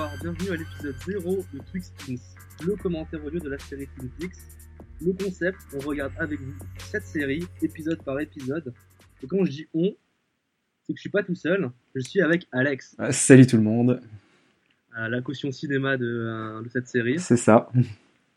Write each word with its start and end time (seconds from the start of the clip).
Bonsoir, 0.00 0.16
bienvenue 0.22 0.50
à 0.52 0.56
l'épisode 0.56 0.96
0 1.04 1.44
de 1.52 1.58
Twix 1.70 1.92
le 2.64 2.74
commentaire 2.76 3.22
audio 3.22 3.38
de 3.38 3.50
la 3.50 3.58
série 3.58 3.86
Twin 3.98 4.08
Peaks. 4.18 4.32
Le 5.04 5.12
concept, 5.12 5.58
on 5.74 5.78
regarde 5.80 6.14
avec 6.18 6.40
vous 6.40 6.54
cette 6.78 7.04
série, 7.04 7.46
épisode 7.60 8.02
par 8.02 8.18
épisode. 8.18 8.72
Et 9.22 9.26
quand 9.26 9.44
je 9.44 9.50
dis 9.50 9.66
on, 9.74 9.94
c'est 10.86 10.94
que 10.94 10.96
je 10.96 11.00
suis 11.02 11.10
pas 11.10 11.22
tout 11.22 11.34
seul, 11.34 11.70
je 11.94 12.00
suis 12.00 12.22
avec 12.22 12.48
Alex, 12.50 12.96
Ah, 12.98 13.12
Salut 13.12 13.46
tout 13.46 13.58
le 13.58 13.62
monde, 13.62 14.00
la 14.96 15.20
caution 15.20 15.52
cinéma 15.52 15.98
de, 15.98 16.06
euh, 16.06 16.62
de 16.62 16.70
cette 16.70 16.88
série. 16.88 17.18
c'est 17.20 17.36
ça. 17.36 17.68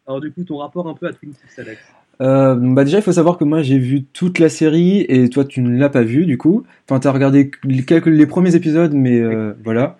Alors 0.06 0.20
du 0.20 0.34
coup, 0.34 0.44
ton 0.44 0.58
rapport 0.58 0.90
un 0.90 0.96
peu 0.96 1.08
à 1.08 1.14
Twin 1.14 1.34
Peaks, 1.34 1.60
Alex? 1.60 1.82
Euh, 2.22 2.56
bah 2.56 2.84
déjà, 2.84 3.00
il 3.00 3.02
faut 3.02 3.12
savoir 3.12 3.38
que 3.38 3.44
moi 3.44 3.62
j'ai 3.64 3.80
vu 3.80 4.04
toute 4.04 4.40
la 4.40 4.50
série 4.50 5.02
et 5.10 5.30
toi 5.30 5.44
tu 5.46 5.62
ne 5.62 5.78
l'as 5.78 5.90
pas 5.90 6.04
vue 6.04 6.26
du 6.26 6.38
coup. 6.38 6.64
Enfin, 6.88 7.00
t'as 7.00 7.12
regardé 7.12 7.50
quelques 7.86 8.06
les 8.06 8.26
premiers 8.28 8.56
épisodes, 8.56 8.94
mais 8.94 9.20
euh, 9.20 9.54
voilà. 9.64 9.98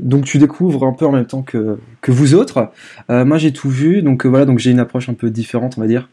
Donc 0.00 0.24
tu 0.24 0.38
découvres 0.38 0.84
un 0.84 0.92
peu 0.92 1.06
en 1.06 1.12
même 1.12 1.26
temps 1.26 1.42
que 1.42 1.78
que 2.00 2.10
vous 2.10 2.34
autres. 2.34 2.70
Euh, 3.10 3.24
moi 3.24 3.38
j'ai 3.38 3.52
tout 3.52 3.68
vu, 3.70 4.02
donc 4.02 4.24
euh, 4.24 4.28
voilà, 4.28 4.44
donc 4.46 4.58
j'ai 4.58 4.70
une 4.70 4.80
approche 4.80 5.08
un 5.08 5.14
peu 5.14 5.30
différente, 5.30 5.74
on 5.76 5.80
va 5.80 5.86
dire. 5.86 6.08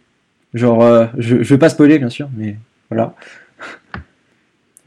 Genre, 0.53 0.83
euh, 0.83 1.05
je 1.17 1.41
je 1.41 1.53
vais 1.53 1.59
pas 1.59 1.69
spoiler 1.69 1.99
bien 1.99 2.09
sûr, 2.09 2.29
mais 2.35 2.57
voilà. 2.89 3.15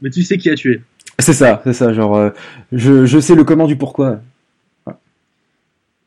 Mais 0.01 0.09
tu 0.09 0.23
sais 0.23 0.37
qui 0.37 0.49
a 0.49 0.55
tué. 0.55 0.81
C'est 1.19 1.33
ça, 1.33 1.61
c'est 1.63 1.73
ça. 1.73 1.93
Genre, 1.93 2.15
euh, 2.15 2.29
je 2.71 3.05
je 3.05 3.19
sais 3.19 3.35
le 3.35 3.43
comment 3.43 3.67
du 3.67 3.75
pourquoi. 3.75 4.19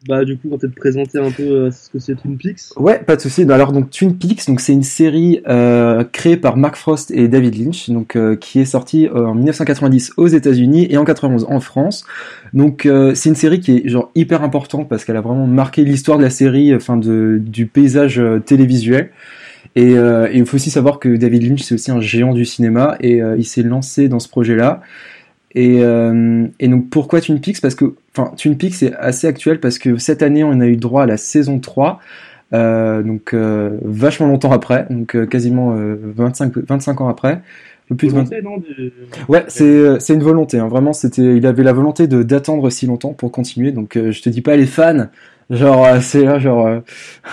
Bah 0.09 0.25
du 0.25 0.37
coup, 0.37 0.49
on 0.49 0.51
va 0.51 0.59
peut-être 0.59 0.75
présenter 0.75 1.19
un 1.19 1.31
peu 1.31 1.43
euh, 1.43 1.71
ce 1.71 1.91
que 1.91 1.99
c'est 1.99 2.15
Twin 2.15 2.37
Peaks. 2.37 2.61
Ouais, 2.77 3.03
pas 3.03 3.17
de 3.17 3.21
souci. 3.21 3.43
Alors 3.51 3.73
donc 3.73 3.91
Twin 3.91 4.17
Peaks, 4.17 4.47
donc 4.47 4.61
c'est 4.61 4.73
une 4.73 4.85
série 4.85 5.41
euh, 5.49 6.05
créée 6.05 6.37
par 6.37 6.57
Mark 6.57 6.77
Frost 6.77 7.11
et 7.11 7.27
David 7.29 7.59
Lynch, 7.59 7.91
donc 7.91 8.15
euh, 8.15 8.37
qui 8.37 8.61
est 8.61 8.65
sortie 8.65 9.09
euh, 9.09 9.27
en 9.27 9.35
1990 9.35 10.13
aux 10.17 10.29
États-Unis 10.29 10.87
et 10.91 10.97
en 10.97 11.05
91 11.05 11.47
en 11.49 11.61
France. 11.61 12.05
Donc 12.53 12.87
euh, 12.87 13.15
c'est 13.15 13.31
une 13.31 13.35
série 13.35 13.61
qui 13.61 13.79
est 13.79 13.89
genre 13.89 14.11
hyper 14.15 14.43
importante 14.43 14.89
parce 14.89 15.05
qu'elle 15.05 15.17
a 15.17 15.21
vraiment 15.21 15.47
marqué 15.47 15.83
l'histoire 15.85 16.19
de 16.19 16.23
la 16.23 16.31
série, 16.31 16.75
enfin 16.75 16.97
de 16.97 17.41
du 17.45 17.67
paysage 17.67 18.23
télévisuel. 18.45 19.11
Et, 19.75 19.95
il 20.33 20.47
faut 20.47 20.55
aussi 20.55 20.71
savoir 20.71 20.99
que 20.99 21.17
David 21.17 21.43
Lynch 21.43 21.63
c'est 21.63 21.75
aussi 21.75 21.91
un 21.91 22.01
géant 22.01 22.33
du 22.33 22.47
cinéma 22.47 22.97
et 23.01 23.21
il 23.37 23.45
s'est 23.45 23.63
lancé 23.63 24.09
dans 24.09 24.21
ce 24.21 24.29
projet-là. 24.29 24.81
Et, 25.57 25.79
euh, 25.81 26.47
et 26.61 26.69
donc 26.69 26.91
pourquoi 26.91 27.23
Twin 27.23 27.41
Peaks? 27.41 27.63
Parce 27.63 27.75
que, 27.75 27.95
enfin, 28.15 28.31
Twin 28.37 28.59
Peaks 28.59 28.75
c'est 28.75 28.95
assez 28.95 29.27
actuel 29.27 29.59
parce 29.59 29.79
que 29.79 29.97
cette 29.97 30.23
année 30.23 30.45
on 30.45 30.61
a 30.61 30.67
eu 30.67 30.77
droit 30.77 31.05
à 31.05 31.07
la 31.07 31.17
saison 31.17 31.59
3, 31.59 31.99
euh, 32.53 33.03
donc 33.03 33.33
euh, 33.33 33.79
vachement 33.83 34.29
longtemps 34.29 34.53
après, 34.53 34.87
donc 34.91 35.17
quasiment 35.29 35.75
euh, 35.75 35.97
25, 36.15 36.59
25 36.59 37.01
ans 37.01 37.09
après. 37.09 37.41
Plus 37.97 38.09
de 38.09 38.13
20 38.13 38.25
Volonté, 38.25 38.43
non, 38.43 38.63
Ouais, 39.29 39.45
c'est 39.49 39.99
c'est 39.99 40.13
une 40.13 40.23
volonté. 40.23 40.59
Hein. 40.59 40.69
Vraiment, 40.69 40.93
c'était, 40.93 41.37
il 41.37 41.47
avait 41.47 41.63
la 41.63 41.73
volonté 41.73 42.07
de 42.07 42.23
d'attendre 42.23 42.69
si 42.69 42.85
longtemps 42.85 43.15
pour 43.15 43.33
continuer. 43.33 43.73
Donc, 43.73 43.93
je 43.95 44.23
te 44.23 44.29
dis 44.29 44.43
pas 44.43 44.57
les 44.57 44.67
fans, 44.67 45.07
genre 45.49 45.87
c'est 46.03 46.25
là, 46.25 46.39
genre 46.39 46.83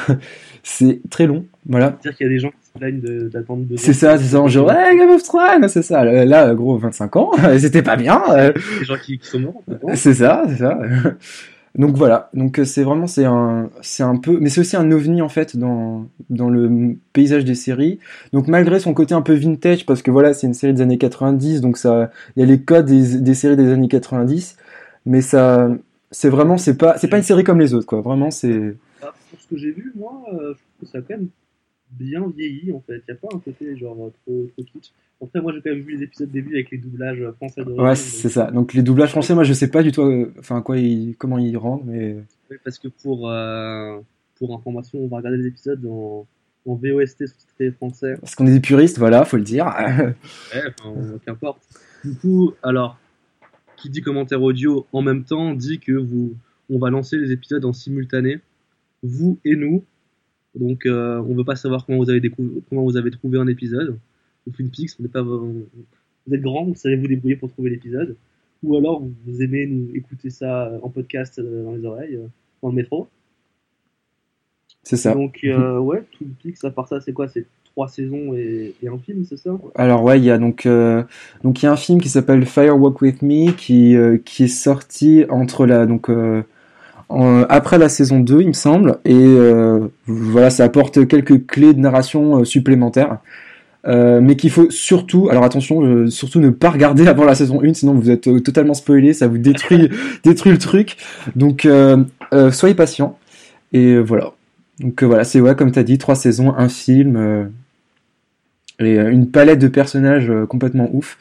c'est 0.64 1.02
très 1.10 1.28
long. 1.28 1.44
Voilà. 1.68 1.98
dire 2.02 2.16
qu'il 2.16 2.28
y 2.28 2.30
a 2.30 2.34
des 2.34 2.40
gens 2.40 2.52
de- 2.80 3.78
C'est 3.78 3.94
ça, 3.94 4.18
c'est 4.18 4.26
ça. 4.26 4.48
Genre 4.48 4.68
ouais, 4.68 4.98
Game 4.98 5.10
of 5.12 5.24
Thrones, 5.24 5.68
c'est 5.68 5.82
ça. 5.84 6.04
Là, 6.04 6.26
Là, 6.26 6.54
gros, 6.56 6.78
25 6.78 7.16
ans, 7.16 7.32
c'était 7.60 7.84
pas 7.84 7.96
bien. 7.96 8.22
euh, 8.32 8.52
Des 8.80 8.86
gens 8.86 8.96
qui, 8.98 9.20
qui 9.20 9.28
sont 9.28 9.40
morts. 9.40 9.62
non 9.68 9.96
C'est 9.96 10.14
ça, 10.16 10.44
c'est 10.48 10.58
ça. 10.58 10.80
Donc 11.76 11.96
voilà, 11.98 12.30
donc 12.36 12.60
euh, 12.60 12.66
c'est 12.66 12.84
vraiment 12.84 13.08
c'est 13.08 13.26
un 13.26 13.68
c'est 13.82 14.04
un 14.04 14.16
peu 14.18 14.38
mais 14.40 14.50
c'est 14.50 14.62
aussi 14.62 14.76
un 14.78 14.92
ovni 14.92 15.24
en 15.24 15.28
fait 15.28 15.58
dans 15.58 16.06
dans 16.30 16.48
le 16.48 16.96
paysage 17.14 17.46
des 17.46 17.56
séries. 17.56 17.98
Donc 18.32 18.48
malgré 18.48 18.80
son 18.80 18.94
côté 18.94 19.16
un 19.16 19.24
peu 19.24 19.34
vintage 19.34 19.84
parce 19.88 20.04
que 20.04 20.12
voilà, 20.12 20.36
c'est 20.36 20.46
une 20.46 20.54
série 20.54 20.76
des 20.76 20.82
années 20.84 21.00
90 21.00 21.62
donc 21.62 21.78
ça 21.80 22.12
il 22.36 22.42
y 22.42 22.44
a 22.44 22.45
les 22.45 22.62
codes 22.62 22.86
des, 22.86 23.17
des 23.22 23.33
séries 23.33 23.58
des 23.58 23.72
années 23.72 23.88
90 23.88 24.56
mais 25.08 25.22
ça 25.22 25.67
c'est 26.12 26.30
vraiment 26.30 26.60
c'est 26.60 26.78
pas 26.78 26.95
c'est 27.00 27.08
pas 27.08 27.17
une 27.17 27.23
série 27.23 27.44
comme 27.44 27.60
les 27.60 27.73
autres 27.73 27.88
quoi. 27.88 28.02
Vraiment 28.02 28.30
c'est 28.30 28.76
Ah, 29.02 29.12
pour 29.32 29.42
ce 29.42 29.48
que 29.48 29.58
j'ai 29.58 29.72
vu, 29.72 29.92
moi, 29.95 30.22
euh, 30.32 30.36
je 30.36 30.38
trouve 30.44 30.56
que 30.83 30.86
ça 30.86 31.00
a 31.00 31.02
quand 31.02 31.17
même 31.17 31.30
bien 31.98 32.27
vieilli 32.36 32.71
en 32.71 32.81
fait. 32.81 33.02
Il 33.08 33.11
n'y 33.11 33.14
a 33.14 33.15
pas 33.15 33.36
un 33.36 33.39
côté 33.39 33.76
genre 33.77 34.11
trop, 34.23 34.49
trop 34.54 34.64
kitsch. 34.64 34.92
Après, 35.21 35.42
moi 35.42 35.54
j'ai 35.54 35.61
quand 35.61 35.70
même 35.70 35.81
vu 35.83 35.95
les 35.95 36.04
épisodes 36.04 36.30
début 36.30 36.54
avec 36.55 36.71
les 36.71 36.77
doublages 36.77 37.21
euh, 37.21 37.31
français 37.33 37.64
de 37.64 37.71
ouais, 37.71 37.95
c'est 37.95 38.30
ça. 38.30 38.52
Donc 38.52 38.73
les 38.73 38.81
doublages 38.81 39.11
français 39.11 39.33
moi 39.33 39.43
je 39.43 39.54
sais 39.54 39.70
pas 39.70 39.83
du 39.83 39.92
tout 39.92 40.02
euh, 40.02 40.33
enfin 40.39 40.61
quoi 40.61 40.77
ils, 40.77 41.15
comment 41.17 41.37
ils 41.37 41.58
rendent 41.58 41.86
mais 41.86 42.17
Parce 42.64 42.80
que 42.80 42.87
pour, 42.87 43.30
euh, 43.30 43.99
pour 44.36 44.53
information, 44.53 44.99
on 44.99 45.08
va 45.08 45.17
regarder 45.17 45.37
les 45.37 45.48
épisodes 45.48 45.86
en, 45.86 46.27
en 46.65 46.76
VOST 46.76 47.27
sous-titré 47.27 47.71
français. 47.71 48.15
parce 48.20 48.36
qu'on 48.36 48.48
est 48.48 48.53
des 48.53 48.59
puristes, 48.59 48.98
voilà, 48.98 49.26
faut 49.26 49.37
le 49.37 49.43
dire. 49.43 49.65
Ouais, 50.53 50.61
enfin, 50.80 51.20
qu'importe. 51.26 51.61
Du 52.03 52.15
coup, 52.15 52.53
alors, 52.61 52.98
qui 53.77 53.89
dit 53.89 54.02
commentaire 54.02 54.42
audio 54.42 54.87
en 54.93 55.02
même 55.02 55.23
temps 55.23 55.53
dit 55.53 55.80
que 55.80 55.93
vous, 55.93 56.36
on 56.70 56.80
va 56.80 56.89
lancer 56.89 57.17
les 57.17 57.32
épisodes 57.32 57.64
en 57.65 57.73
simultané, 57.73 58.39
vous 59.03 59.39
et 59.45 59.55
nous. 59.55 59.83
Donc, 60.55 60.86
euh, 60.86 61.19
on 61.19 61.33
veut 61.33 61.43
pas 61.43 61.55
savoir 61.55 61.86
comment 61.86 61.99
vous 61.99 62.09
avez 62.09 62.21
comment 62.69 62.83
vous 62.83 62.97
avez 62.97 63.11
trouvé 63.11 63.39
un 63.39 63.47
épisode. 63.47 63.97
Ou 64.45 64.52
Twin 64.52 64.69
Peaks, 64.69 64.91
vous, 64.97 65.03
n'êtes 65.03 65.11
pas, 65.11 65.21
vous 65.21 65.65
êtes 66.31 66.41
grand, 66.41 66.65
vous 66.65 66.75
savez 66.75 66.95
vous 66.95 67.08
débrouiller 67.08 67.36
pour 67.36 67.49
trouver 67.49 67.69
l'épisode. 67.69 68.15
Ou 68.61 68.77
alors, 68.77 69.03
vous 69.25 69.41
aimez 69.41 69.65
nous 69.67 69.89
écouter 69.95 70.30
ça 70.30 70.71
en 70.81 70.89
podcast 70.89 71.39
euh, 71.39 71.64
dans 71.64 71.71
les 71.73 71.86
oreilles, 71.86 72.15
euh, 72.15 72.27
dans 72.61 72.69
le 72.69 72.75
métro. 72.75 73.08
C'est 74.83 74.97
ça. 74.97 75.14
Donc, 75.14 75.39
euh, 75.43 75.80
ouais, 75.80 76.03
Twin 76.11 76.31
Peaks, 76.41 76.64
à 76.64 76.71
part 76.71 76.87
ça, 76.87 77.02
c'est 77.02 77.14
quoi? 77.14 77.27
C'est 77.27 77.45
trois 77.73 77.87
saisons 77.87 78.33
et, 78.35 78.75
et 78.83 78.87
un 78.87 78.97
film, 78.99 79.25
c'est 79.25 79.37
ça? 79.37 79.58
Alors 79.75 80.03
ouais, 80.03 80.20
il 80.20 80.25
y 80.25 80.30
a 80.30 80.37
donc 80.37 80.65
euh, 80.65 81.03
donc 81.43 81.61
il 81.61 81.65
y 81.65 81.67
a 81.67 81.71
un 81.71 81.77
film 81.77 81.99
qui 81.99 82.09
s'appelle 82.09 82.45
Fire 82.45 82.80
Walk 82.80 83.02
with 83.02 83.21
Me 83.23 83.52
qui 83.52 83.95
euh, 83.95 84.17
qui 84.17 84.43
est 84.43 84.47
sorti 84.47 85.25
entre 85.30 85.65
la 85.65 85.85
donc 85.87 86.09
euh, 86.09 86.43
après 87.50 87.78
la 87.78 87.90
saison 87.90 88.20
2, 88.20 88.42
il 88.42 88.48
me 88.48 88.54
semble 88.54 88.98
et 89.06 89.14
euh, 89.14 89.88
voilà, 90.08 90.50
ça 90.50 90.64
apporte 90.64 91.08
quelques 91.08 91.46
clés 91.46 91.74
de 91.74 91.80
narration 91.80 92.40
euh, 92.40 92.46
supplémentaires. 92.46 93.20
Euh, 93.86 94.22
mais 94.22 94.38
qu'il 94.38 94.50
faut 94.50 94.70
surtout, 94.70 95.28
alors 95.30 95.44
attention, 95.44 95.84
euh, 95.84 96.08
surtout 96.08 96.40
ne 96.40 96.50
pas 96.50 96.70
regarder 96.70 97.06
avant 97.08 97.26
la 97.26 97.36
saison 97.36 97.62
1, 97.62 97.74
sinon 97.74 97.94
vous 97.94 98.10
êtes 98.10 98.28
euh, 98.28 98.40
totalement 98.40 98.74
spoilé, 98.74 99.12
ça 99.12 99.28
vous 99.28 99.38
détruit, 99.38 99.90
détruit 100.24 100.54
le 100.54 100.58
truc. 100.58 100.96
Donc 101.36 101.66
euh, 101.66 102.04
euh, 102.34 102.52
soyez 102.52 102.76
patient. 102.76 103.18
Et 103.74 103.88
euh, 103.94 104.00
voilà. 104.00 104.32
Donc 104.80 105.04
euh, 105.04 105.06
voilà, 105.06 105.26
c'est 105.26 105.42
ouais, 105.42 105.56
comme 105.56 105.72
t'as 105.72 105.84
dit, 105.84 105.98
trois 105.98 106.16
saisons, 106.16 106.54
un 106.58 106.70
film, 106.70 107.18
euh, 107.18 107.45
et 108.80 108.98
euh, 109.00 109.12
une 109.12 109.30
palette 109.30 109.60
de 109.60 109.68
personnages 109.68 110.30
euh, 110.30 110.45
complètement 110.45 110.90
ouf. 110.94 111.18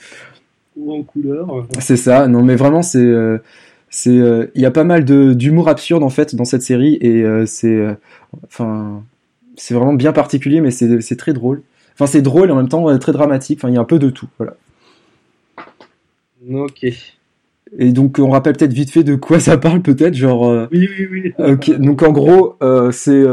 Ou 0.76 0.92
en 0.94 1.02
couleur 1.02 1.66
C'est 1.80 1.96
ça. 1.96 2.28
Non, 2.28 2.42
mais 2.42 2.56
vraiment, 2.56 2.82
c'est, 2.82 3.04
c'est, 3.92 4.10
euh, 4.18 4.48
il 4.56 4.62
y 4.62 4.66
a 4.66 4.72
pas 4.72 4.84
mal 4.84 5.04
d'humour 5.36 5.68
absurde 5.68 6.02
en 6.02 6.10
fait 6.10 6.34
dans 6.34 6.46
cette 6.46 6.62
série 6.62 6.98
et 7.02 7.22
euh, 7.22 7.46
c'est, 7.46 7.68
euh, 7.76 7.94
enfin, 8.46 9.04
c'est 9.56 9.74
vraiment 9.74 9.94
bien 9.94 10.12
particulier, 10.14 10.60
mais 10.62 10.72
c'est 10.72 11.00
c'est 11.02 11.16
très 11.16 11.34
drôle. 11.34 11.62
Enfin, 11.94 12.06
c'est 12.06 12.22
drôle 12.22 12.48
et 12.50 12.52
en 12.52 12.56
même 12.56 12.68
temps 12.70 12.98
très 12.98 13.12
dramatique. 13.12 13.60
Enfin, 13.60 13.68
il 13.70 13.74
y 13.74 13.78
a 13.78 13.82
un 13.82 13.84
peu 13.84 14.00
de 14.00 14.10
tout. 14.10 14.28
Voilà. 14.38 14.56
Ok. 16.50 16.84
Et 17.78 17.92
donc, 17.92 18.18
on 18.18 18.28
rappelle 18.28 18.54
peut-être 18.54 18.72
vite 18.74 18.90
fait 18.90 19.02
de 19.04 19.14
quoi 19.14 19.40
ça 19.40 19.56
parle, 19.56 19.80
peut-être, 19.80 20.14
genre. 20.14 20.68
Oui, 20.70 20.88
oui, 20.98 21.08
oui. 21.10 21.32
Ok, 21.38 21.70
donc 21.78 22.02
en 22.02 22.12
gros, 22.12 22.56
c'est 22.92 23.24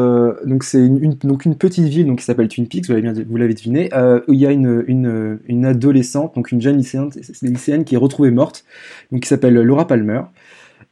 donc 0.46 0.64
c'est 0.64 0.80
une, 0.86 1.04
une- 1.04 1.18
donc 1.24 1.44
une 1.46 1.56
petite 1.56 1.86
ville 1.88 2.06
donc 2.08 2.20
qui 2.20 2.26
s'appelle 2.26 2.48
Twin 2.48 2.68
Peaks, 2.68 2.86
vous 2.88 2.94
l'avez 2.94 3.02
bien 3.02 3.14
vous 3.28 3.38
l'avez 3.38 3.54
deviné, 3.54 3.90
où 4.28 4.34
il 4.34 4.40
y 4.40 4.46
a 4.46 4.52
une, 4.52 4.84
une 4.88 5.40
une 5.48 5.66
adolescente, 5.66 6.36
donc 6.36 6.52
une 6.52 6.62
jeune 6.62 6.78
lycéenne, 6.78 7.10
lycéenne 7.42 7.84
qui 7.84 7.96
est 7.96 7.98
retrouvée 7.98 8.32
morte, 8.32 8.64
donc 9.12 9.24
qui 9.24 9.28
s'appelle 9.28 9.56
Laura 9.56 9.88
Palmer. 9.88 10.22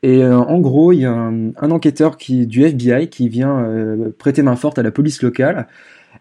Et 0.04 0.24
euh, 0.24 0.38
en 0.38 0.60
gros, 0.60 0.92
il 0.92 1.00
y 1.00 1.06
a 1.06 1.12
un, 1.12 1.72
enquêteur 1.72 2.18
qui 2.18 2.46
du 2.46 2.64
FBI 2.64 3.10
qui 3.10 3.30
vient 3.30 3.60
euh, 3.60 4.10
prêter 4.18 4.44
main 4.44 4.56
forte 4.56 4.78
à 4.78 4.84
la 4.84 4.92
police 4.92 5.22
locale. 5.22 5.68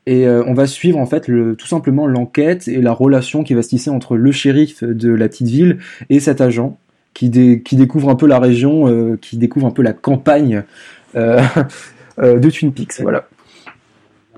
Et 0.06 0.26
euh, 0.26 0.42
on 0.46 0.54
va 0.54 0.66
suivre 0.66 0.98
en 0.98 1.06
fait 1.06 1.26
tout 1.26 1.66
simplement 1.66 2.06
l'enquête 2.06 2.68
et 2.68 2.80
la 2.80 2.92
relation 2.92 3.42
qui 3.42 3.54
va 3.54 3.62
se 3.62 3.68
tisser 3.68 3.90
entre 3.90 4.16
le 4.16 4.32
shérif 4.32 4.84
de 4.84 5.12
la 5.12 5.28
petite 5.28 5.48
ville 5.48 5.78
et 6.10 6.20
cet 6.20 6.40
agent 6.40 6.78
qui, 7.12 7.30
qui 7.62 7.76
découvre 7.76 8.08
un 8.08 8.14
peu 8.14 8.26
la 8.26 8.38
région, 8.38 9.16
qui 9.20 9.36
découvre 9.36 9.66
un 9.66 9.70
peu 9.70 9.82
la 9.82 9.92
campagne 9.92 10.62
de 11.14 12.50
Twin 12.50 12.72
Peaks. 12.72 13.00
Voilà. 13.00 13.26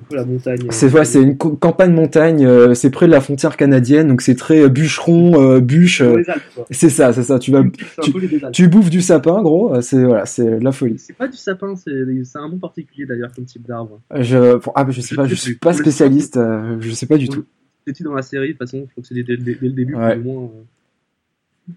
Un 0.08 0.10
peu 0.10 0.16
la 0.16 0.24
montagne. 0.24 0.66
C'est 0.70 0.90
ouais, 0.92 1.04
c'est 1.04 1.22
une 1.22 1.36
campagne 1.36 1.92
montagne, 1.92 2.46
euh, 2.46 2.72
c'est 2.74 2.90
près 2.90 3.06
de 3.06 3.10
la 3.12 3.20
frontière 3.20 3.56
canadienne, 3.56 4.08
donc 4.08 4.22
c'est 4.22 4.34
très 4.36 4.62
euh, 4.62 4.68
bûcheron, 4.68 5.40
euh, 5.40 5.60
bûche. 5.60 6.00
Euh, 6.00 6.22
c'est 6.70 6.88
ça, 6.88 7.12
c'est 7.12 7.22
ça. 7.24 7.38
Tu 7.38 7.50
vas, 7.50 7.62
tu- 8.02 8.12
tu 8.52 8.68
bouffes 8.68 8.90
du 8.90 9.02
sapin, 9.02 9.42
gros. 9.42 9.74
euh, 9.74 9.80
C'est 9.82 10.02
voilà, 10.02 10.24
c'est 10.26 10.60
la 10.60 10.72
folie. 10.72 10.98
C'est 10.98 11.12
pas 11.16 11.28
du 11.28 11.36
sapin, 11.36 11.74
c'est 11.76 11.90
un 12.36 12.48
bon 12.48 12.58
particulier 12.58 13.04
d'ailleurs 13.06 13.32
comme 13.34 13.44
type 13.44 13.66
d'arbre. 13.66 14.00
Je, 14.14 14.58
ah, 14.74 14.84
mais 14.84 14.92
je 14.92 15.00
sais 15.02 15.08
Je 15.10 15.14
pas, 15.16 15.26
je 15.26 15.34
suis 15.34 15.54
pas 15.56 15.72
spécialiste, 15.74 16.36
euh, 16.38 16.76
je 16.80 16.90
sais 16.92 17.06
pas 17.06 17.18
du 17.18 17.28
tout. 17.28 17.44
C'était 17.86 18.04
dans 18.04 18.14
la 18.14 18.22
série, 18.22 18.48
de 18.48 18.52
toute 18.52 18.58
façon, 18.60 18.84
je 18.86 18.90
crois 18.92 19.02
que 19.02 19.08
c'est 19.08 19.14
dès, 19.14 19.22
dès- 19.22 19.36
dès 19.36 19.56
le 19.68 19.70
début, 19.72 19.94
Ouais. 19.94 20.14
plus 20.16 20.20
ou 20.28 20.32
moins. 20.32 20.42
euh. 20.44 21.72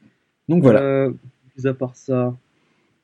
Donc 0.50 0.64
voilà. 0.64 0.82
Euh, 0.82 1.12
mis 1.58 1.68
à 1.68 1.74
part 1.74 1.96
ça, 1.96 2.36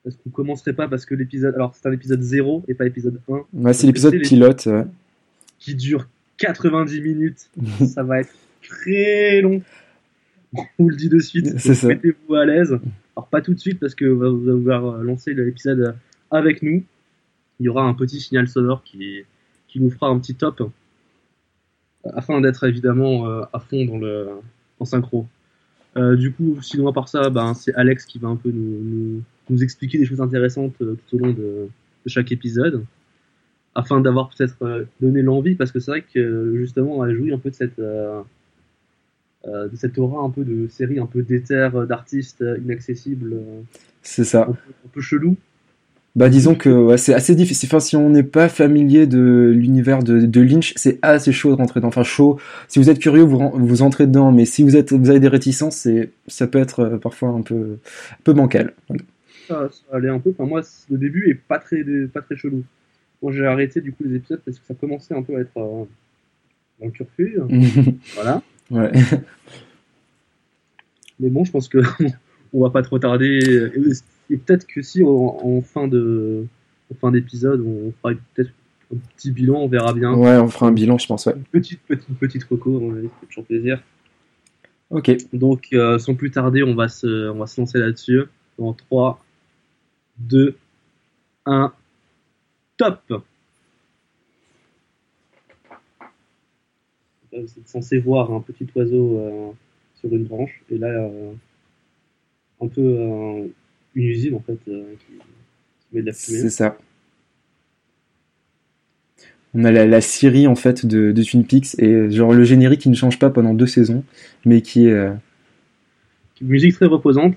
est-ce 0.06 0.15
qu'on 0.18 0.30
commencerait 0.30 0.73
pas 0.73 0.88
parce 0.88 1.06
que 1.06 1.15
l'épisode. 1.15 1.53
Alors, 1.56 1.73
c'est 1.75 1.88
un 1.88 1.91
épisode 1.91 2.21
0 2.21 2.63
et 2.68 2.73
pas 2.73 2.85
épisode 2.85 3.19
1 3.30 3.41
Ouais, 3.53 3.73
c'est 3.73 3.88
l'épisode 3.88 4.18
pilote. 4.21 4.65
ouais. 4.65 4.85
Qui 5.59 5.75
dure 5.75 6.07
90 6.38 7.01
minutes. 7.01 7.50
ça 7.86 8.04
va 8.04 8.21
être 8.21 8.33
très 8.62 9.42
long. 9.42 9.62
On 10.54 10.63
vous 10.80 10.89
le 10.89 10.95
dit 10.95 11.09
de 11.09 11.19
suite. 11.19 11.54
Mettez-vous 11.83 12.36
à 12.36 12.45
l'aise. 12.45 12.80
Alors 13.15 13.27
pas 13.27 13.42
tout 13.42 13.54
de 13.54 13.59
suite 13.59 13.80
parce 13.80 13.95
que 13.95 14.06
vous 14.06 14.24
allez 14.24 14.45
devoir 14.45 15.04
lancer 15.04 15.33
l'épisode 15.33 15.95
avec 16.31 16.62
nous. 16.62 16.83
Il 17.59 17.65
y 17.65 17.69
aura 17.69 17.83
un 17.83 17.94
petit 17.94 18.19
signal 18.19 18.48
sonore 18.48 18.83
qui, 18.83 19.24
qui 19.68 19.80
nous 19.80 19.89
fera 19.89 20.07
un 20.07 20.19
petit 20.19 20.36
top 20.36 20.69
afin 22.13 22.39
d'être 22.39 22.63
évidemment 22.65 23.27
à 23.51 23.59
fond 23.59 23.83
dans 23.86 23.98
le 23.98 24.30
en 24.80 24.86
synchro. 24.86 25.25
du 25.95 26.31
coup, 26.31 26.59
sinon 26.62 26.88
à 26.88 26.94
part 26.94 27.09
ça, 27.09 27.30
ben, 27.30 27.54
c'est 27.56 27.74
Alex 27.74 28.06
qui 28.06 28.19
va 28.19 28.27
un 28.27 28.36
peu 28.36 28.51
nous, 28.51 28.80
nous, 28.81 29.24
nous 29.50 29.63
expliquer 29.63 29.98
des 29.98 30.06
choses 30.06 30.21
intéressantes 30.21 30.75
tout 30.77 31.15
au 31.15 31.18
long 31.18 31.31
de, 31.31 31.68
de 32.06 32.09
chaque 32.09 32.31
épisode 32.31 32.86
afin 33.77 34.01
d'avoir 34.01 34.29
peut-être 34.29 34.57
euh, 34.63 34.85
donné 35.00 35.21
l'envie, 35.21 35.53
parce 35.53 35.71
que 35.71 35.79
c'est 35.79 35.91
vrai 35.91 36.01
que 36.01 36.56
justement, 36.57 37.06
elle 37.06 37.15
jouit 37.15 37.31
un 37.31 37.38
peu 37.38 37.51
de 37.51 37.56
cette, 37.56 37.77
euh, 37.77 38.21
euh, 39.45 39.68
de 39.68 39.75
cette 39.75 40.00
aura 40.00 40.24
un 40.24 40.31
peu 40.31 40.44
de 40.44 40.68
série, 40.68 41.00
un 41.00 41.06
peu 41.06 41.21
d'éther, 41.21 41.85
d'artistes 41.85 42.44
inaccessibles. 42.63 43.35
c'est 44.01 44.24
ça. 44.24 44.50
Un 44.50 44.89
peu, 44.91 45.00
chelou. 45.00 45.38
Bah 46.15 46.29
disons 46.29 46.56
que 46.56 46.69
ouais, 46.69 46.97
c'est 46.97 47.13
assez 47.13 47.35
difficile. 47.35 47.69
Enfin, 47.69 47.79
si 47.79 47.95
on 47.95 48.09
n'est 48.09 48.24
pas 48.24 48.50
familier 48.50 49.06
de 49.06 49.53
l'univers 49.56 50.01
de, 50.01 50.21
de, 50.21 50.41
Lynch, 50.41 50.73
c'est 50.75 50.97
assez 51.03 51.31
chaud 51.31 51.51
de 51.51 51.57
rentrer 51.57 51.80
dedans. 51.80 51.89
Enfin 51.89 52.01
chaud. 52.01 52.39
Si 52.68 52.80
vous 52.80 52.89
êtes 52.89 52.97
curieux, 52.97 53.21
vous 53.21 53.51
vous 53.53 53.81
entrez 53.83 54.07
dedans. 54.07 54.31
Mais 54.31 54.45
si 54.45 54.63
vous 54.63 54.75
êtes, 54.75 54.91
vous 54.91 55.12
avez 55.12 55.19
des 55.19 55.27
réticences, 55.27 55.88
ça 56.25 56.47
peut 56.47 56.57
être 56.57 56.97
parfois 57.03 57.30
un 57.30 57.44
peu, 57.44 57.77
un 58.13 58.23
peu 58.23 58.33
bancal. 58.33 58.73
Ça, 59.47 59.69
ça 59.69 59.95
allait 59.95 60.09
un 60.09 60.18
peu. 60.18 60.31
Enfin 60.31 60.50
moi, 60.50 60.62
le 60.89 60.97
début 60.97 61.30
est 61.30 61.35
pas 61.35 61.59
très, 61.59 61.83
pas 62.12 62.21
très 62.21 62.35
chelou. 62.35 62.63
Bon, 63.21 63.31
j'ai 63.31 63.45
arrêté 63.45 63.81
du 63.81 63.91
coup 63.91 64.03
les 64.03 64.15
épisodes 64.15 64.41
parce 64.45 64.59
que 64.59 64.65
ça 64.65 64.73
commençait 64.75 65.15
un 65.15 65.23
peu 65.23 65.35
à 65.37 65.39
être 65.41 65.57
euh, 65.57 65.85
dans 66.79 66.85
le 66.85 66.91
turfu. 66.91 67.39
voilà. 68.15 68.41
Ouais. 68.69 68.91
Mais 71.19 71.29
bon, 71.29 71.43
je 71.43 71.51
pense 71.51 71.67
que 71.67 71.79
on 72.53 72.61
va 72.61 72.69
pas 72.69 72.83
trop 72.83 72.99
tarder. 72.99 73.71
Et, 74.29 74.37
peut-être 74.37 74.67
que 74.67 74.81
si 74.81 75.03
en, 75.03 75.61
fin 75.61 75.87
de 75.87 76.45
en 76.91 76.95
fin 76.95 77.11
d'épisode, 77.11 77.61
on 77.61 77.91
fera 78.01 78.13
peut-être 78.35 78.51
un 78.93 78.97
petit 79.15 79.31
bilan, 79.31 79.55
on 79.55 79.67
verra 79.67 79.93
bien. 79.93 80.13
Ouais, 80.13 80.37
on 80.37 80.47
fera 80.47 80.67
un 80.67 80.71
bilan, 80.71 80.97
je 80.97 81.07
pense. 81.07 81.25
Ouais. 81.25 81.33
Une 81.35 81.43
petite 81.43 81.81
petite 81.81 82.19
petite 82.19 82.43
reco, 82.43 82.79
on 82.81 83.09
c'est 83.21 83.27
toujours 83.27 83.45
plaisir. 83.45 83.81
Ok. 84.89 85.11
Donc, 85.33 85.67
euh, 85.73 85.97
sans 85.97 86.15
plus 86.15 86.31
tarder, 86.31 86.63
on 86.63 86.75
va 86.75 86.87
se 86.87 87.29
on 87.29 87.39
va 87.39 87.47
se 87.47 87.59
lancer 87.59 87.79
là-dessus. 87.79 88.23
En 88.59 88.73
3, 88.73 89.23
2, 90.19 90.55
1 91.45 91.73
top. 92.77 93.24
Vous 97.31 97.38
êtes 97.38 97.68
censé 97.68 98.00
voir 98.00 98.31
un 98.31 98.39
petit 98.39 98.65
oiseau 98.75 99.19
euh, 99.19 99.51
sur 100.00 100.12
une 100.12 100.24
branche, 100.24 100.62
et 100.71 100.77
là, 100.77 100.88
euh, 100.88 101.33
un 102.62 102.68
peu 102.68 102.81
euh, 102.81 103.47
une 103.95 104.07
usine 104.07 104.35
en 104.35 104.39
fait 104.39 104.57
qui, 104.65 104.71
met 105.91 106.01
de 106.01 106.07
la 106.07 106.13
fumée. 106.13 106.39
C'est 106.39 106.50
ça. 106.50 106.77
On 109.53 109.63
a 109.63 109.71
la, 109.71 109.85
la 109.85 110.01
Syrie 110.01 110.47
en 110.47 110.56
fait 110.56 110.85
de, 110.85 111.12
de, 111.12 111.23
Twin 111.23 111.45
Peaks 111.45 111.80
et 111.80 112.12
genre 112.12 112.33
le 112.33 112.44
générique 112.44 112.81
qui 112.81 112.89
ne 112.89 112.95
change 112.95 113.18
pas 113.18 113.30
pendant 113.30 113.53
deux 113.53 113.68
saisons, 113.68 114.03
mais 114.45 114.62
qui 114.62 114.88
est 114.88 115.07
une 116.41 116.47
musique 116.47 116.73
très 116.73 116.85
reposante. 116.85 117.35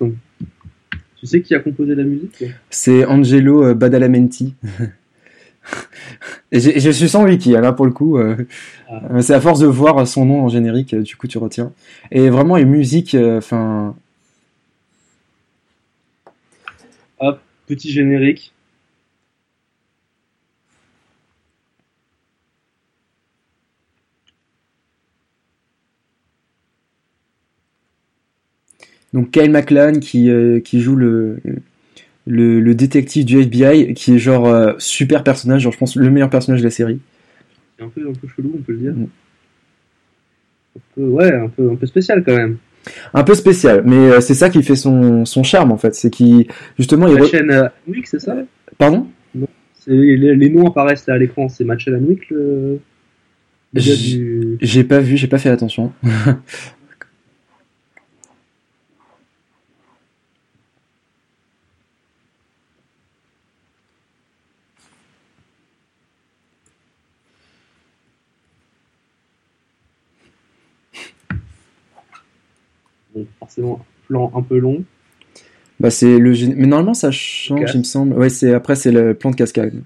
Tu 1.16 1.26
sais 1.26 1.40
qui 1.40 1.54
a 1.54 1.60
composé 1.60 1.94
la 1.94 2.04
musique? 2.04 2.44
C'est 2.68 3.04
Angelo 3.04 3.74
Badalamenti. 3.74 4.54
Et, 6.52 6.80
je 6.80 6.90
suis 6.90 7.08
sans 7.08 7.24
wiki, 7.24 7.52
là 7.52 7.72
pour 7.72 7.86
le 7.86 7.92
coup. 7.92 8.18
Euh, 8.18 8.36
ah. 8.88 9.22
C'est 9.22 9.34
à 9.34 9.40
force 9.40 9.60
de 9.60 9.66
voir 9.66 10.06
son 10.06 10.24
nom 10.24 10.42
en 10.42 10.48
générique, 10.48 10.94
du 10.94 11.16
coup 11.16 11.26
tu 11.28 11.38
retiens. 11.38 11.72
Et 12.10 12.28
vraiment, 12.30 12.56
les 12.56 12.64
musiques, 12.64 13.14
euh, 13.14 13.38
enfin. 13.38 13.94
Hop, 17.20 17.40
petit 17.66 17.90
générique. 17.92 18.52
Donc 29.12 29.32
Kyle 29.32 29.50
MacLachlan 29.50 29.98
qui, 30.00 30.30
euh, 30.30 30.60
qui 30.60 30.80
joue 30.80 30.94
le, 30.96 31.40
le, 32.26 32.74
détective 32.74 33.24
du 33.24 33.40
FBI 33.40 33.94
qui 33.94 34.14
est 34.14 34.18
genre 34.18 34.46
euh, 34.46 34.72
super 34.78 35.22
personnage, 35.22 35.62
genre 35.62 35.72
je 35.72 35.78
pense 35.78 35.96
le 35.96 36.10
meilleur 36.10 36.30
personnage 36.30 36.60
de 36.60 36.64
la 36.64 36.70
série. 36.70 37.00
C'est 37.78 37.84
un 37.84 37.88
peu, 37.88 38.08
un 38.08 38.12
peu 38.12 38.28
chelou, 38.28 38.52
on 38.54 38.62
peut 38.62 38.72
le 38.72 38.78
dire. 38.78 38.92
Mm. 38.92 39.06
Un 40.76 40.80
peu, 40.94 41.02
ouais, 41.02 41.34
un 41.34 41.48
peu, 41.48 41.70
un 41.70 41.76
peu 41.76 41.86
spécial 41.86 42.22
quand 42.24 42.36
même. 42.36 42.58
Un 43.12 43.24
peu 43.24 43.34
spécial, 43.34 43.82
mais 43.84 43.96
euh, 43.96 44.20
c'est 44.20 44.34
ça 44.34 44.48
qui 44.48 44.62
fait 44.62 44.76
son, 44.76 45.24
son 45.24 45.42
charme 45.42 45.70
en 45.70 45.76
fait. 45.76 45.94
C'est 45.94 46.10
qui 46.10 46.48
justement 46.78 47.08
il. 47.08 47.14
La 47.14 47.26
chaîne 47.26 47.50
euh, 47.50 47.68
c'est 48.04 48.20
ça? 48.20 48.36
Pardon? 48.78 49.06
Non. 49.34 49.48
Les, 49.86 50.16
les, 50.16 50.50
noms 50.50 50.66
apparaissent 50.66 51.08
à 51.08 51.18
l'écran, 51.18 51.48
c'est 51.48 51.64
Match 51.64 51.86
Wick 51.88 52.30
le. 52.30 52.80
J'ai 53.74 54.84
pas 54.84 55.00
vu, 55.00 55.16
j'ai 55.16 55.26
pas 55.26 55.38
fait 55.38 55.50
attention. 55.50 55.92
forcément 73.50 73.84
plan 74.06 74.30
un 74.34 74.42
peu 74.42 74.58
long. 74.58 74.84
Bah 75.80 75.90
c'est 75.90 76.18
le 76.18 76.32
mais 76.54 76.66
normalement 76.66 76.94
ça 76.94 77.10
change, 77.10 77.70
il 77.74 77.78
me 77.78 77.84
semble. 77.84 78.14
Ouais, 78.16 78.28
c'est 78.28 78.54
après 78.54 78.76
c'est 78.76 78.92
le 78.92 79.14
plan 79.14 79.30
de 79.30 79.36
cascade. 79.36 79.82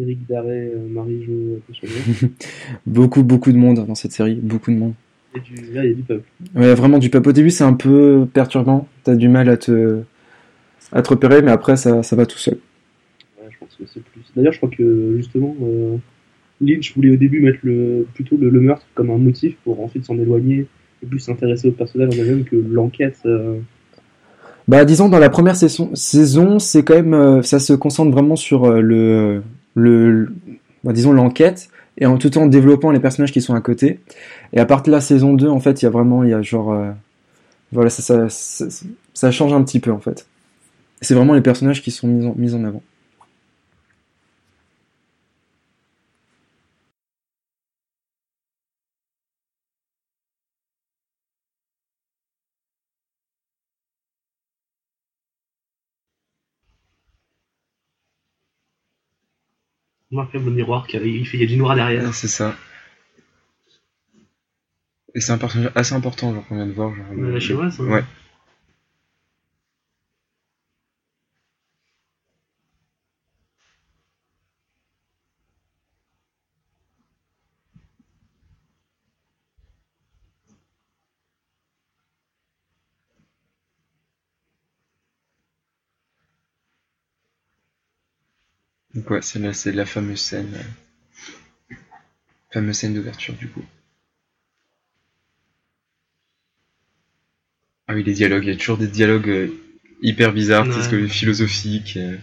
Eric 0.00 0.18
euh, 0.30 0.88
Marie-Jo, 0.90 1.60
beaucoup, 2.86 3.24
beaucoup 3.24 3.50
de 3.50 3.56
monde 3.56 3.84
dans 3.84 3.96
cette 3.96 4.12
série, 4.12 4.36
beaucoup 4.36 4.70
de 4.70 4.76
monde. 4.76 4.94
Il 5.34 5.74
y 5.74 5.78
a 5.78 5.82
du, 5.84 6.02
peuple. 6.02 6.24
Ouais, 6.54 6.74
vraiment 6.74 6.98
du 6.98 7.10
peuple. 7.10 7.28
Au 7.28 7.32
début, 7.32 7.50
c'est 7.50 7.64
un 7.64 7.74
peu 7.74 8.26
perturbant. 8.32 8.88
T'as 9.04 9.14
du 9.14 9.28
mal 9.28 9.48
à 9.48 9.56
te, 9.56 10.00
à 10.92 11.02
te 11.02 11.10
repérer, 11.10 11.42
mais 11.42 11.50
après, 11.50 11.76
ça, 11.76 12.02
ça 12.02 12.16
va 12.16 12.24
tout 12.24 12.38
seul. 12.38 12.58
Ouais, 13.38 13.48
je 13.50 13.58
pense 13.58 13.76
que 13.78 13.84
c'est 13.86 14.02
plus. 14.02 14.22
D'ailleurs, 14.34 14.52
je 14.52 14.58
crois 14.58 14.70
que 14.70 15.16
justement, 15.16 15.54
euh, 15.62 15.96
Lynch 16.60 16.94
voulait 16.94 17.10
au 17.10 17.16
début 17.16 17.40
mettre 17.40 17.58
le, 17.62 18.06
plutôt 18.14 18.36
le, 18.36 18.50
meurtre 18.60 18.86
comme 18.94 19.10
un 19.10 19.18
motif 19.18 19.56
pour 19.64 19.82
ensuite 19.84 20.06
s'en 20.06 20.18
éloigner 20.18 20.66
et 21.02 21.06
plus 21.06 21.20
s'intéresser 21.20 21.68
au 21.68 21.72
personnage 21.72 22.18
en 22.18 22.24
même 22.24 22.44
que 22.44 22.56
l'enquête. 22.56 23.18
Euh. 23.26 23.58
Bah, 24.66 24.84
disons, 24.86 25.08
dans 25.08 25.18
la 25.18 25.30
première 25.30 25.56
saison, 25.56 25.90
saison 25.94 26.58
c'est 26.58 26.84
quand 26.84 26.94
même. 26.94 27.14
Euh, 27.14 27.42
ça 27.42 27.58
se 27.58 27.74
concentre 27.74 28.12
vraiment 28.12 28.36
sur 28.36 28.70
le. 28.70 29.42
le 29.74 30.30
bah, 30.84 30.92
disons, 30.94 31.12
l'enquête 31.12 31.68
et 31.98 32.06
en 32.06 32.16
tout 32.16 32.38
en 32.38 32.46
développant 32.46 32.90
les 32.90 33.00
personnages 33.00 33.32
qui 33.32 33.42
sont 33.42 33.54
à 33.54 33.60
côté. 33.60 34.00
Et 34.52 34.60
à 34.60 34.66
partir 34.66 34.92
de 34.92 34.96
la 34.96 35.00
saison 35.00 35.34
2, 35.34 35.48
en 35.48 35.60
fait, 35.60 35.82
il 35.82 35.84
y 35.84 35.88
a 35.88 35.90
vraiment, 35.90 36.24
il 36.24 36.30
y 36.30 36.34
a 36.34 36.42
genre, 36.42 36.72
euh, 36.72 36.90
voilà, 37.72 37.90
ça, 37.90 38.28
ça, 38.28 38.66
ça, 39.14 39.30
change 39.30 39.52
un 39.52 39.62
petit 39.62 39.80
peu 39.80 39.92
en 39.92 39.98
fait. 39.98 40.26
C'est 41.00 41.14
vraiment 41.14 41.34
les 41.34 41.40
personnages 41.40 41.82
qui 41.82 41.90
sont 41.90 42.08
mis 42.08 42.26
en, 42.26 42.34
mis 42.36 42.54
en 42.54 42.64
avant. 42.64 42.82
Fait 60.26 60.38
le 60.38 60.50
miroir, 60.50 60.86
il, 60.92 61.26
fait, 61.26 61.36
il 61.36 61.40
y 61.42 61.44
a 61.44 61.46
du 61.46 61.56
noir 61.56 61.74
derrière. 61.74 62.14
c'est 62.14 62.28
ça. 62.28 62.54
Et 65.14 65.20
c'est 65.20 65.32
un 65.32 65.38
personnage 65.38 65.72
assez 65.74 65.94
important, 65.94 66.34
genre 66.34 66.46
qu'on 66.46 66.56
vient 66.56 66.66
de 66.66 66.72
voir. 66.72 66.94
Genre, 66.94 67.06
la 67.16 67.40
chinoise 67.40 67.80
Ouais. 67.80 68.04
Donc 89.08 89.14
ouais, 89.16 89.22
c'est 89.22 89.38
la, 89.38 89.52
la 89.74 89.86
fameuse 89.86 90.20
scène, 90.20 90.52
euh, 90.54 91.74
fameuse 92.52 92.76
scène 92.76 92.92
d'ouverture 92.92 93.32
du 93.36 93.48
coup. 93.48 93.64
Ah 97.86 97.94
oui, 97.94 98.04
les 98.04 98.12
dialogues, 98.12 98.44
il 98.44 98.50
y 98.50 98.52
a 98.52 98.56
toujours 98.56 98.76
des 98.76 98.86
dialogues 98.86 99.30
euh, 99.30 99.48
hyper 100.02 100.34
bizarre, 100.34 100.66
tu 100.66 100.72
sais, 100.72 100.76
Ouais. 100.78 100.84
ce 100.84 100.88
que 100.90 101.06
philosophique. 101.06 101.96
euh. 101.96 102.18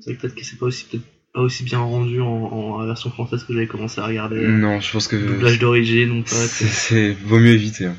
C'est 0.00 0.10
vrai 0.10 0.16
que 0.16 0.20
peut-être 0.20 0.34
que 0.34 0.44
c'est 0.44 0.58
pas 0.58 0.66
aussi, 0.66 0.84
peut-être 0.84 1.04
pas 1.32 1.40
aussi 1.40 1.64
bien 1.64 1.78
rendu 1.78 2.20
en, 2.20 2.26
en 2.26 2.84
version 2.86 3.10
française 3.10 3.42
que 3.44 3.54
j'avais 3.54 3.66
commencé 3.66 4.02
à 4.02 4.06
regarder. 4.06 4.46
Non, 4.46 4.80
je 4.82 4.92
pense 4.92 5.08
que 5.08 5.16
Doublage 5.16 5.58
d'origine, 5.58 6.24
c'est, 6.26 6.46
c'est- 6.46 6.66
c'est- 6.66 7.12
vaut 7.24 7.38
mieux 7.38 7.54
éviter. 7.54 7.86
hein. 7.86 7.96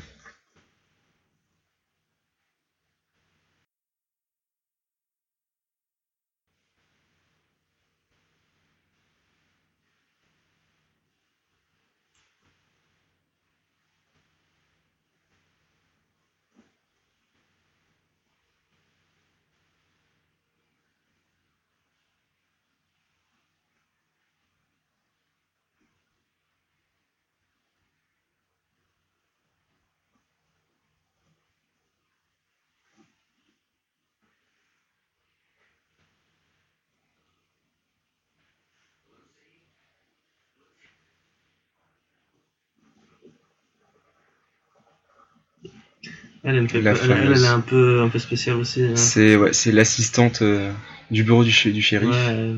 Elle, 46.56 46.58
elle 46.58 46.62
me 46.64 46.68
fait 46.68 46.80
La 46.82 46.90
elle, 46.92 46.96
elle, 46.96 47.06
fameuse. 47.18 47.38
elle 47.44 47.44
est 47.50 47.52
un 47.54 47.60
peu, 47.60 48.00
un 48.02 48.08
peu 48.08 48.18
spéciale 48.18 48.56
aussi. 48.56 48.82
hein. 48.84 48.96
C'est 48.96 49.36
ouais, 49.36 49.50
l'assistante 49.72 50.42
euh, 50.42 50.72
du 51.10 51.22
bureau 51.24 51.44
du, 51.44 51.50
du 51.72 51.82
shérif, 51.82 52.08
Ouais, 52.08 52.54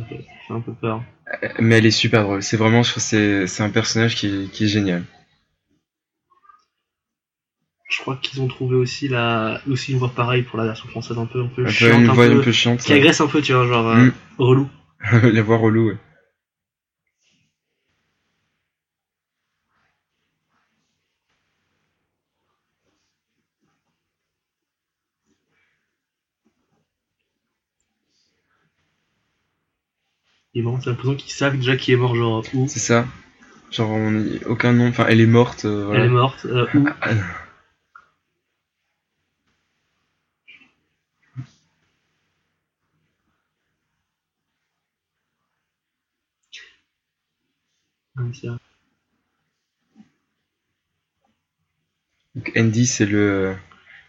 fait 0.46 0.54
un 0.54 0.60
peu 0.60 0.72
peur. 0.72 1.02
mais 1.58 1.78
elle 1.78 1.86
est 1.86 1.90
super 1.90 2.22
drôle. 2.22 2.42
C'est 2.42 2.56
vraiment, 2.56 2.82
je 2.82 2.90
trouve, 2.92 3.02
que 3.10 3.46
c'est 3.46 3.62
un 3.62 3.70
personnage 3.70 4.14
qui 4.16 4.26
est, 4.26 4.50
qui 4.50 4.64
est 4.64 4.68
génial. 4.68 5.02
Je 7.90 8.00
crois 8.00 8.18
qu'ils 8.20 8.42
ont 8.42 8.48
trouvé 8.48 8.76
aussi 8.76 9.08
la, 9.08 9.60
aussi 9.68 9.92
une 9.92 9.98
voix 9.98 10.10
pareille 10.14 10.42
pour 10.42 10.58
la 10.58 10.66
version 10.66 10.88
française 10.88 11.16
un 11.18 11.24
peu, 11.24 11.40
un 11.42 11.46
peu 11.46 11.62
Un 11.62 11.64
peu 11.64 11.70
chiante, 11.70 12.08
un 12.08 12.12
voix 12.12 12.26
peu, 12.26 12.38
un 12.40 12.42
peu 12.42 12.52
chiante. 12.52 12.80
qui 12.80 12.92
agresse 12.92 13.20
un 13.22 13.26
peu, 13.26 13.40
tu 13.40 13.52
vois, 13.54 13.66
genre 13.66 13.88
euh, 13.88 14.04
Mm. 14.06 14.12
relou. 14.38 14.68
la 15.22 15.42
voix 15.42 15.56
relou. 15.56 15.88
ouais. 15.88 15.96
Bon, 30.78 30.84
c'est 30.84 30.90
l'impression 30.90 31.16
qu'ils 31.16 31.32
savent 31.32 31.56
déjà 31.56 31.76
qui 31.76 31.92
est 31.92 31.96
mort, 31.96 32.14
genre 32.14 32.44
où. 32.54 32.68
C'est 32.68 32.78
ça. 32.78 33.04
Genre, 33.72 33.90
on 33.90 34.14
y- 34.14 34.40
aucun 34.46 34.72
nom. 34.72 34.86
Enfin, 34.88 35.06
elle 35.08 35.20
est 35.20 35.26
morte. 35.26 35.64
euh, 35.64 35.86
voilà. 35.86 36.04
Elle 36.04 36.06
est 36.06 36.12
morte, 36.12 36.46
euh, 36.46 36.66
où. 36.74 36.86
Ah, 48.16 48.22
c'est 48.32 48.46
vrai. 48.48 48.58
Donc 52.34 52.52
Andy, 52.56 52.86
c'est 52.86 53.04
le, 53.06 53.56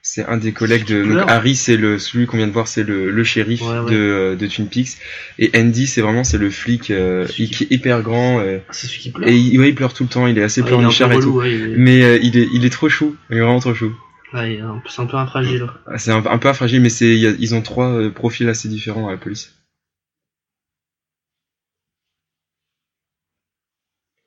c'est 0.02 0.26
un 0.26 0.38
des 0.38 0.52
collègues 0.54 0.86
de. 0.86 1.04
Donc. 1.04 1.30
Harry, 1.30 1.56
c'est 1.56 1.78
le 1.78 2.00
celui 2.00 2.26
qu'on 2.26 2.38
vient 2.38 2.48
de 2.48 2.52
voir, 2.52 2.68
c'est 2.68 2.84
le, 2.84 3.12
le 3.12 3.24
shérif 3.24 3.62
Ouais, 3.62 3.80
ouais. 3.80 3.92
de, 3.92 4.38
de 4.40 4.48
Twin 4.48 4.68
Peaks. 4.68 4.98
Et 5.38 5.52
Andy, 5.56 5.88
c'est 5.88 6.02
vraiment 6.02 6.24
c'est 6.24 6.38
le 6.38 6.50
flic 6.50 6.90
euh, 6.92 7.26
qui 7.28 7.44
est 7.44 7.72
hyper 7.72 8.02
grand 8.02 8.40
euh, 8.40 8.60
Ah, 8.68 8.72
c'est 8.74 8.88
celui 8.88 9.00
qui 9.00 9.12
pleure. 9.12 9.28
et 9.30 9.36
il, 9.38 9.60
ouais, 9.60 9.70
il 9.70 9.76
pleure 9.76 9.94
tout 9.94 10.04
le 10.04 10.10
temps. 10.10 10.28
Il 10.28 10.38
est 10.38 10.44
assez 10.44 10.62
peu 10.62 10.68
pleurnichard 10.68 11.12
et 11.12 11.16
relou, 11.16 11.40
tout. 11.40 11.46
est- 11.46 11.76
Mais 11.78 12.04
euh, 12.04 12.20
il 12.22 12.38
est, 12.38 12.48
il 12.54 12.66
est 12.66 12.70
trop 12.70 12.90
chou. 12.90 13.16
Il 13.30 13.38
est 13.38 13.42
vraiment 13.42 13.60
trop 13.60 13.74
chou. 13.74 13.94
ouais, 14.34 14.54
il 14.54 14.60
est 14.60 14.62
un 14.62 14.78
peu- 14.80 14.90
c'est 14.90 15.02
un 15.02 15.06
peu 15.06 15.18
infragile. 15.18 15.68
Ah, 15.88 15.98
C'est 15.98 16.12
un, 16.12 16.26
un 16.26 16.38
peu 16.38 16.52
fragile, 16.54 16.82
mais 16.82 16.90
c'est, 16.90 17.18
ils 17.18 17.56
ont 17.56 17.62
trois 17.62 17.90
euh, 17.90 18.10
profils 18.10 18.48
assez 18.50 18.70
différents 18.70 19.08
à 19.08 19.12
la 19.12 19.18
police. 19.18 19.54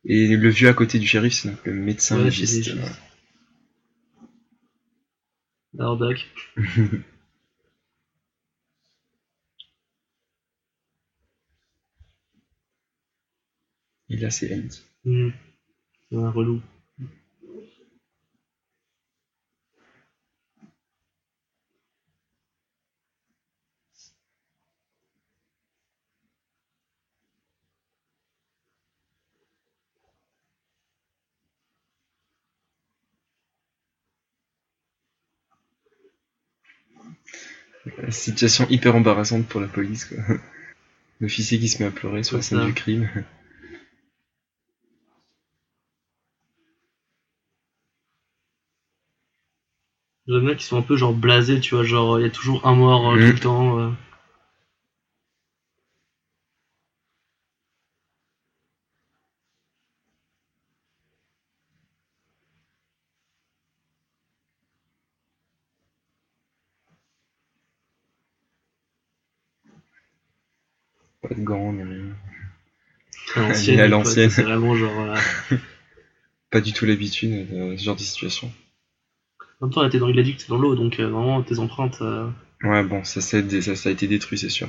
Et 0.05 0.27
le 0.37 0.49
vieux 0.49 0.69
à 0.69 0.73
côté 0.75 0.99
du 0.99 1.07
shérif, 1.07 1.33
c'est 1.33 1.49
donc 1.49 1.59
le 1.65 1.73
médecin 1.75 2.19
légiste. 2.25 2.73
Doc. 5.97 6.27
Et 14.09 14.17
là, 14.17 14.31
c'est 14.31 14.55
Andy. 14.55 14.83
Hmm. 15.05 15.31
C'est 16.11 16.17
un 16.17 16.31
relou. 16.31 16.61
Situation 38.11 38.67
hyper 38.71 38.95
embarrassante 38.97 39.47
pour 39.47 39.61
la 39.61 39.69
police, 39.69 40.05
quoi. 40.07 40.19
L'officier 41.21 41.59
qui 41.59 41.69
se 41.69 41.83
met 41.83 41.89
à 41.89 41.93
pleurer 41.93 42.23
sur 42.23 42.37
la 42.37 42.43
scène 42.43 42.59
ça. 42.61 42.65
du 42.67 42.75
crime. 42.75 43.09
J'aime 50.27 50.45
bien 50.45 50.55
qu'ils 50.55 50.63
sont 50.63 50.79
un 50.79 50.83
peu 50.83 50.97
genre 50.97 51.13
blasés, 51.15 51.61
tu 51.61 51.75
vois, 51.75 51.85
genre 51.85 52.19
il 52.19 52.23
y 52.23 52.27
a 52.27 52.31
toujours 52.31 52.67
un 52.67 52.75
mort 52.75 53.13
euh, 53.13 53.17
Mm. 53.17 53.27
tout 53.29 53.33
le 53.35 53.39
temps. 53.41 53.79
euh. 53.79 53.91
Rien. 73.35 73.79
À 73.79 73.89
l'ancienne. 73.89 74.31
C'est 74.31 74.43
vraiment 74.43 74.75
genre. 74.75 75.01
euh, 75.01 75.17
Pas 76.51 76.61
du 76.61 76.73
tout 76.73 76.85
l'habitude 76.85 77.49
de 77.51 77.77
ce 77.77 77.83
genre 77.85 77.97
de 77.97 78.01
situation. 78.01 78.53
En 79.61 79.67
même 79.67 79.73
temps, 79.75 79.89
t'es 79.89 79.99
dans, 79.99 80.13
t'es 80.13 80.35
dans 80.49 80.59
l'eau, 80.59 80.75
donc 80.75 80.99
euh, 81.01 81.09
vraiment 81.09 81.43
tes 81.43 81.59
empreintes. 81.59 81.99
euh, 82.03 82.29
Ouais, 82.63 82.85
bon, 82.85 83.03
ça, 83.05 83.21
ça, 83.21 83.39
a 83.39 83.41
été- 83.41 83.63
ça, 83.63 83.75
ça 83.75 83.89
a 83.89 83.93
été 83.93 84.07
détruit, 84.07 84.39
c'est 84.39 84.49
sûr. 84.51 84.69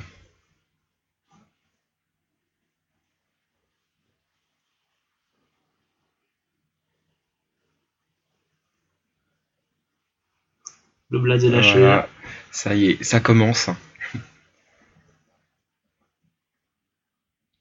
Le 11.10 11.18
blaze 11.18 11.44
est 11.44 11.50
lâché. 11.50 11.78
Voilà. 11.78 12.08
Ça 12.50 12.74
y 12.74 12.90
est, 12.90 13.02
ça 13.02 13.20
commence. 13.20 13.68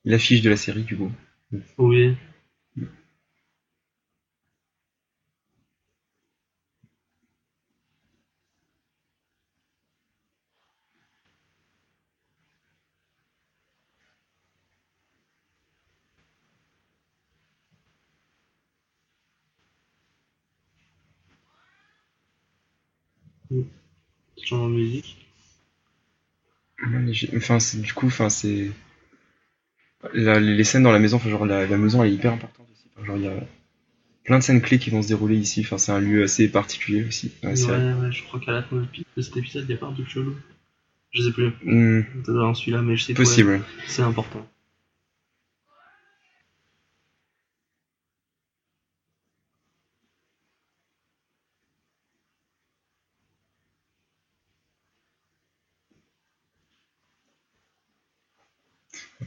L'affiche 0.06 0.42
de 0.42 0.50
la 0.50 0.56
série, 0.56 0.84
du 0.84 0.96
coup. 0.96 1.12
Oui. 1.78 2.16
Changement 24.44 24.70
de 24.70 24.74
musique. 24.76 25.18
Enfin, 27.36 27.60
c'est 27.60 27.82
du 27.82 27.94
coup, 27.94 28.06
enfin, 28.08 28.30
c'est. 28.30 28.70
La- 30.14 30.40
les 30.40 30.64
scènes 30.64 30.84
dans 30.84 30.92
la 30.92 31.00
maison, 31.00 31.18
enfin, 31.18 31.30
genre, 31.30 31.46
la, 31.46 31.66
la 31.66 31.78
maison 31.78 32.04
elle 32.04 32.12
est 32.12 32.16
hyper 32.16 32.34
importante 32.34 32.68
aussi. 32.72 32.86
Enfin, 32.96 33.06
genre, 33.06 33.18
il 33.18 33.24
y 33.24 33.28
a 33.28 33.34
plein 34.26 34.40
de 34.40 34.44
scènes 34.44 34.62
clés 34.62 34.80
qui 34.80 34.90
vont 34.90 35.02
se 35.02 35.08
dérouler 35.08 35.38
ici. 35.38 35.62
Enfin, 35.62 35.78
c'est 35.78 35.92
un 35.92 36.00
lieu 36.00 36.24
assez 36.24 36.48
particulier 36.50 37.06
aussi. 37.08 37.32
Ouais, 37.44 37.52
ouais, 37.52 38.12
je 38.12 38.24
crois 38.24 38.40
qu'à 38.40 38.52
la 38.52 38.64
fin 38.64 38.76
de 38.78 38.86
de 39.16 39.22
cet 39.22 39.38
épisode, 39.38 39.66
il 39.68 39.72
y 39.72 39.76
a 39.76 39.78
pas 39.78 39.92
truc 39.94 40.10
chelou. 40.10 40.36
Je 41.12 41.22
sais 41.22 41.32
plus. 41.32 41.52
Peut-être 41.52 42.34
dans 42.34 42.54
celui-là, 42.54 42.82
mais 42.82 42.98
je 42.98 43.04
sais 43.04 43.14
que 43.14 43.20
ouais, 43.20 43.26
possible. 43.26 43.62
c'est 43.88 44.02
important. 44.02 44.46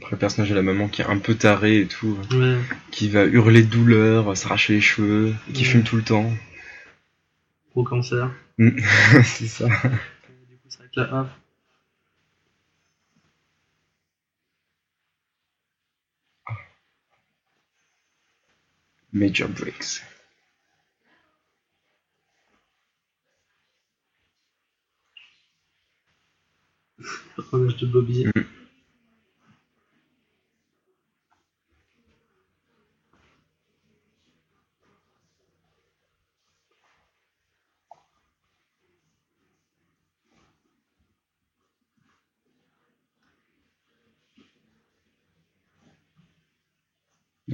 Après, 0.07 0.15
le 0.15 0.19
personnage 0.21 0.49
de 0.49 0.55
la 0.55 0.61
maman 0.61 0.87
qui 0.87 1.01
est 1.01 1.05
un 1.05 1.17
peu 1.17 1.35
taré 1.35 1.81
et 1.81 1.85
tout, 1.85 2.17
Ouais. 2.31 2.57
qui 2.91 3.09
va 3.09 3.25
hurler 3.25 3.61
de 3.61 3.67
douleur, 3.69 4.37
s'arracher 4.37 4.75
les 4.75 4.79
cheveux, 4.79 5.35
et 5.49 5.51
qui 5.51 5.63
Ouais. 5.63 5.69
fume 5.69 5.83
tout 5.83 5.97
le 5.97 6.01
temps. 6.01 6.31
Gros 7.71 7.83
cancer. 7.83 8.31
c'est 8.57 9.47
ça. 9.47 9.65
Du 9.67 9.71
coup, 9.73 10.69
vrai 10.79 10.87
que 10.95 11.01
là, 11.01 11.09
hop. 11.21 11.27
Major 19.11 19.49
Briggs. 19.49 20.01
personnage 27.35 27.77
de 27.77 27.85
Bobby. 27.87 28.25
Mm. 28.25 28.56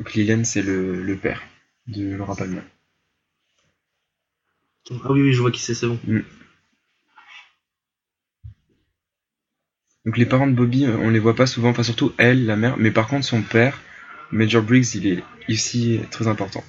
Donc 0.03 0.15
Lilian, 0.15 0.43
c'est 0.43 0.61
le, 0.61 1.01
le 1.01 1.15
père 1.15 1.41
de 1.87 2.13
Laura 2.13 2.35
Palmer. 2.35 2.59
Ah 5.03 5.11
oui, 5.11 5.21
oui, 5.21 5.33
je 5.33 5.39
vois 5.39 5.49
qui 5.49 5.61
c'est, 5.61 5.73
c'est 5.73 5.87
bon. 5.87 5.97
Donc 10.05 10.15
les 10.17 10.25
parents 10.25 10.47
de 10.47 10.53
Bobby, 10.53 10.85
euh, 10.85 10.95
on 10.97 11.09
les 11.09 11.19
voit 11.19 11.35
pas 11.35 11.45
souvent, 11.45 11.71
enfin 11.71 11.83
surtout 11.83 12.13
elle, 12.17 12.45
la 12.45 12.55
mère, 12.55 12.77
mais 12.77 12.89
par 12.91 13.09
contre 13.09 13.25
son 13.25 13.41
père, 13.41 13.81
Major 14.31 14.63
Briggs, 14.63 14.95
il 14.95 15.07
est 15.07 15.23
ici 15.49 15.99
très 16.09 16.27
important. 16.29 16.63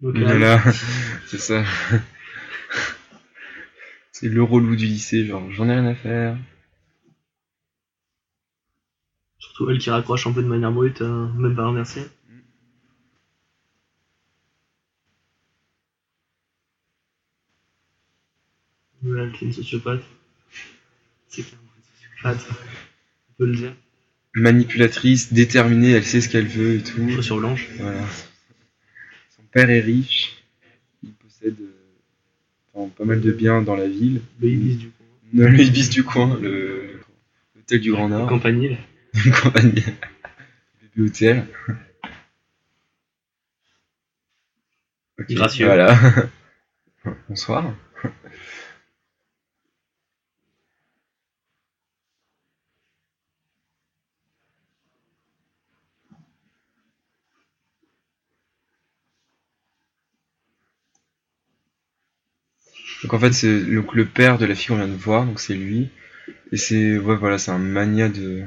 Voilà, 0.00 0.62
c'est 1.26 1.38
ça. 1.38 1.62
C'est 4.18 4.30
le 4.30 4.42
relou 4.42 4.76
du 4.76 4.86
lycée, 4.86 5.26
genre 5.26 5.50
j'en 5.50 5.68
ai 5.68 5.72
rien 5.72 5.84
à 5.84 5.94
faire. 5.94 6.38
surtout 9.38 9.70
elle 9.70 9.76
qui 9.76 9.90
raccroche 9.90 10.26
un 10.26 10.32
peu 10.32 10.42
de 10.42 10.48
manière 10.48 10.72
brute, 10.72 11.02
euh, 11.02 11.26
même 11.34 11.54
pas 11.54 11.66
remercier. 11.66 12.00
Voilà, 19.02 19.24
elle 19.24 19.34
est 19.34 19.42
une 19.42 19.52
sociopathe. 19.52 20.02
C'est 21.28 21.42
clairement 21.42 21.68
une 21.76 22.32
sociopathe. 22.32 22.48
On 23.28 23.32
peut 23.34 23.46
le 23.48 23.54
dire. 23.54 23.76
Manipulatrice, 24.34 25.34
déterminée, 25.34 25.90
elle 25.90 26.06
sait 26.06 26.22
ce 26.22 26.30
qu'elle 26.30 26.48
veut 26.48 26.76
et 26.76 26.82
tout. 26.82 27.06
Chaussure 27.10 27.36
blanche. 27.36 27.68
Voilà. 27.76 28.02
Son 29.36 29.42
père 29.52 29.68
est 29.68 29.80
riche, 29.80 30.42
il 31.02 31.12
possède 31.12 31.75
pas 32.84 33.04
mal 33.04 33.20
de 33.20 33.32
biens 33.32 33.62
dans 33.62 33.76
la 33.76 33.88
ville. 33.88 34.20
Le 34.40 34.48
ibis 34.48 34.76
du 34.76 34.88
coup. 34.88 34.92
Le 35.32 35.60
ibis 35.60 35.90
du 35.90 36.04
coin, 36.04 36.38
le 36.40 37.00
l'hôtel 37.56 37.80
du 37.80 37.90
Grand 37.90 38.08
Le 38.08 38.14
Nord, 38.14 38.28
campanile. 38.28 38.78
une 39.24 39.32
compagnie, 39.32 39.84
bébé 40.94 41.08
hôtel. 41.08 41.46
Ok, 45.18 45.26
Gracieux. 45.30 45.66
Voilà. 45.66 45.98
Bonsoir. 47.28 47.74
Donc 63.06 63.14
en 63.14 63.18
fait 63.20 63.32
c'est 63.32 63.60
le, 63.60 63.84
le 63.94 64.04
père 64.04 64.36
de 64.36 64.44
la 64.46 64.56
fille 64.56 64.66
qu'on 64.66 64.76
vient 64.76 64.88
de 64.88 64.92
voir, 64.92 65.24
donc 65.24 65.38
c'est 65.38 65.54
lui. 65.54 65.90
Et 66.50 66.56
c'est 66.56 66.98
ouais 66.98 67.14
voilà 67.16 67.38
c'est 67.38 67.52
un 67.52 67.58
mania 67.58 68.08
de 68.08 68.42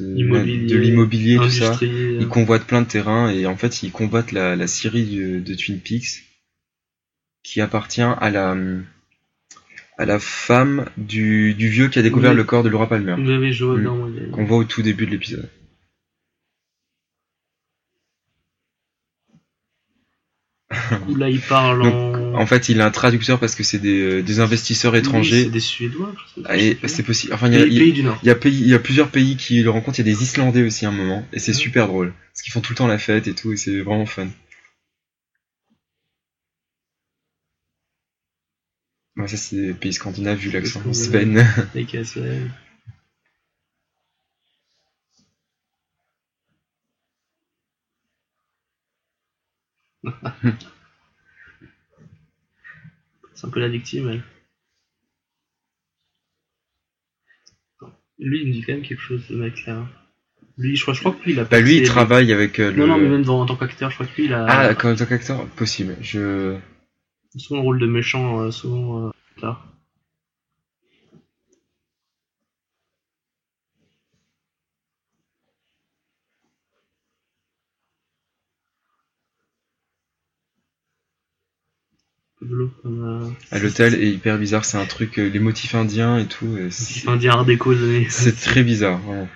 de, 0.00 0.16
Immobilier, 0.16 0.66
de 0.66 0.76
l'immobilier 0.76 1.36
tout 1.36 1.50
ça. 1.50 1.78
Euh, 1.82 2.18
Il 2.20 2.26
convoite 2.26 2.64
plein 2.64 2.82
de 2.82 2.86
terrains 2.88 3.30
et 3.30 3.46
en 3.46 3.56
fait 3.56 3.84
il 3.84 3.92
combatte 3.92 4.32
la, 4.32 4.56
la 4.56 4.66
Syrie 4.66 5.04
de, 5.04 5.38
de 5.38 5.54
Twin 5.54 5.78
Peaks 5.78 6.24
qui 7.44 7.60
appartient 7.60 8.02
à 8.02 8.28
la 8.30 8.56
à 9.98 10.04
la 10.04 10.18
femme 10.18 10.86
du, 10.96 11.54
du 11.54 11.68
vieux 11.68 11.86
qui 11.88 12.00
a 12.00 12.02
découvert 12.02 12.32
Oui. 12.32 12.36
le 12.36 12.42
corps 12.44 12.64
de 12.64 12.68
Laura 12.68 12.88
Palmer 12.88 13.14
Oui, 13.16 13.36
oui, 13.36 13.52
je 13.52 13.64
vois 13.64 13.76
Mm. 13.78 14.30
qu'on 14.32 14.44
voit 14.44 14.56
au 14.58 14.64
tout 14.64 14.82
début 14.82 15.06
de 15.06 15.12
l'épisode. 15.12 15.48
Là, 21.16 21.28
il 21.30 21.40
parle 21.40 21.82
Donc, 21.82 21.94
en. 21.94 22.13
En 22.38 22.46
fait 22.46 22.68
il 22.68 22.80
a 22.80 22.86
un 22.86 22.90
traducteur 22.90 23.38
parce 23.38 23.54
que 23.54 23.62
c'est 23.62 23.78
des, 23.78 24.00
euh, 24.00 24.22
des 24.22 24.40
investisseurs 24.40 24.92
Oui, 24.92 24.98
étrangers 25.00 25.44
C'est 25.44 25.50
des 25.50 25.60
Suédois. 25.60 26.12
Ah, 26.46 26.54
c'est 26.86 27.02
possible. 27.02 27.32
Enfin 27.34 27.48
il 27.48 27.54
y 27.54 27.56
a, 27.56 27.64
Pays, 27.64 27.72
il- 27.74 27.78
pays 27.78 27.92
du 27.92 28.02
Nord. 28.02 28.18
il 28.22 28.26
y 28.26 28.30
a 28.30 28.34
pays- 28.34 28.60
il 28.60 28.68
y 28.68 28.74
a 28.74 28.78
plusieurs 28.78 29.08
pays 29.10 29.36
qui 29.36 29.62
le 29.62 29.70
rencontrent. 29.70 29.98
Il 30.00 30.06
y 30.06 30.10
a 30.10 30.14
des 30.14 30.22
Islandais 30.22 30.62
aussi 30.62 30.86
à 30.86 30.88
un 30.88 30.92
moment 30.92 31.26
et 31.32 31.38
c'est 31.38 31.52
Ouais. 31.52 31.58
super 31.58 31.86
drôle 31.86 32.12
parce 32.32 32.42
qu'ils 32.42 32.52
font 32.52 32.60
tout 32.60 32.72
le 32.72 32.76
temps 32.76 32.86
la 32.86 32.98
fête 32.98 33.26
et 33.28 33.34
tout 33.34 33.52
et 33.52 33.56
c'est 33.56 33.80
vraiment 33.80 34.06
fun. 34.06 34.28
Ouais, 39.16 39.28
ça 39.28 39.36
c'est 39.36 39.74
pays 39.74 39.92
scandinaves 39.92 40.38
vu 40.38 40.50
l'accent. 40.50 40.80
Scandinave. 40.92 41.68
Sven. 42.04 42.50
C'est 53.44 53.48
un 53.48 53.50
peu 53.50 53.60
la 53.60 53.68
victime, 53.68 54.08
elle. 54.08 54.22
Lui, 58.18 58.40
il 58.40 58.48
me 58.48 58.52
dit 58.54 58.62
quand 58.62 58.72
même 58.72 58.80
quelque 58.82 59.02
chose, 59.02 59.22
ce 59.28 59.34
mec-là. 59.34 59.86
Lui, 60.56 60.76
je 60.76 60.82
crois, 60.82 60.94
je 60.94 61.00
crois 61.00 61.12
que 61.12 61.22
lui, 61.24 61.32
il 61.32 61.40
a 61.40 61.44
Bah 61.44 61.60
lui 61.60 61.76
il 61.76 61.84
travaille 61.86 62.32
avec 62.32 62.58
euh, 62.58 62.70
le. 62.70 62.78
Non, 62.78 62.86
non, 62.86 62.96
mais 62.96 63.08
même 63.08 63.22
dans- 63.22 63.42
en 63.42 63.44
tant 63.46 63.56
qu'acteur, 63.56 63.90
je 63.90 63.96
crois 63.96 64.06
que 64.06 64.16
lui, 64.16 64.24
il 64.24 64.32
a 64.32 64.46
Ah 64.48 64.70
en 64.70 64.94
tant 64.96 65.04
qu'acteur 65.04 65.46
possible. 65.48 65.94
Je. 66.00 66.56
souvent 67.36 67.60
le 67.60 67.64
rôle 67.64 67.78
de 67.80 67.86
méchant, 67.86 68.40
euh, 68.40 68.50
souvent 68.50 69.08
euh, 69.08 69.10
plus 69.34 69.42
tard. 69.42 69.66
Un 82.33 82.33
peu 82.33 82.33
de 82.33 82.33
l'eau, 82.33 82.33
comme 82.33 82.33
euh, 82.33 82.33
À 82.33 82.33
l'hôtel 83.58 83.94
est 83.94 84.10
hyper 84.10 84.38
bizarre. 84.38 84.64
C'est 84.64 84.78
un 84.78 84.86
truc 84.86 85.18
euh, 85.18 85.28
les 85.28 85.38
motifs 85.38 85.74
indiens 85.74 86.18
et 86.18 86.26
tout. 86.26 86.56
et 86.56 86.70
c'est 86.70 87.00
C'est 87.00 87.08
un 87.08 87.14
indien 87.14 87.32
art 87.32 87.44
déco 87.44 87.74
c'est 88.08 88.36
très 88.36 88.62
bizarre. 88.62 88.98
Vraiment. 89.00 89.28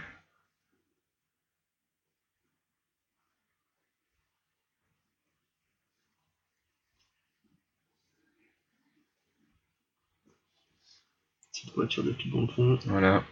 Petite 11.53 11.75
voiture 11.75 12.05
de 12.05 12.13
tout 12.13 12.41
le 12.41 12.47
fond. 12.47 12.79
Voilà. 12.87 13.25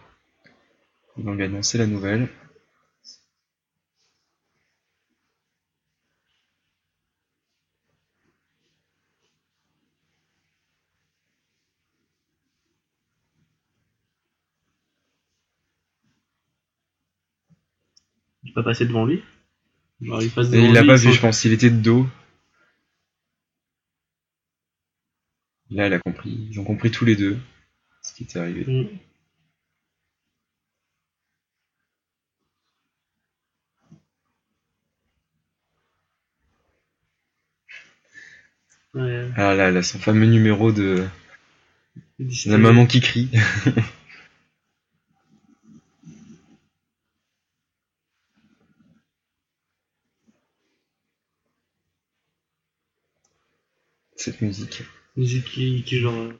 Ils 1.16 1.28
ont 1.28 1.38
annoncé 1.38 1.78
la 1.78 1.86
nouvelle. 1.86 2.28
Va 18.56 18.64
passer 18.64 18.86
devant 18.86 19.06
lui. 19.06 19.22
Genre, 20.00 20.22
il 20.22 20.30
passe 20.30 20.48
Et 20.48 20.52
devant 20.52 20.66
il 20.66 20.72
l'a 20.72 20.80
lui, 20.80 20.88
pas 20.88 20.96
vu, 20.96 21.12
je 21.12 21.20
pense. 21.20 21.44
Il 21.44 21.52
était 21.52 21.70
de 21.70 21.76
dos. 21.76 22.06
Là, 25.70 25.86
elle 25.86 25.92
a 25.94 25.98
compris. 26.00 26.48
Ils 26.50 26.58
ont 26.58 26.64
compris 26.64 26.90
tous 26.90 27.04
les 27.04 27.16
deux 27.16 27.38
ce 28.02 28.14
qui 28.14 28.22
était 28.22 28.38
arrivé. 28.38 28.64
Mm. 28.66 28.88
Ouais, 38.94 39.28
Ah 39.36 39.54
là, 39.54 39.66
a 39.66 39.82
son 39.82 39.98
fameux 39.98 40.24
numéro 40.24 40.72
de 40.72 41.06
la 42.46 42.56
maman 42.58 42.86
qui 42.86 43.00
crie. 43.00 43.28
cette 54.26 54.40
musique. 54.40 54.82
Musique 55.16 55.44
qui, 55.44 55.84
qui 55.84 55.98
genre. 56.00 56.32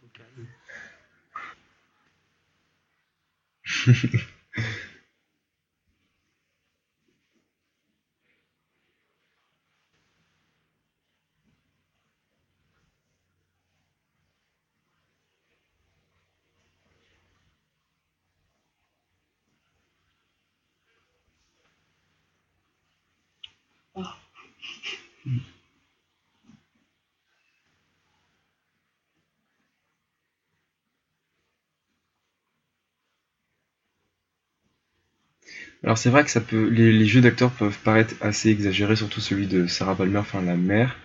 Alors 35.86 35.96
c'est 35.96 36.10
vrai 36.10 36.22
que 36.22 36.30
ça 36.30 36.42
peut, 36.42 36.68
les, 36.68 36.92
les 36.92 37.06
jeux 37.06 37.22
d'acteurs 37.22 37.50
peuvent 37.50 37.78
paraître 37.82 38.14
assez 38.20 38.50
exagérés, 38.50 38.94
surtout 38.96 39.20
celui 39.22 39.46
de 39.46 39.66
Sarah 39.66 39.94
Palmer, 39.96 40.18
enfin 40.18 40.42
la 40.42 40.54
mère, 40.56 40.98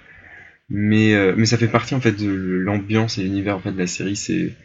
mais 0.70 1.14
euh, 1.16 1.34
mais 1.38 1.46
ça 1.48 1.58
fait 1.58 1.68
partie 1.70 1.96
en 1.96 2.02
fait 2.02 2.14
de 2.14 2.32
l'ambiance 2.32 3.18
et 3.18 3.24
l'univers 3.24 3.58
en 3.58 3.62
fait 3.62 3.72
de 3.74 3.80
la 3.80 3.88
série. 3.88 4.16
C'est 4.18 4.56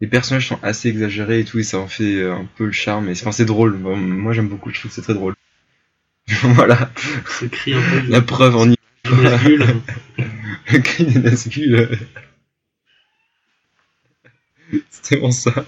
les 0.00 0.06
personnages 0.06 0.48
sont 0.48 0.58
assez 0.62 0.88
exagérés 0.88 1.40
et 1.40 1.44
tout, 1.44 1.58
et 1.58 1.62
ça 1.62 1.78
en 1.78 1.86
fait 1.88 2.16
euh, 2.16 2.34
un 2.34 2.46
peu 2.56 2.64
le 2.66 2.72
charme. 2.72 3.08
Et 3.08 3.14
c'est- 3.14 3.22
enfin 3.24 3.32
c'est 3.32 3.44
drôle. 3.44 3.76
Moi 3.76 4.32
j'aime 4.32 4.48
beaucoup, 4.48 4.70
je 4.72 4.78
trouve 4.80 4.90
que 4.90 4.94
c'est 4.94 5.02
très 5.02 5.14
drôle. 5.14 5.34
voilà, 6.42 6.90
Ce 7.26 7.46
cri 7.46 7.74
un 7.74 7.82
peu. 7.82 8.02
la 8.10 8.22
preuve 8.22 8.56
en 8.56 8.66
Nazgûl. 8.66 9.66
Le 10.72 10.78
cri 10.80 11.04
des 11.06 11.20
Nazgûl. 11.20 11.88
C'était 14.90 15.18
bon 15.20 15.30
ça. 15.30 15.64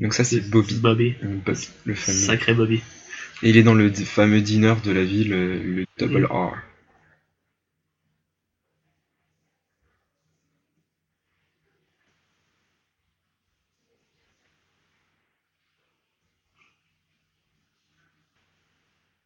Donc 0.00 0.14
ça 0.14 0.24
c'est 0.24 0.40
Bobby, 0.40 0.74
Bobby. 0.76 1.14
euh, 1.22 1.36
Bobby, 1.44 1.68
le 1.84 1.94
fameux. 1.94 2.18
Sacré 2.18 2.54
Bobby. 2.54 2.80
Et 3.42 3.50
il 3.50 3.56
est 3.56 3.62
dans 3.62 3.74
le 3.74 3.92
fameux 3.92 4.40
diner 4.40 4.74
de 4.84 4.92
la 4.92 5.04
ville, 5.04 5.32
euh, 5.32 5.62
le 5.62 5.86
Double 5.98 6.26
R. 6.26 6.54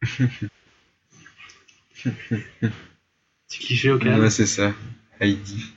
Petit 3.47 3.59
cliché 3.59 3.91
au 3.91 3.97
calme? 3.97 4.21
Ouais, 4.21 4.29
c'est 4.29 4.45
ça. 4.45 4.73
Heidi. 5.19 5.73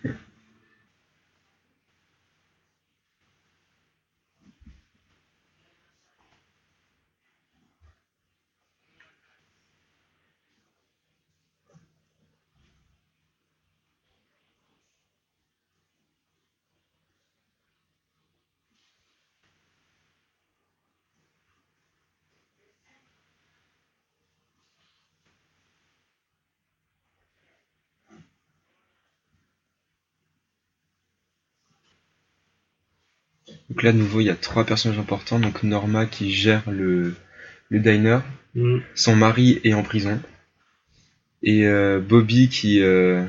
Donc 33.78 33.84
là, 33.84 33.92
de 33.92 33.98
nouveau, 33.98 34.18
il 34.18 34.24
y 34.24 34.30
a 34.30 34.34
trois 34.34 34.64
personnages 34.64 34.98
importants. 34.98 35.38
Donc 35.38 35.62
Norma 35.62 36.04
qui 36.04 36.32
gère 36.32 36.68
le, 36.68 37.14
le 37.68 37.78
diner. 37.78 38.18
Mm. 38.56 38.78
Son 38.96 39.14
mari 39.14 39.60
est 39.62 39.72
en 39.72 39.84
prison. 39.84 40.20
Et 41.44 41.64
euh, 41.64 42.00
Bobby 42.00 42.48
qui, 42.48 42.80
euh, 42.80 43.24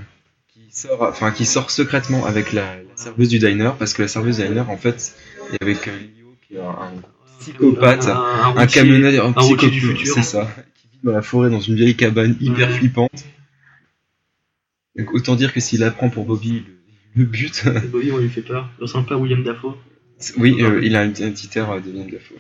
qui, 0.48 0.62
sort, 0.72 1.04
enfin, 1.04 1.30
qui 1.30 1.46
sort 1.46 1.70
secrètement 1.70 2.26
avec 2.26 2.52
la, 2.52 2.78
la 2.78 2.82
serveuse 2.96 3.30
du 3.30 3.38
diner. 3.38 3.70
Parce 3.78 3.94
que 3.94 4.02
la 4.02 4.08
serveuse 4.08 4.38
du 4.38 4.48
diner, 4.48 4.62
en 4.62 4.78
fait, 4.78 5.14
est 5.54 5.62
avec 5.62 5.88
euh, 5.88 5.92
Leo 5.92 6.36
qui 6.48 6.56
est 6.56 6.60
un, 6.60 6.94
psychopathe. 7.42 8.08
Un, 8.08 8.56
un, 8.58 8.66
camionneur, 8.66 9.28
un, 9.28 9.30
du 9.30 9.36
psychopathe, 9.36 9.70
futur. 9.72 10.14
c'est 10.16 10.24
ça, 10.24 10.50
qui 10.74 10.88
vit 10.88 11.00
dans 11.04 11.12
la 11.12 11.22
forêt 11.22 11.52
dans 11.52 11.60
une 11.60 11.76
vieille 11.76 11.96
cabane 11.96 12.36
hyper 12.42 12.70
Ouais. 12.70 12.74
flippante. 12.74 13.24
Donc 14.98 15.14
autant 15.14 15.36
dire 15.36 15.54
que 15.54 15.60
s'il 15.60 15.84
apprend 15.84 16.10
pour 16.10 16.26
Bobby 16.26 16.64
le, 17.16 17.26
but, 17.26 17.66
Bobby, 17.92 18.12
on 18.12 18.18
lui 18.18 18.30
fait 18.30 18.42
peur. 18.42 18.68
Il 18.80 18.82
ressemble 18.82 19.06
pas 19.06 19.14
à 19.14 19.18
William 19.20 19.44
Dafoe. 19.44 19.78
Oui, 20.38 20.56
euh, 20.62 20.82
il 20.84 20.96
a 20.96 21.02
un 21.02 21.10
identitaire 21.10 21.70
euh, 21.72 21.80
de 21.80 21.90
Willem 21.92 22.10
Dafoe. 22.10 22.36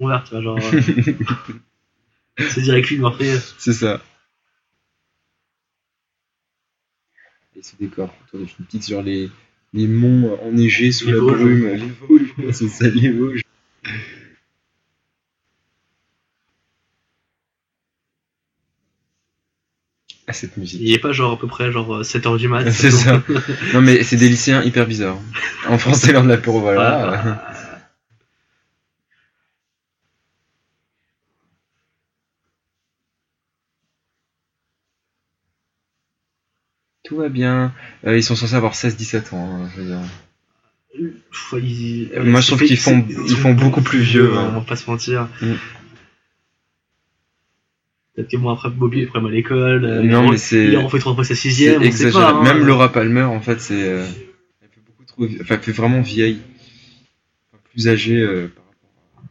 On 0.00 0.08
vert, 0.08 0.24
tu 0.24 0.30
vois, 0.30 0.42
genre. 0.42 0.58
euh, 2.40 2.48
c'est 2.50 2.60
direct 2.62 2.90
lui, 2.90 2.98
Morpheus. 2.98 3.54
c'est 3.58 3.72
ça. 3.72 4.02
Et 7.56 7.62
ce 7.62 7.76
décor, 7.76 8.14
autour 8.26 8.40
de 8.40 8.44
une 8.58 8.66
petite 8.66 8.82
sur 8.82 9.02
les, 9.02 9.30
les 9.72 9.86
monts 9.86 10.38
enneigés 10.42 10.92
sous 10.92 11.06
Les 11.06 11.12
la 11.12 11.18
Vosges. 11.18 11.40
brume, 11.40 11.66
les 11.68 11.86
Vosges, 12.08 12.34
c'est 12.52 12.68
ça, 12.68 12.88
les 12.88 13.10
Vosges. 13.10 13.42
Ah, 20.28 20.32
cette 20.32 20.56
musique. 20.56 20.80
Il 20.82 20.92
est 20.92 20.98
pas 20.98 21.12
genre 21.12 21.32
à 21.34 21.38
peu 21.38 21.46
près 21.46 21.70
genre 21.70 22.00
7h 22.02 22.36
du 22.38 22.48
mat. 22.48 22.68
C'est 22.72 22.90
ça. 22.90 23.22
Non 23.74 23.80
mais 23.80 24.02
c'est 24.02 24.16
des 24.16 24.28
lycéens 24.28 24.62
hyper 24.62 24.86
bizarres. 24.86 25.18
En 25.68 25.78
français, 25.78 26.12
l'heure 26.12 26.24
de 26.24 26.28
l'apéro, 26.28 26.60
voilà. 26.60 26.98
Voilà. 26.98 27.42
Tout 37.04 37.16
va 37.16 37.28
bien. 37.28 37.72
Euh, 38.06 38.16
ils 38.16 38.22
sont 38.22 38.34
censés 38.34 38.54
avoir 38.54 38.74
16-17 38.74 39.32
ans, 39.34 39.62
hein, 39.64 39.68
je 39.76 39.80
veux 39.82 39.86
dire. 39.88 40.00
Ils- 41.62 42.10
moi, 42.24 42.40
je 42.40 42.46
trouve 42.48 42.58
c'est- 42.60 42.66
qu'ils 42.66 42.78
font- 42.78 43.04
c'est- 43.08 43.14
ils 43.30 43.36
font 43.36 43.52
beaucoup 43.52 43.82
plus 43.82 44.00
vieux, 44.00 44.36
hein. 44.36 44.50
On 44.54 44.58
va 44.58 44.64
pas 44.66 44.76
se 44.76 44.90
mentir. 44.90 45.28
Mm. 45.40 45.52
Peut-être 48.16 48.30
que 48.30 48.36
bon, 48.38 48.48
après 48.48 48.70
Bobby 48.70 49.00
est 49.02 49.06
problème 49.06 49.30
à 49.30 49.34
l'école. 49.34 49.84
euh, 49.84 50.02
non 50.02 50.30
mais 50.30 50.38
c'est 50.38 50.64
Il 50.68 50.76
a 50.76 50.80
refait 50.80 50.98
trois 50.98 51.14
fois 51.14 51.22
sa 51.24 51.34
sixième. 51.34 51.82
on 51.82 51.92
sait 51.92 52.10
pas, 52.10 52.30
hein. 52.30 52.42
Même 52.42 52.64
Laura 52.66 52.90
Palmer, 52.90 53.22
en 53.24 53.40
fait, 53.42 53.60
c'est... 53.60 53.74
euh, 53.86 54.06
elle 54.62 54.68
fait 54.70 54.80
beaucoup 54.86 55.04
trop... 55.04 55.26
Enfin, 55.42 55.54
elle 55.56 55.62
fait 55.62 55.72
vraiment 55.72 56.00
vieille. 56.00 56.40
Enfin, 57.52 57.62
plus 57.70 57.88
âgée 57.88 58.16
euh, 58.18 58.48
par 58.48 58.64
rapport 58.64 59.24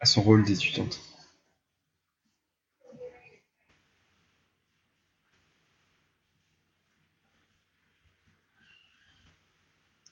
à, 0.00 0.02
à 0.02 0.06
son 0.06 0.20
rôle 0.20 0.44
d'étudiante. 0.44 1.00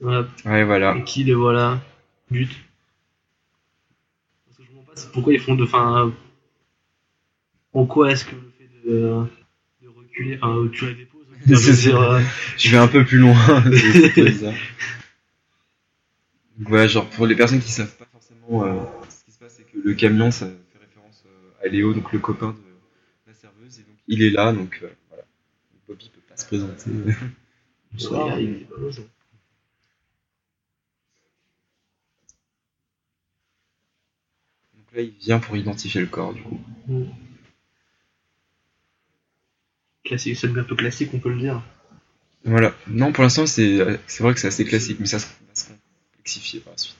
Voilà. 0.01 0.27
Ouais, 0.47 0.65
voilà. 0.65 0.97
Et 0.97 1.05
qui 1.05 1.25
les 1.25 1.35
voilà? 1.35 1.81
But. 2.31 2.51
Parce 4.47 4.57
que 4.59 4.65
je 4.65 4.69
comprends 4.71 4.95
pas 4.95 5.01
pourquoi 5.13 5.33
ils 5.35 5.41
font 5.41 5.55
de. 5.55 5.65
Enfin. 5.65 6.13
En 7.75 7.87
quoi 7.87 8.13
est-ce 8.13 8.25
que 8.25 8.37
le 8.37 8.53
fait 8.57 8.71
de, 8.89 9.25
de 9.83 9.89
reculer, 9.89 10.39
enfin, 10.41 10.69
tu 10.73 10.87
as 10.87 10.95
des 10.95 11.07
pauses, 11.07 11.27
C'est 11.57 11.73
dire, 11.73 12.01
euh, 12.01 12.21
Je 12.57 12.71
vais 12.71 12.77
un 12.77 12.87
peu 12.87 13.05
plus 13.05 13.19
loin. 13.19 13.35
voilà, 16.59 16.87
genre 16.87 17.11
pour 17.11 17.27
les 17.27 17.35
personnes 17.35 17.61
qui 17.61 17.73
savent 17.73 17.97
pas 17.97 18.07
forcément 18.13 18.65
euh, 18.65 18.81
ce 19.09 19.25
qui 19.25 19.33
se 19.33 19.39
passe, 19.39 19.55
c'est 19.57 19.65
que 19.65 19.77
le 19.83 19.95
camion, 19.95 20.31
ça 20.31 20.47
fait 20.47 20.79
référence 20.79 21.25
euh, 21.27 21.67
à 21.67 21.69
Léo, 21.69 21.93
donc 21.93 22.13
le 22.13 22.21
copain 22.21 22.51
de 22.53 22.61
la 23.27 23.35
serveuse, 23.35 23.81
et 23.81 23.83
donc 23.83 23.97
il 24.07 24.23
est 24.23 24.31
là, 24.31 24.53
donc 24.53 24.79
euh, 24.83 24.89
voilà. 25.09 25.25
Bobby 25.89 26.11
peut 26.15 26.21
pas 26.29 26.37
se 26.37 26.47
présenter. 26.47 26.91
ouais, 26.91 28.45
il 28.45 28.51
est 28.51 28.69
pas 28.69 28.77
là, 34.95 35.03
il 35.03 35.11
vient 35.19 35.41
pour 35.41 35.57
identifier 35.57 36.01
le 36.01 36.07
corps, 36.07 36.33
du 36.33 36.43
coup. 36.43 36.61
Classique, 40.05 40.37
c'est 40.37 40.49
peu 40.49 40.77
classique, 40.77 41.11
on 41.15 41.19
peut 41.19 41.31
le 41.31 41.39
dire. 41.39 41.63
Voilà. 42.45 42.75
Non, 42.89 43.13
pour 43.13 43.25
l'instant, 43.25 43.47
c'est 43.47 43.79
vrai 44.21 44.35
que 44.35 44.41
c'est 44.41 44.49
assez 44.49 44.65
classique, 44.65 44.99
mais 45.01 45.07
ça 45.07 45.19
se 45.19 45.27
complexifier 46.13 46.61
par 46.61 46.75
la 46.75 46.79
suite. 46.79 46.97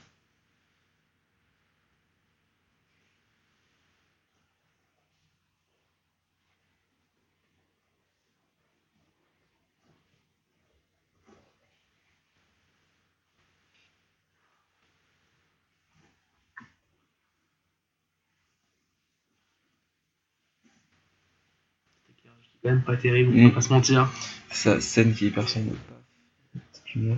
Pas 22.85 22.97
terrible, 22.97 23.31
on 23.33 23.43
Mm. 23.43 23.47
va 23.49 23.55
pas 23.55 23.61
se 23.61 23.73
mentir. 23.73 24.09
Sa 24.51 24.79
scène 24.81 25.13
qui 25.13 25.25
est 25.25 25.27
hyper 25.29 25.47
sombre. 25.49 25.73
Excuse-moi. 26.73 27.17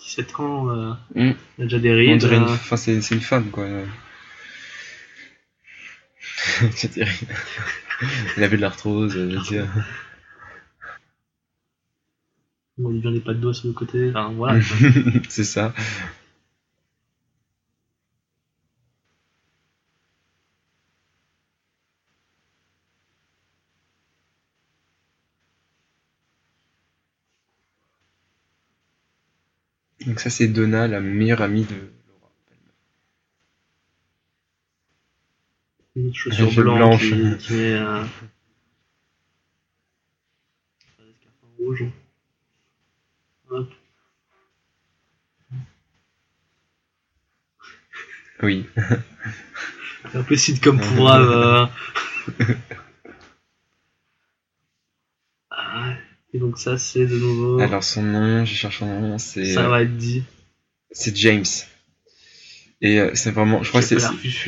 17 0.00 0.40
ans, 0.40 0.70
euh, 0.70 0.92
Mm. 1.14 1.32
il 1.58 1.62
a 1.62 1.64
déjà 1.64 1.78
des 1.78 1.92
rides. 1.92 2.22
une, 2.22 2.32
euh, 2.32 2.44
enfin, 2.46 2.76
c'est, 2.76 2.94
une 2.96 3.20
femme, 3.20 3.50
quoi. 3.50 3.66
c'est 6.72 6.88
terrible. 6.88 7.34
Il 8.36 8.42
avait 8.44 8.56
de 8.56 8.62
l'arthrose, 8.62 9.12
je 9.12 9.18
veux 9.20 9.40
dire. 9.42 9.66
bon, 12.78 12.92
il 12.92 13.00
vient 13.02 13.12
des 13.12 13.20
pas 13.20 13.34
de 13.34 13.40
doigts 13.40 13.54
sur 13.54 13.68
le 13.68 13.74
côté. 13.74 14.08
Enfin, 14.10 14.32
voilà. 14.32 14.60
c'est 15.28 15.44
ça. 15.44 15.74
Donc 30.10 30.18
ça 30.18 30.28
c'est 30.28 30.48
Donna, 30.48 30.88
la 30.88 31.00
meilleure 31.00 31.40
amie 31.40 31.64
de 31.64 31.76
Laura. 32.08 32.32
Une 35.94 36.12
chaussure 36.12 36.52
blanche, 36.52 37.10
blanche. 37.10 37.38
qui, 37.38 37.46
qui 37.46 37.52
met 37.52 37.74
euh. 37.74 38.02
Hop. 43.50 43.70
Oui. 48.42 48.66
C'est 50.10 50.18
un 50.18 50.22
peu 50.24 50.34
sitcom 50.34 50.80
pour 50.80 51.08
euh. 51.08 51.66
Ah, 55.52 55.94
Et 56.32 56.38
donc 56.38 56.58
ça 56.58 56.78
c'est 56.78 57.06
de 57.06 57.16
nouveau. 57.16 57.60
Alors 57.60 57.82
son 57.82 58.02
nom, 58.02 58.44
je 58.44 58.54
cherche 58.54 58.78
son 58.78 58.86
nom, 59.00 59.18
c'est 59.18 59.52
ça 59.52 59.68
va 59.68 59.82
être 59.82 59.96
dit. 59.96 60.22
c'est 60.92 61.16
James. 61.16 61.44
Et 62.82 62.98
euh, 62.98 63.10
c'est 63.12 63.30
vraiment, 63.30 63.62
je 63.62 63.68
crois 63.68 63.82
que 63.82 63.86
c'est 63.86 63.98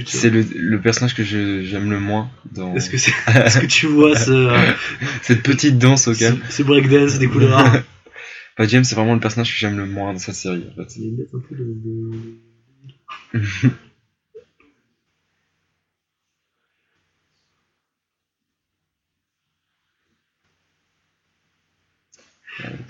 c'est 0.07 0.31
le, 0.31 0.43
le 0.55 0.81
personnage 0.81 1.15
que 1.15 1.23
j'aime 1.23 1.91
le 1.91 2.01
moins 2.01 2.31
dans 2.51 2.75
Est-ce 2.75 2.89
que 2.89 2.97
c'est 2.97 3.13
est-ce 3.35 3.59
que 3.59 3.67
tu 3.67 3.87
vois 3.87 4.17
ce, 4.17 4.31
euh, 4.31 4.73
cette 5.23 5.43
petite 5.43 5.79
danse 5.79 6.09
au 6.09 6.15
calme. 6.15 6.41
ce, 6.49 6.57
ce 6.57 6.63
breakdance 6.63 7.19
des 7.19 7.29
couleurs 7.29 7.83
Bah, 8.59 8.67
James 8.67 8.85
c'est 8.85 8.95
vraiment 8.95 9.15
le 9.15 9.21
personnage 9.21 9.51
que 9.51 9.59
j'aime 9.59 9.77
le 9.77 9.87
moins 9.87 10.13
dans 10.13 10.19
sa 10.19 10.33
série. 10.33 10.65
En 10.71 10.75
fait. 10.77 10.97
Il 10.97 11.17
tête 11.17 11.35
un 11.35 11.41
peu 11.41 11.57
de, 11.57 13.41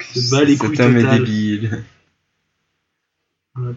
Se 0.01 0.31
bat 0.31 0.45
les 0.45 0.57
couilles 0.57 0.77
Cet 0.77 0.87
homme 0.87 0.97
est 0.97 1.03
total. 1.03 1.19
débile. 1.25 1.85
Ouais. 3.57 3.75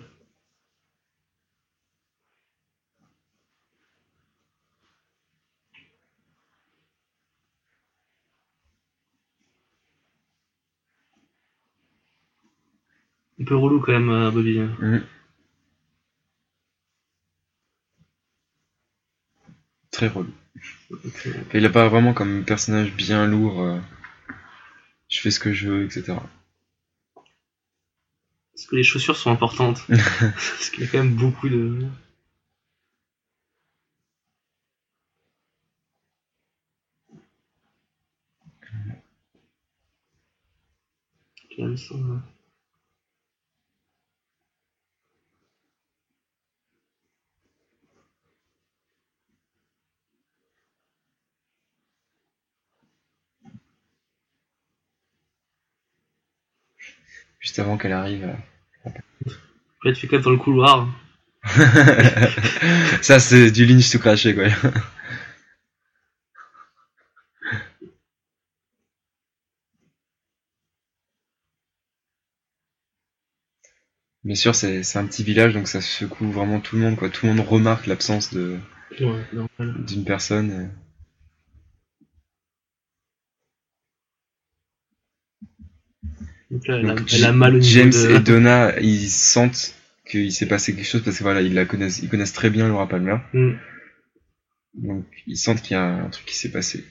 Un 13.39 13.43
peu 13.45 13.55
relou 13.55 13.79
quand 13.81 13.91
même, 13.91 14.09
euh, 14.09 14.31
Bobby. 14.31 14.59
Mhm. 14.59 15.03
Très 19.91 20.07
relou. 20.07 20.31
Euh, 20.91 20.97
il 21.53 21.65
a 21.65 21.69
pas 21.69 21.87
vraiment 21.87 22.13
comme 22.13 22.43
personnage 22.45 22.93
bien 22.93 23.25
lourd. 23.25 23.79
Je 25.15 25.21
fais 25.21 25.31
ce 25.31 25.39
que 25.39 25.53
je 25.53 25.69
veux, 25.69 25.85
etc. 25.85 26.17
Est-ce 28.53 28.67
que 28.67 28.75
les 28.75 28.83
chaussures 28.83 29.15
sont 29.17 29.31
importantes 29.31 29.81
Parce 29.87 30.69
qu'il 30.69 30.83
y 30.83 30.87
a 30.87 30.89
quand 30.89 30.97
même 30.97 31.15
beaucoup 31.15 31.49
de. 31.49 31.87
Juste 57.45 57.59
avant 57.59 57.77
qu'elle 57.77 57.91
arrive. 57.93 58.23
euh. 58.25 58.89
Après, 59.77 59.93
tu 59.93 60.07
fais 60.07 60.15
même 60.15 60.23
dans 60.23 60.31
le 60.31 60.37
couloir. 60.37 60.87
Ça, 63.03 63.19
c'est 63.19 63.51
du 63.51 63.65
Lynch 63.67 63.91
tout 63.91 63.99
craché, 63.99 64.33
quoi. 64.33 64.45
Bien 74.25 74.35
sûr, 74.35 74.53
c'est 74.55 74.97
un 74.97 75.05
petit 75.07 75.23
village, 75.23 75.53
donc 75.53 75.69
ça 75.69 75.79
secoue 75.79 76.29
vraiment 76.29 76.59
tout 76.59 76.75
le 76.75 76.81
monde, 76.81 76.97
quoi. 76.97 77.09
Tout 77.09 77.27
le 77.27 77.33
monde 77.33 77.47
remarque 77.47 77.85
l'absence 77.87 78.33
de 78.33 78.59
Ouais, 78.99 79.25
normal. 79.31 79.85
d'une 79.85 80.03
personne. 80.03 80.51
euh. 80.51 80.67
Donc 86.03 86.13
là, 86.44 86.44
elle, 86.67 86.85
Donc, 86.85 86.99
a, 86.99 87.15
elle 87.15 87.25
a 87.25 87.31
mal 87.31 87.55
au 87.55 87.59
niveau 87.59 87.73
James 87.73 87.91
de. 87.91 88.15
et 88.15 88.19
Donna, 88.19 88.79
ils 88.79 89.09
sentent 89.09 89.75
qu'il 90.09 90.31
s'est 90.31 90.47
passé 90.47 90.75
quelque 90.75 90.87
chose 90.87 91.03
parce 91.03 91.17
que 91.17 91.23
voilà, 91.23 91.41
ils 91.41 91.53
la 91.53 91.65
connaissent, 91.65 91.99
ils 91.99 92.09
connaissent 92.09 92.33
très 92.33 92.49
bien 92.49 92.67
Laura 92.67 92.87
Palmer. 92.87 93.17
Hmm. 93.33 93.53
Donc, 94.75 95.05
ils 95.25 95.37
sentent 95.37 95.61
qu'il 95.61 95.75
y 95.75 95.79
a 95.79 95.83
un 95.83 96.09
truc 96.09 96.25
qui 96.25 96.35
s'est 96.35 96.51
passé. 96.51 96.83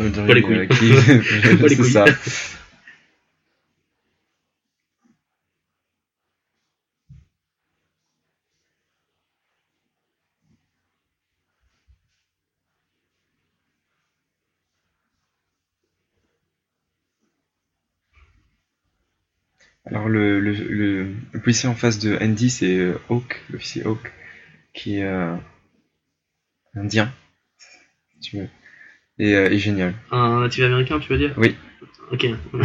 Euh, 0.00 0.10
Pas 0.26 0.34
les 0.34 0.42
couilles. 0.42 0.68
qui- 0.68 0.90
Pas 1.58 1.68
les 1.68 1.68
c'est 1.68 1.76
couilles. 1.76 1.90
ça. 1.92 2.04
Alors 19.84 20.08
le, 20.08 20.38
le, 20.40 20.52
le, 20.52 21.14
le 21.32 21.40
policier 21.40 21.68
en 21.68 21.74
face 21.74 21.98
de 21.98 22.16
Andy, 22.20 22.50
c'est 22.50 22.76
euh, 22.76 22.98
Hawk, 23.08 23.42
l'officier 23.50 23.84
Hawk, 23.84 24.12
qui 24.74 24.98
est 24.98 25.04
euh, 25.04 25.36
indien, 26.74 27.12
si 28.20 28.30
tu 28.30 28.36
veux, 28.38 28.48
et, 29.18 29.34
euh, 29.34 29.50
et 29.50 29.58
génial. 29.58 29.94
Un 30.10 30.40
natif 30.40 30.64
américain, 30.64 30.98
tu 31.00 31.12
veux 31.12 31.18
dire? 31.18 31.34
Oui. 31.36 31.54
Ok. 32.12 32.26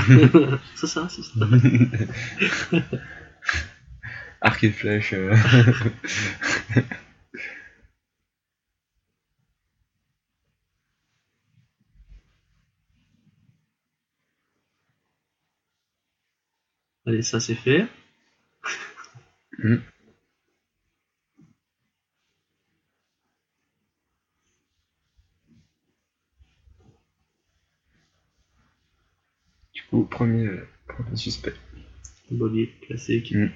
c'est 0.76 0.88
ça, 0.88 1.08
c'est 1.10 1.24
ça. 1.24 2.80
Arc 4.42 4.64
et 4.64 4.72
flèche. 4.72 5.14
euh. 5.14 5.36
Allez, 17.06 17.22
ça 17.22 17.40
c'est 17.40 17.54
fait. 17.54 17.86
Coup, 29.92 30.06
premier, 30.06 30.48
euh, 30.48 30.68
premier 30.88 31.18
suspect. 31.18 31.54
Bobby, 32.32 32.70
classique. 32.82 33.34
Mm. 33.34 33.50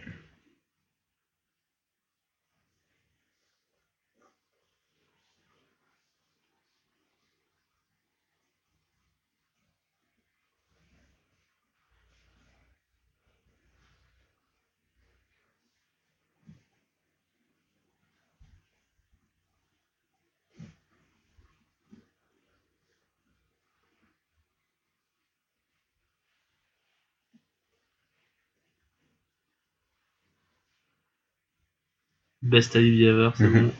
Best 32.45 32.75
alibi 32.75 33.03
ever, 33.05 33.31
c'est 33.37 33.43
Mhm. 33.47 33.63
bon. 33.67 33.73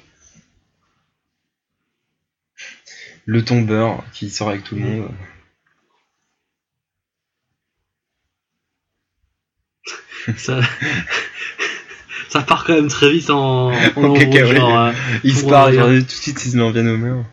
Le 3.26 3.44
tombeur 3.46 4.04
qui 4.14 4.30
sort 4.30 4.50
avec 4.50 4.64
tout 4.64 4.76
le 4.76 4.82
monde. 4.82 5.12
Ça, 10.38 10.60
ça 12.30 12.42
part 12.42 12.64
quand 12.66 12.74
même 12.74 12.88
très 12.88 13.12
vite 13.12 13.30
en, 13.30 13.72
en 13.72 14.16
genre, 14.16 14.80
euh, 14.80 14.92
Il 15.24 15.36
se 15.38 15.46
part, 15.46 15.72
genre, 15.72 15.88
tout 15.90 15.94
de 16.02 16.10
suite, 16.10 16.44
ils 16.46 16.52
se 16.52 16.58
met 16.58 16.64
en 16.64 16.72
bien 16.72 16.88
au 16.88 16.98
mur. 16.98 17.26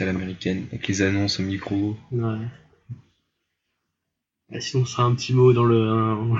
À 0.00 0.04
l'américaine, 0.06 0.66
avec 0.72 0.86
les 0.88 1.02
annonces 1.02 1.38
au 1.40 1.42
micro. 1.42 1.96
ouais. 2.12 2.38
Et 4.52 4.60
sinon, 4.60 4.84
ce 4.84 4.92
sera 4.92 5.02
un 5.04 5.14
petit 5.14 5.32
mot 5.32 5.52
dans 5.52 5.64
le. 5.64 5.88
un- 5.88 6.38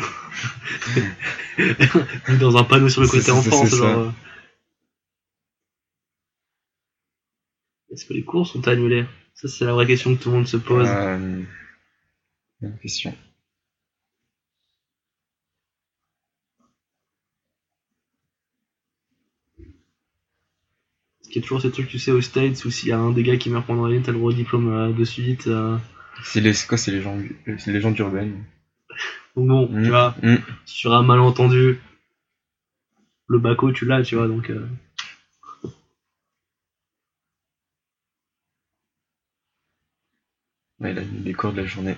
dans 2.41 2.57
un 2.57 2.65
panneau 2.65 2.89
sur 2.89 3.03
le 3.03 3.09
côté 3.09 3.23
ça, 3.23 3.35
enfant, 3.35 3.67
ça. 3.67 3.77
genre. 3.77 3.99
euh, 3.99 4.11
Est-ce 7.91 8.05
que 8.05 8.13
les 8.15 8.23
cours 8.25 8.47
sont 8.47 8.67
annulés? 8.69 9.05
Ça, 9.35 9.49
c'est 9.49 9.65
la 9.65 9.73
vraie 9.73 9.87
question 9.87 10.15
que 10.17 10.23
tout 10.23 10.31
le 10.31 10.37
monde 10.37 10.47
se 10.47 10.57
pose. 10.57 10.87
Euh, 10.89 11.43
bonne 12.61 12.79
question. 12.79 13.15
Y 21.35 21.39
a 21.39 21.43
toujours 21.43 21.61
ces 21.61 21.71
trucs, 21.71 21.89
tu 21.89 21.99
sais, 21.99 22.13
aux 22.13 22.21
States, 22.21 22.65
où 22.65 22.71
s'il 22.71 22.89
y 22.89 22.93
a 22.93 22.99
un 22.99 23.11
des 23.11 23.23
gars 23.23 23.37
qui 23.37 23.51
meurt 23.51 23.67
pendant 23.67 23.87
l'année, 23.87 24.03
t'as 24.03 24.13
le 24.13 24.19
droit 24.19 24.31
au 24.31 24.35
diplôme 24.35 24.73
euh, 24.73 24.93
de 24.93 25.05
suite. 25.05 25.47
euh. 25.49 25.77
C'est 26.25 26.41
les, 26.41 26.53
quoi, 26.67 26.79
c'est 26.79 26.91
les 26.93 27.03
gens, 27.03 27.19
c'est 27.47 27.67
les 27.67 27.73
légendes 27.75 27.99
urbaines. 27.99 28.45
Donc 29.37 29.49
bon, 29.49 29.69
Mm, 29.69 29.83
tu 29.83 29.89
vois, 29.91 30.15
mm. 30.23 30.37
sur 30.65 30.95
un 30.95 31.03
malentendu, 31.03 31.79
le 33.29 33.39
baco, 33.39 33.73
tu 33.73 33.85
l'as, 33.85 34.03
tu 34.03 34.15
vois, 34.17 34.29
donc. 34.29 34.51
euh, 34.51 34.67
Ouais, 40.81 40.93
là, 40.95 41.03
les 41.25 41.33
cours 41.35 41.53
de 41.53 41.61
la 41.61 41.67
journée. 41.67 41.97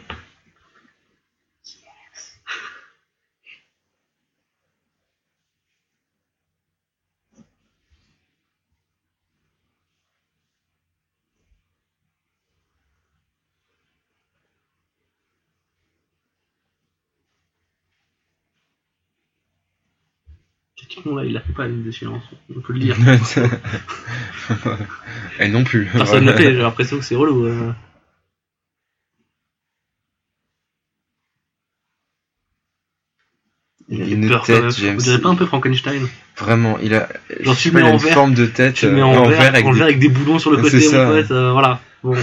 Là, 21.07 21.25
il 21.25 21.37
a 21.37 21.41
fait 21.41 21.53
pas 21.53 21.67
une 21.67 21.83
déchéance, 21.83 22.23
on 22.55 22.61
peut 22.61 22.73
le 22.73 22.81
dire. 22.81 22.97
Et 25.39 25.49
non 25.49 25.65
plus. 25.65 25.87
Personne 25.93 26.25
ne 26.25 26.31
l'a 26.31 26.37
fait, 26.37 26.53
j'ai 26.55 26.63
l'impression 26.63 26.99
que 26.99 27.05
c'est 27.05 27.15
relou. 27.15 27.45
euh. 27.47 27.73
Il 33.91 34.03
a 34.03 34.07
une 34.07 34.29
peur 34.29 34.45
tête, 34.45 34.71
James. 34.79 34.99
Dirait 34.99 35.21
pas 35.21 35.31
un 35.31 35.35
peu 35.35 35.47
Frankenstein 35.47 36.07
Vraiment, 36.37 36.79
il 36.83 36.95
a, 36.95 37.09
Genre, 37.41 37.55
je 37.55 37.61
tu 37.61 37.73
pas, 37.73 37.79
mets 37.81 37.87
a 37.87 37.91
en 37.91 37.95
une 37.95 37.99
vert, 37.99 38.15
forme 38.15 38.35
de 38.35 38.45
tête 38.47 38.75
Tu 38.75 38.87
mets 38.89 39.01
euh, 39.01 39.05
en, 39.07 39.27
vert, 39.29 39.41
avec 39.55 39.65
en 39.65 39.71
des- 39.73 39.79
vert 39.79 39.87
avec 39.87 39.99
des 39.99 40.09
boulons 40.11 40.39
sur 40.39 40.51
le 40.51 40.57
côté, 40.63 40.81
ça. 40.81 41.07
mon 41.07 41.13
pote, 41.15 41.31
euh, 41.31 41.53
voilà. 41.53 41.81
Bon. 42.05 42.15
il 42.15 42.21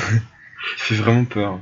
fait 0.78 0.96
vraiment 0.96 1.26
peur. 1.26 1.60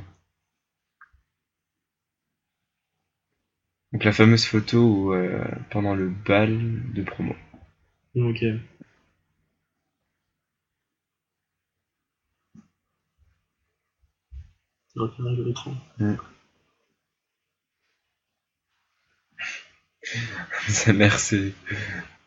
Donc 3.93 4.03
la 4.05 4.11
fameuse 4.11 4.45
photo 4.45 4.79
où, 4.79 5.13
euh, 5.13 5.45
pendant 5.69 5.93
le 5.93 6.09
bal 6.09 6.93
de 6.93 7.03
promo. 7.03 7.35
Ok. 8.15 8.39
C'est 8.39 8.55
le 14.95 15.03
repérage 15.03 15.37
de 15.37 15.43
l'écran. 15.43 15.75
Sa 20.67 20.91
mère, 20.91 21.19
c'est, 21.19 21.53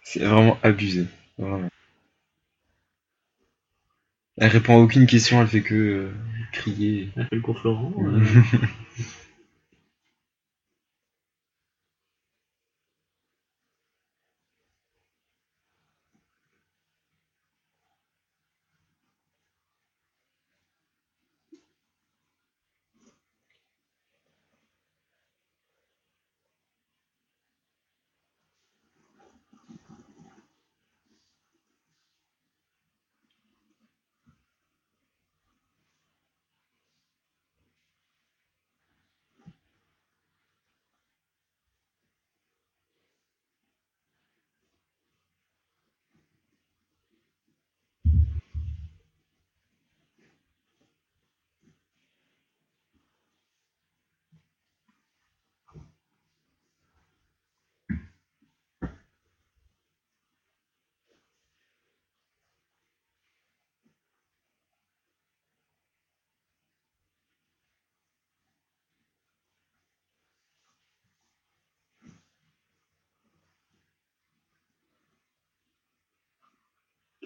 c'est 0.02 0.24
vraiment 0.24 0.58
abusé. 0.62 1.06
Vraiment. 1.36 1.68
Elle 4.38 4.50
répond 4.50 4.76
à 4.76 4.80
aucune 4.80 5.06
question, 5.06 5.40
elle 5.40 5.48
fait 5.48 5.62
que 5.62 5.74
euh, 5.74 6.12
crier. 6.52 7.10
Elle 7.16 7.26
fait 7.26 7.36
le 7.36 7.42
cours 7.42 7.58
Florent. 7.58 7.92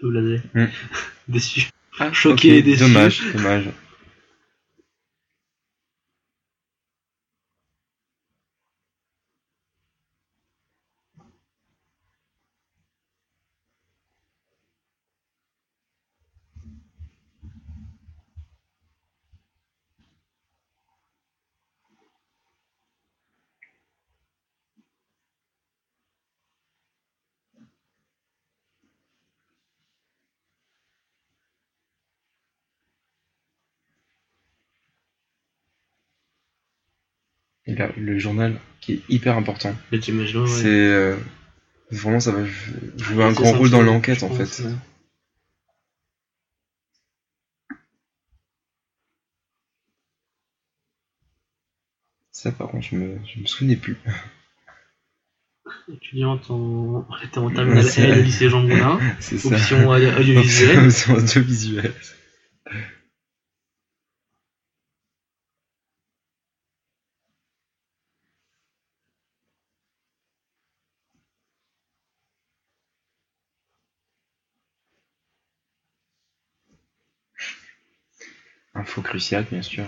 Peu 0.01 0.09
blasé. 0.09 0.41
Mm. 0.55 0.65
Déçu. 1.27 1.69
Ah, 1.99 2.11
Choqué 2.11 2.51
ok, 2.51 2.57
et 2.57 2.61
déçu. 2.63 2.79
Dommage, 2.79 3.21
dommage. 3.33 3.65
Et 37.71 37.75
là, 37.75 37.89
le 37.97 38.19
journal 38.19 38.59
qui 38.81 38.93
est 38.93 39.01
hyper 39.09 39.37
important. 39.37 39.73
Mais 39.91 39.99
t'imagines, 39.99 40.41
ouais. 40.41 40.47
C'est 40.47 40.67
euh, 40.67 41.15
vraiment 41.91 42.19
ça 42.19 42.31
va 42.31 42.43
jou- 42.43 42.73
jouer 42.97 43.23
un 43.23 43.31
grand 43.31 43.53
rôle 43.53 43.69
dans 43.69 43.81
l'enquête 43.81 44.23
en 44.23 44.27
pense, 44.27 44.37
fait. 44.57 44.63
ouais. 44.63 44.73
Ça 52.31 52.51
par 52.51 52.69
contre 52.69 52.87
je 52.87 52.95
me, 52.95 53.17
je 53.25 53.39
me 53.39 53.45
souvenais 53.45 53.75
plus. 53.75 53.97
Étudiante 55.91 56.49
en. 56.49 57.05
Était 57.23 57.37
en 57.37 57.49
terminale 57.51 57.85
L, 57.97 58.23
lycée 58.23 58.49
Jean 58.49 58.61
Moulin. 58.61 58.99
C'est 59.19 59.37
ça. 59.37 59.49
Option 59.55 59.87
audio- 59.89 60.11
audiovisuelle. 60.17 60.79
Option 60.87 61.13
audiovisuelle. 61.15 61.93
Info 78.81 79.03
cruciale, 79.03 79.45
bien 79.51 79.61
sûr. 79.61 79.85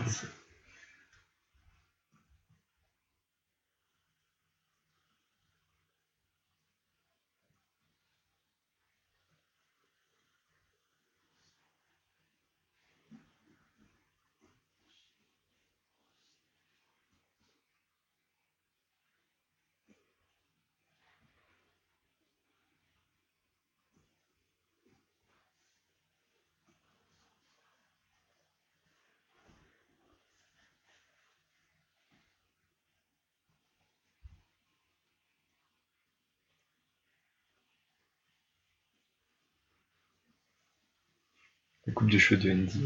De 42.14 42.20
cheveux 42.20 42.39
de 42.41 42.51
Andy. 42.51 42.86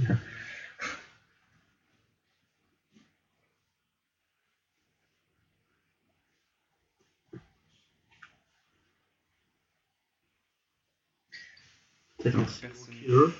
Peut-être 12.17 12.35
un 12.39 12.43
Personne- 12.43 12.71
Euh, 13.09 13.31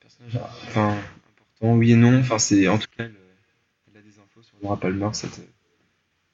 personnage 0.00 0.36
enfin, 0.36 0.90
important, 0.90 1.74
oui 1.76 1.92
et 1.92 1.96
non. 1.96 2.18
Enfin, 2.20 2.38
c'est 2.38 2.68
en 2.68 2.78
tout 2.78 2.86
cas, 2.96 3.04
elle, 3.04 3.14
elle 3.92 3.98
a 3.98 4.02
des 4.02 4.18
infos 4.18 4.42
sur 4.42 4.56
Laura 4.62 4.78
Palmer. 4.78 5.08
cette- 5.12 5.40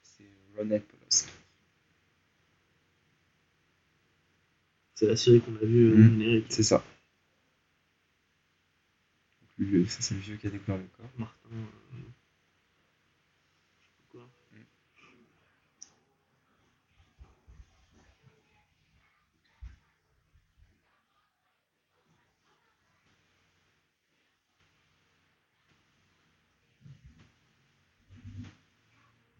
C'est 0.01 0.23
Ronette 0.57 0.87
Poloski. 0.87 1.31
C'est 4.95 5.07
la 5.07 5.15
série 5.17 5.41
qu'on 5.41 5.55
a 5.55 5.65
vue 5.65 5.91
euh, 5.91 5.95
Mm. 5.95 6.19
générique. 6.19 6.45
C'est 6.49 6.63
ça. 6.63 6.83
Vieux- 9.61 9.87
ça, 9.87 10.01
c'est 10.01 10.15
le 10.15 10.21
vieux 10.21 10.37
qui 10.37 10.47
a 10.47 10.51
découvert 10.51 10.77
le. 10.79 10.85
Martin. 11.19 11.49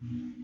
euh, 0.03 0.40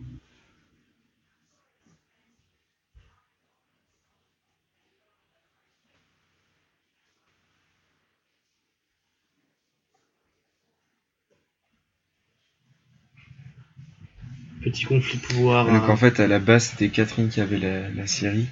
Petit 14.70 14.86
conflit 14.86 15.18
de 15.18 15.24
pouvoir. 15.24 15.66
Donc 15.68 15.84
euh, 15.90 15.92
en 15.92 15.98
fait, 15.98 16.20
à 16.20 16.28
la 16.28 16.40
base, 16.40 16.66
c'était 16.72 16.90
Catherine 16.90 17.30
qui 17.30 17.42
avait 17.42 17.58
la, 17.58 17.90
la 17.90 18.08
série. 18.08 18.46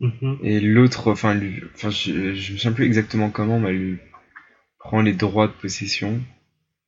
mhm. 0.00 0.38
Et 0.42 0.60
l'autre, 0.60 1.10
enfin, 1.10 1.34
lui- 1.34 1.62
enfin 1.74 1.90
je, 1.90 2.34
je 2.34 2.52
me 2.52 2.56
souviens 2.58 2.72
plus 2.72 2.84
exactement 2.86 3.30
comment, 3.30 3.58
mais 3.60 3.70
elle 3.70 3.78
lui 3.78 3.98
prend 4.78 5.00
les 5.02 5.12
droits 5.12 5.46
de 5.46 5.52
possession. 5.52 6.20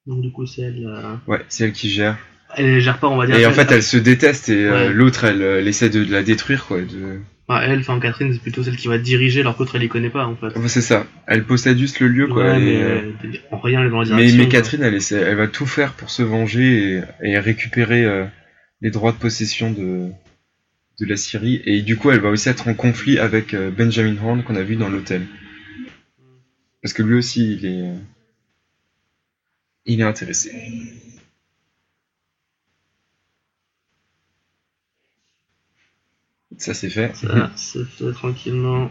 Donc 0.06 0.22
du 0.22 0.32
coup, 0.32 0.46
c'est 0.46 0.62
elle. 0.62 0.84
euh, 0.86 1.14
Ouais, 1.26 1.40
c'est 1.48 1.64
elle 1.64 1.72
qui 1.72 1.90
gère. 1.90 2.16
Elle 2.56 2.66
les 2.66 2.80
gère 2.80 2.98
pas, 2.98 3.08
on 3.08 3.16
va 3.16 3.26
dire. 3.26 3.36
Et 3.38 3.46
en 3.46 3.52
fait, 3.52 3.70
elle 3.70 3.82
se 3.82 3.96
déteste 3.96 4.48
et 4.48 4.64
euh, 4.64 4.90
l'autre, 4.92 5.24
elle, 5.24 5.40
euh, 5.42 5.60
elle 5.60 5.68
essaie 5.68 5.88
de 5.90 6.04
la 6.10 6.22
détruire, 6.24 6.66
quoi. 6.66 6.80
De... 6.80 7.20
Enfin, 7.46 7.62
elle, 7.62 7.78
enfin 7.80 7.98
Catherine, 8.00 8.32
c'est 8.32 8.40
plutôt 8.42 8.62
celle 8.64 8.76
qui 8.76 8.88
va 8.88 8.98
diriger, 8.98 9.40
alors 9.40 9.56
qu'autre 9.56 9.74
elle 9.76 9.82
les 9.82 9.88
connaît 9.88 10.10
pas 10.10 10.24
en 10.26 10.34
fait. 10.36 10.46
Enfin, 10.56 10.66
c'est 10.68 10.80
ça. 10.80 11.06
Elle 11.28 11.44
possède 11.44 11.78
juste 11.78 12.00
le 12.00 12.08
lieu, 12.08 12.26
quoi. 12.28 12.44
Ouais, 12.44 12.58
mais 12.58 12.82
euh, 12.82 13.12
euh, 13.24 13.28
en 13.52 13.58
rien 13.58 13.80
elle 13.80 13.88
est 13.88 13.90
dans 13.90 14.02
la 14.02 14.08
Mais, 14.16 14.16
direction. 14.26 14.38
mais. 14.42 14.48
Catherine, 14.48 14.82
elle, 14.82 14.94
essaie, 14.94 15.16
elle 15.20 15.36
va 15.36 15.46
tout 15.48 15.66
faire 15.66 15.92
pour 15.92 16.10
se 16.10 16.22
venger 16.22 17.02
et, 17.22 17.28
et 17.30 17.38
récupérer 17.38 18.04
euh, 18.04 18.24
les 18.80 18.90
droits 18.90 19.12
de 19.12 19.18
possession 19.18 19.70
de, 19.70 20.10
de 20.98 21.06
la 21.06 21.16
Syrie. 21.16 21.60
Et 21.64 21.82
du 21.82 21.96
coup, 21.96 22.10
elle 22.10 22.20
va 22.20 22.30
aussi 22.30 22.48
être 22.48 22.68
en 22.68 22.74
conflit 22.74 23.18
avec 23.18 23.54
euh, 23.54 23.70
Benjamin 23.70 24.16
Horn 24.22 24.42
qu'on 24.42 24.56
a 24.56 24.62
vu 24.62 24.76
dans 24.76 24.88
l'hôtel. 24.88 25.26
Parce 26.82 26.92
que 26.92 27.02
lui 27.02 27.14
aussi, 27.14 27.54
il 27.54 27.66
est, 27.66 27.88
euh, 27.88 27.96
il 29.86 30.00
est 30.00 30.04
intéressé. 30.04 30.52
Ça 36.58 36.74
c'est 36.74 36.90
fait. 36.90 37.14
Ça, 37.16 37.50
c'est 37.56 37.84
fait 37.84 38.12
tranquillement. 38.12 38.90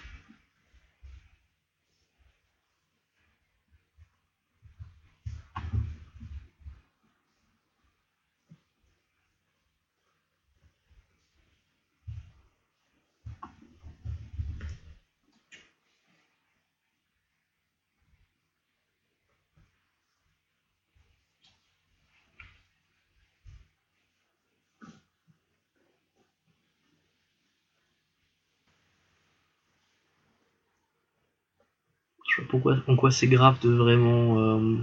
Je 32.31 32.35
sais 32.37 32.41
pas 32.43 32.47
pourquoi, 32.49 32.77
en 32.87 32.95
quoi 32.95 33.11
c'est 33.11 33.27
grave 33.27 33.59
de 33.61 33.69
vraiment 33.69 34.39
euh, 34.39 34.77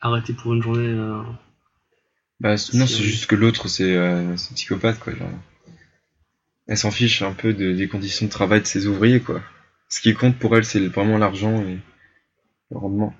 arrêter 0.00 0.34
pour 0.34 0.52
une 0.52 0.62
journée. 0.62 0.86
euh, 0.88 1.22
Bah, 2.38 2.50
non, 2.50 2.56
C'est- 2.86 3.02
juste 3.02 3.26
que 3.26 3.34
l'autre, 3.34 3.66
c'est 3.68 3.96
euh, 3.96 4.34
psychopathe, 4.54 4.98
quoi. 5.00 5.14
genre. 5.14 5.30
Elle 6.66 6.76
s'en 6.76 6.90
fiche 6.90 7.22
un 7.22 7.32
peu 7.32 7.54
de- 7.54 7.72
des 7.72 7.88
conditions 7.88 8.26
de 8.26 8.30
travail 8.30 8.60
de 8.60 8.66
ses 8.66 8.86
ouvriers, 8.86 9.20
quoi. 9.20 9.40
Ce 9.88 10.00
qui 10.00 10.12
compte 10.14 10.36
pour 10.38 10.54
elle, 10.56 10.64
c'est 10.64 10.86
vraiment 10.88 11.16
l'argent 11.16 11.62
et 11.62 11.78
le 12.70 12.76
rendement. 12.78 13.14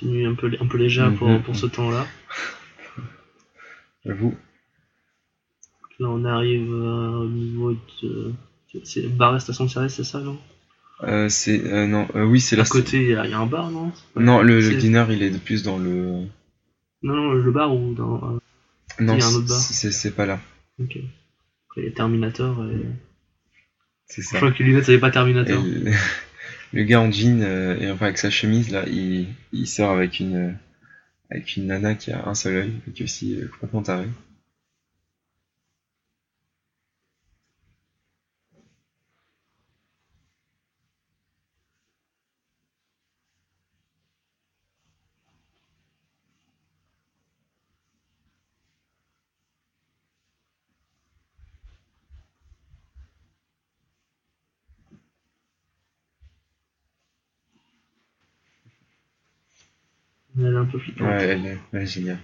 Tenue 0.00 0.26
un 0.26 0.34
peu, 0.34 0.50
un 0.60 0.66
peu 0.66 0.78
légère 0.78 1.14
pour, 1.14 1.28
Mhm. 1.28 1.42
pour 1.42 1.54
ce 1.56 1.66
temps-là. 1.66 2.06
J'avoue. 4.04 4.34
Là, 5.98 6.08
on 6.08 6.24
arrive 6.24 6.72
euh, 6.72 7.10
au 7.24 7.28
niveau 7.28 7.74
de. 8.02 8.32
C'est 8.84 9.08
bar 9.08 9.36
et 9.36 9.40
station 9.40 9.64
de 9.64 9.70
service, 9.70 9.94
c'est 9.94 10.04
ça, 10.04 10.20
non? 10.20 10.38
Euh, 11.02 11.28
c'est 11.28 11.60
euh, 11.66 11.86
non, 11.86 12.06
euh, 12.14 12.24
oui, 12.24 12.40
c'est 12.40 12.56
À 12.56 12.60
la 12.60 12.64
côté, 12.64 13.02
il 13.02 13.08
y, 13.10 13.14
a 13.14 13.24
il 13.24 13.30
y 13.30 13.34
a 13.34 13.38
un 13.38 13.46
bar, 13.46 13.70
non? 13.70 13.92
Non, 14.16 14.42
le, 14.42 14.60
le 14.60 14.74
diner, 14.76 15.06
il 15.10 15.22
est 15.22 15.30
de 15.30 15.38
plus 15.38 15.62
dans 15.62 15.78
le. 15.78 16.24
Non, 17.02 17.14
non, 17.14 17.32
le 17.32 17.50
bar 17.50 17.74
ou 17.74 17.94
dans. 17.94 18.38
Non, 19.00 19.14
Il 19.14 19.20
y 19.20 19.22
a 19.22 19.26
un 19.26 19.34
autre 19.34 19.48
bar. 19.48 19.58
c'est 19.58 20.14
pas 20.14 20.26
là. 20.26 20.40
ok. 20.80 20.98
Après, 21.68 21.82
il 21.82 21.84
y 21.84 21.88
a 21.88 21.90
Terminator 21.92 22.64
et. 22.66 22.86
C'est 24.06 24.22
Je 24.22 24.26
ça. 24.28 24.36
crois 24.38 24.52
que 24.52 24.82
ça 24.82 24.92
n'est 24.92 24.98
pas 24.98 25.10
Terminator. 25.10 25.62
Le 26.72 26.84
gars 26.84 27.00
en 27.00 27.10
jean 27.10 27.42
euh, 27.42 27.78
et 27.78 27.90
enfin 27.90 28.06
avec 28.06 28.18
sa 28.18 28.30
chemise 28.30 28.70
là, 28.70 28.84
il, 28.88 29.66
sort 29.66 29.90
avec 29.90 30.20
une 30.20 30.56
avec 31.30 31.56
une 31.56 31.66
nana 31.66 31.94
qui 31.94 32.12
a 32.12 32.26
un 32.26 32.34
seul 32.34 32.56
œil 32.56 32.72
et 32.88 32.92
qui 32.92 33.02
est 33.02 33.04
aussi 33.04 33.36
euh, 33.36 33.48
complètement 33.48 33.82
tarée. 33.82 34.08
peu 60.70 60.78
flippante. 60.78 61.08
Ouais, 61.08 61.22
elle 61.24 61.46
est, 61.46 61.58
elle 61.72 61.82
est 61.82 61.86
géniale. 61.86 62.18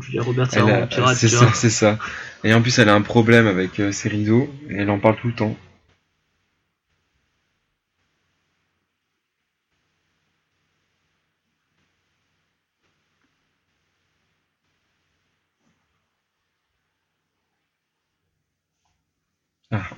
Julia 0.00 0.22
Roberts, 0.22 0.50
c'est 0.50 0.60
pirate. 0.88 1.16
C'est 1.16 1.28
ça, 1.28 1.52
c'est 1.54 1.70
ça. 1.70 1.98
Et 2.44 2.54
en 2.54 2.62
plus, 2.62 2.78
elle 2.78 2.88
a 2.88 2.94
un 2.94 3.02
problème 3.02 3.46
avec 3.46 3.80
euh, 3.80 3.92
ses 3.92 4.08
rideaux, 4.08 4.48
et 4.70 4.76
elle 4.76 4.90
en 4.90 4.98
parle 4.98 5.16
tout 5.16 5.28
le 5.28 5.34
temps. 5.34 5.56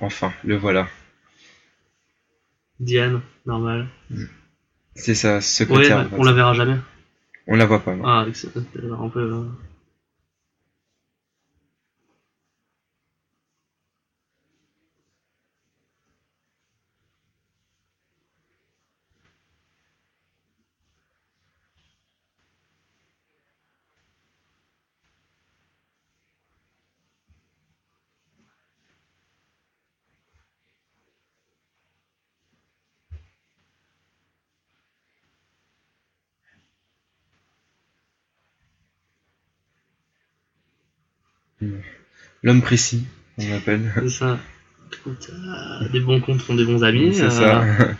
Enfin, 0.01 0.33
le 0.43 0.57
voilà. 0.57 0.87
Diane, 2.79 3.21
normal. 3.45 3.87
C'est 4.95 5.13
Ouais, 5.35 5.41
secrétaire. 5.41 6.09
fait. 6.09 6.15
on 6.17 6.23
la 6.23 6.33
verra 6.33 6.53
jamais. 6.53 6.77
On 7.47 7.55
la 7.55 7.65
voit 7.65 7.83
pas, 7.83 7.95
non. 7.95 8.03
Ah, 8.05 8.25
c'est 8.33 8.55
un 8.57 9.09
peu. 9.09 9.19
euh, 9.19 9.43
L'homme 42.43 42.61
précis, 42.61 43.05
on 43.37 43.47
l'appelle. 43.49 43.91
C'est 43.95 44.09
ça. 44.09 44.39
Des 45.91 45.99
bons 45.99 46.19
comptes 46.21 46.41
font 46.41 46.55
des 46.55 46.65
bons 46.65 46.83
amis. 46.83 47.13
C'est 47.13 47.23
euh, 47.23 47.29
ça. 47.29 47.95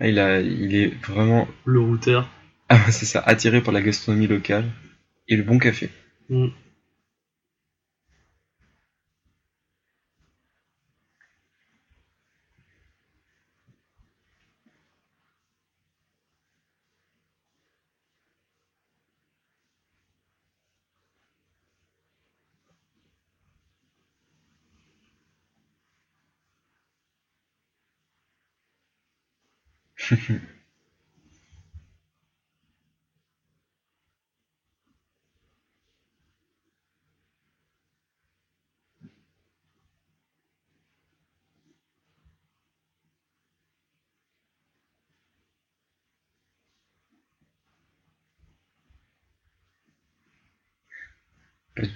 Ah, 0.00 0.08
il, 0.08 0.18
a, 0.18 0.40
il 0.40 0.74
est 0.74 0.94
vraiment, 1.04 1.46
Le 1.66 1.80
routeur. 1.80 2.28
ah, 2.70 2.90
c'est 2.90 3.04
ça, 3.04 3.20
attiré 3.20 3.60
par 3.62 3.74
la 3.74 3.82
gastronomie 3.82 4.26
locale 4.26 4.64
et 5.28 5.36
le 5.36 5.42
bon 5.42 5.58
café. 5.58 5.90
Mm. 6.30 6.48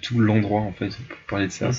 tout 0.03 0.19
l'endroit 0.21 0.61
en 0.61 0.73
fait 0.73 0.91
pour 1.09 1.19
parler 1.29 1.47
de 1.47 1.53
ça. 1.53 1.71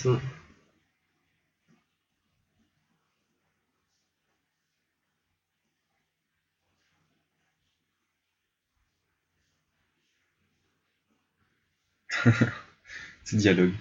C'est 12.31 12.31
ça. 12.45 12.51
Ce 13.25 13.35
dialogue. 13.35 13.73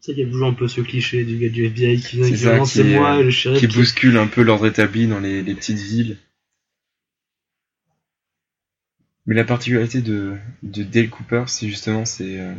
C'est 0.00 0.14
qu'il 0.14 0.24
y 0.24 0.26
a 0.26 0.30
toujours 0.30 0.48
un 0.48 0.54
peu 0.54 0.66
ce 0.68 0.80
cliché 0.80 1.24
du 1.24 1.36
gars 1.38 1.48
du 1.48 1.66
FBI 1.66 2.00
qui 2.00 2.16
vient 2.16 2.26
C'est 2.26 2.36
ça, 2.36 2.56
est- 3.18 3.22
le 3.22 3.30
shérif. 3.30 3.60
Qui 3.60 3.68
qui- 3.68 3.76
bouscule 3.76 4.16
un 4.16 4.26
peu 4.26 4.42
l'ordre 4.42 4.66
établi 4.66 5.06
dans 5.06 5.20
les, 5.20 5.42
les 5.42 5.54
petites 5.54 5.78
villes. 5.78 6.16
Mais 9.26 9.34
la 9.34 9.44
particularité 9.44 10.00
de, 10.00 10.36
de 10.62 10.82
Dale 10.82 11.10
Cooper, 11.10 11.44
c'est 11.46 11.68
justement 11.68 12.04
c'est 12.04 12.40
euh, 12.40 12.54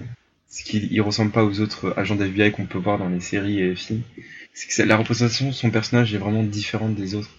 c'est 0.52 0.64
qu'il 0.64 0.92
il 0.92 1.02
ressemble 1.02 1.32
pas 1.32 1.46
aux 1.46 1.62
autres 1.62 1.94
agents 1.98 2.16
d'FBI 2.16 2.52
qu'on 2.52 2.66
peut 2.68 2.78
voir 2.78 3.00
dans 3.00 3.10
les 3.10 3.22
séries 3.22 3.62
et 3.62 3.76
films. 3.76 4.04
C'est 4.54 4.68
que 4.68 4.88
la 4.88 4.98
représentation 4.98 5.48
de 5.48 5.54
son 5.54 5.72
personnage 5.72 6.14
est 6.14 6.18
vraiment 6.18 6.44
différente 6.44 6.94
des 6.96 7.16
autres. 7.16 7.32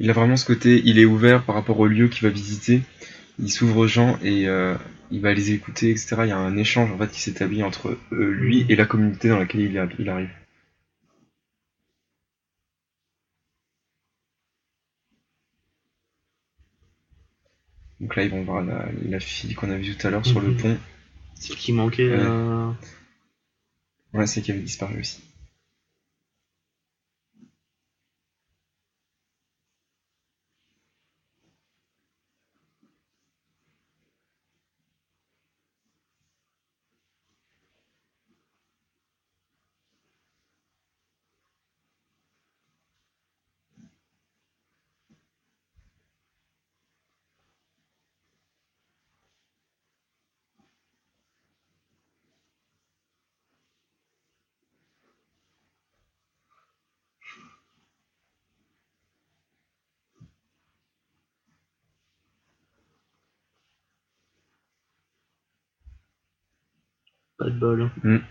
Il 0.00 0.08
a 0.10 0.12
vraiment 0.12 0.36
ce 0.36 0.44
côté, 0.46 0.80
il 0.84 0.98
est 0.98 1.04
ouvert 1.04 1.44
par 1.44 1.54
rapport 1.56 1.78
au 1.80 1.86
lieu 1.86 2.08
qu'il 2.08 2.22
va 2.22 2.30
visiter. 2.30 2.82
Il 3.40 3.50
s'ouvre 3.50 3.78
aux 3.78 3.86
gens 3.88 4.18
et 4.22 4.48
euh, 4.48 4.76
il 5.10 5.20
va 5.20 5.34
les 5.34 5.50
écouter, 5.52 5.90
etc. 5.90 6.16
Il 6.24 6.28
y 6.28 6.32
a 6.32 6.38
un 6.38 6.56
échange 6.56 6.92
en 6.92 6.98
fait 6.98 7.10
qui 7.10 7.20
s'établit 7.20 7.62
entre 7.64 7.96
euh, 8.12 8.30
lui 8.30 8.66
et 8.68 8.76
la 8.76 8.86
communauté 8.86 9.28
dans 9.28 9.38
laquelle 9.38 9.62
il 9.98 10.08
arrive. 10.08 10.30
Donc 18.00 18.14
là, 18.16 18.24
ils 18.24 18.30
vont 18.30 18.42
voir 18.44 18.62
la, 18.62 18.86
la 19.08 19.20
fille 19.20 19.54
qu'on 19.54 19.70
a 19.70 19.76
vue 19.76 19.94
tout 19.96 20.06
à 20.06 20.10
l'heure 20.10 20.24
sur 20.26 20.40
le 20.40 20.48
Mhm. 20.48 20.56
pont. 20.56 20.78
C'est 21.34 21.52
ce 21.52 21.56
qui 21.56 21.72
manquait. 21.72 22.08
Ouais. 22.08 22.16
euh, 22.18 22.70
Ouais, 24.12 24.26
c'est 24.26 24.42
qui 24.42 24.50
avait 24.50 24.60
disparu 24.60 25.00
aussi. 25.00 25.22
Pas 67.38 67.46
de 67.50 67.58
bol. 67.58 67.87
Mm. 68.04 68.18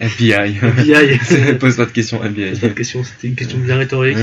FBI. 0.00 0.58
FBI. 0.58 1.58
Pose 1.60 1.76
pas 1.76 1.86
de 1.86 1.92
questions, 1.92 2.22
FBI. 2.22 2.56
Cette 2.56 2.74
question, 2.74 3.04
c'était 3.04 3.28
une 3.28 3.36
question 3.36 3.58
bien 3.58 3.76
rhétorique. 3.78 4.18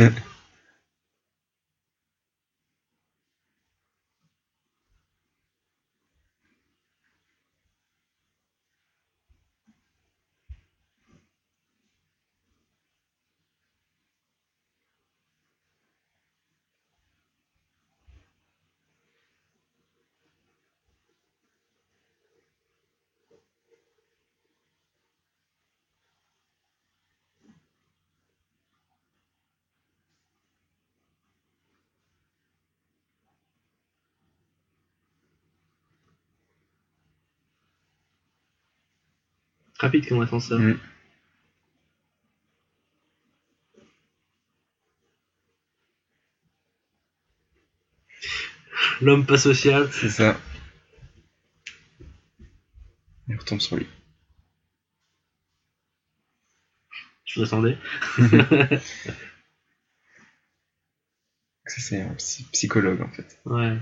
Rapide 39.90 40.08
comme 40.08 40.22
ascenseur. 40.22 40.60
Mm. 40.60 40.78
L'homme 49.02 49.26
pas 49.26 49.38
social. 49.38 49.90
C'est 49.92 50.10
ça. 50.10 50.40
Il 53.28 53.36
retombe 53.38 53.62
sur 53.62 53.76
lui. 53.78 53.88
Je 57.26 57.42
m'attendais. 57.42 57.78
Ça, 61.66 61.82
c'est 61.82 62.02
un 62.02 62.16
psy- 62.16 62.48
psychologue 62.52 63.02
en 63.02 63.10
fait. 63.10 63.40
Ouais. 63.46 63.78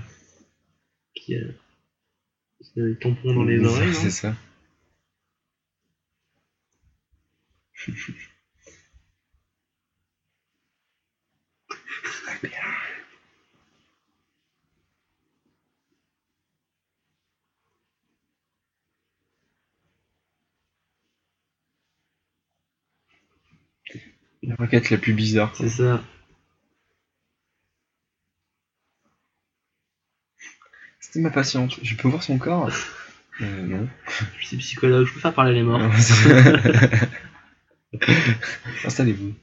Qui 1.14 1.34
a, 1.36 1.40
qui 2.60 2.80
a 2.80 2.84
des 2.84 2.98
tampons 2.98 3.32
dans 3.34 3.44
les 3.44 3.64
oreilles, 3.64 3.88
non? 3.88 3.94
C'est 4.02 4.10
ça. 4.10 4.34
La 24.42 24.56
requête 24.56 24.90
la 24.90 24.98
plus 24.98 25.12
bizarre. 25.14 25.54
C'est 25.56 25.68
ça. 25.68 26.02
C'était 31.00 31.20
ma 31.20 31.30
patiente. 31.30 31.78
Je 31.82 31.94
peux 31.96 32.08
voir 32.08 32.22
son 32.22 32.38
corps? 32.38 32.70
Euh, 33.40 33.66
Non. 33.66 33.88
Je 34.40 34.46
suis 34.46 34.56
psychologue, 34.58 35.06
je 35.06 35.12
peux 35.12 35.20
faire 35.20 35.34
parler 35.34 35.54
les 35.54 35.62
morts. 35.62 35.80
Installez-vous. 38.84 39.34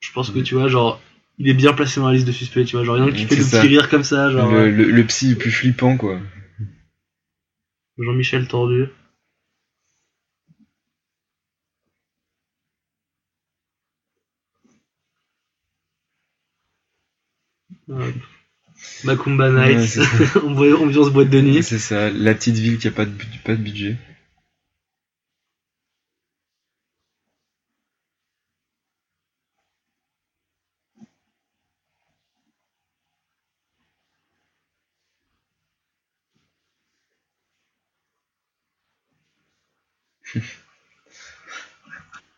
Je 0.00 0.12
pense 0.12 0.30
que 0.30 0.40
tu 0.40 0.54
vois, 0.54 0.68
genre, 0.68 1.00
il 1.38 1.48
est 1.48 1.54
bien 1.54 1.72
placé 1.72 2.00
dans 2.00 2.08
la 2.08 2.14
liste 2.14 2.26
de 2.26 2.32
suspects, 2.32 2.64
tu 2.64 2.76
vois. 2.76 2.84
Genre, 2.84 2.98
il 2.98 3.00
y 3.00 3.02
en 3.02 3.08
a 3.08 3.12
qui 3.12 3.24
fait 3.26 3.36
le 3.36 3.42
ça. 3.42 3.60
petit 3.60 3.68
rire 3.68 3.88
comme 3.88 4.04
ça, 4.04 4.30
genre, 4.30 4.50
Le, 4.50 4.70
le, 4.70 4.90
le 4.90 5.06
psy 5.06 5.30
le 5.30 5.36
plus 5.36 5.50
flippant 5.50 5.96
quoi. 5.96 6.20
Jean-Michel 7.98 8.48
Tordu. 8.48 8.88
Macumba 19.04 19.50
Ouais, 19.50 19.74
Nights, 19.76 19.88
c'est 19.88 20.04
ça. 20.04 20.40
ambiance 20.80 21.10
boîte 21.10 21.30
de 21.30 21.40
nuit. 21.40 21.62
C'est 21.62 21.78
ça, 21.78 22.10
la 22.10 22.34
petite 22.34 22.56
ville 22.56 22.78
qui 22.78 22.88
a 22.88 22.90
pas 22.90 23.04
de, 23.04 23.10
bu- 23.10 23.26
pas 23.44 23.52
de 23.54 23.62
budget. 23.62 23.96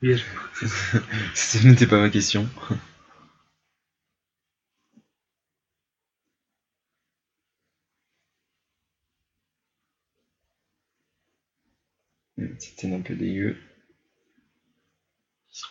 Ce 1.34 1.66
n'était 1.66 1.86
pas 1.86 1.98
ma 2.00 2.10
question. 2.10 2.48
C'était 12.64 12.92
un 12.94 13.00
peu 13.00 13.14
dégueu. 13.14 13.56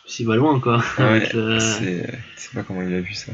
Si 0.05 0.23
va 0.23 0.35
loin, 0.35 0.59
quoi. 0.59 0.77
Ouais, 0.97 1.03
Avec 1.03 1.33
le- 1.33 1.59
c'est, 1.59 2.07
je 2.35 2.39
sais 2.39 2.49
pas 2.53 2.63
comment 2.63 2.81
il 2.81 2.93
a 2.93 3.01
vu 3.01 3.13
ça. 3.13 3.31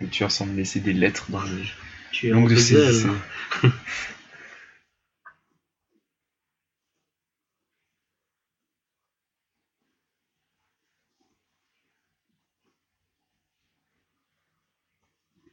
Le 0.00 0.08
tueur 0.08 0.30
semble 0.30 0.54
laisser 0.56 0.80
des 0.80 0.92
lettres 0.92 1.30
dans 1.30 1.42
le 1.42 1.62
Tu 2.12 2.28
es 2.28 2.30
langue 2.30 2.50
de 2.50 2.56
ses. 2.56 2.76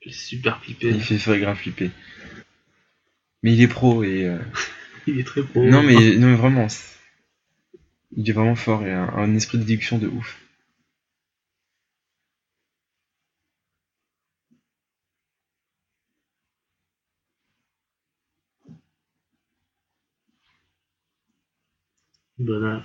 super 0.09 0.59
pipé. 0.61 0.89
Il 0.89 1.01
fait 1.01 1.17
très 1.17 1.39
grave 1.39 1.57
flipper. 1.57 1.91
Mais 3.41 3.53
il 3.53 3.61
est 3.61 3.67
pro 3.67 4.03
et. 4.03 4.25
euh, 4.25 4.37
Il 5.07 5.19
est 5.19 5.23
très 5.25 5.43
pro. 5.43 5.63
Non 5.63 5.83
mais, 5.83 6.15
non 6.15 6.27
mais 6.27 6.35
vraiment, 6.35 6.67
il 8.15 8.29
est 8.29 8.33
vraiment 8.33 8.55
fort 8.55 8.85
et 8.85 8.91
un, 8.93 9.09
un 9.09 9.35
esprit 9.35 9.57
de 9.57 9.63
déduction 9.63 9.97
de 9.97 10.07
ouf. 10.07 10.39
but 22.45 22.63
uh, 22.63 22.81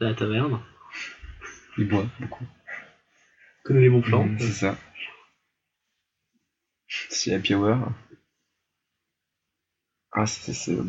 À 0.00 0.04
la 0.04 0.14
taverne. 0.14 0.60
Il 1.76 1.88
boit 1.88 2.06
beaucoup. 2.20 2.46
Connais 3.64 3.80
les 3.80 3.90
bons 3.90 4.00
plans. 4.00 4.24
Mm, 4.24 4.38
c'est 4.38 4.52
ça. 4.52 4.78
C'est 6.86 7.34
Happy 7.34 7.54
Hour. 7.54 7.92
Ah, 10.12 10.26
c'est 10.26 10.52
c'est 10.52 10.74
le 10.74 10.82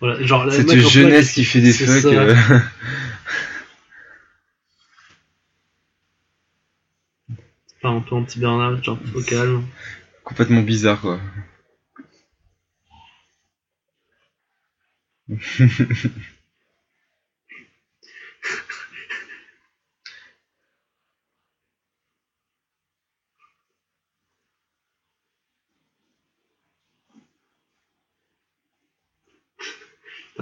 Voilà, 0.00 0.22
genre, 0.24 0.50
Cette 0.52 0.66
mec 0.68 0.78
jeunesse 0.78 1.32
qui 1.32 1.44
fait 1.44 1.60
des 1.60 1.72
c'est 1.72 1.86
fucks. 1.86 2.04
euh, 2.12 2.34
Enfin, 7.82 7.96
un 7.96 8.00
peu 8.00 8.14
anti-Bernard, 8.14 8.82
genre 8.84 8.98
au 9.14 9.22
calme. 9.22 9.64
complètement 10.24 10.62
bizarre 10.62 11.00
quoi. 11.00 11.20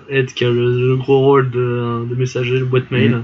Ed 0.08 0.32
qui 0.32 0.44
a 0.44 0.50
le, 0.50 0.88
le 0.88 0.96
gros 0.96 1.20
rôle 1.20 1.50
de, 1.50 2.06
de 2.08 2.14
messager, 2.14 2.58
de 2.58 2.64
boîte 2.64 2.90
mail. 2.90 3.22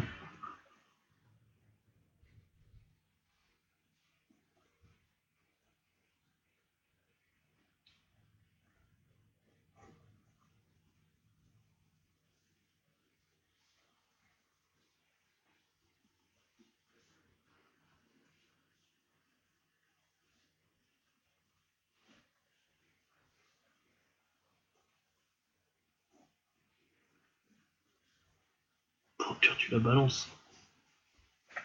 Tu, 29.42 29.70
la 29.70 29.78
balances. 29.78 30.30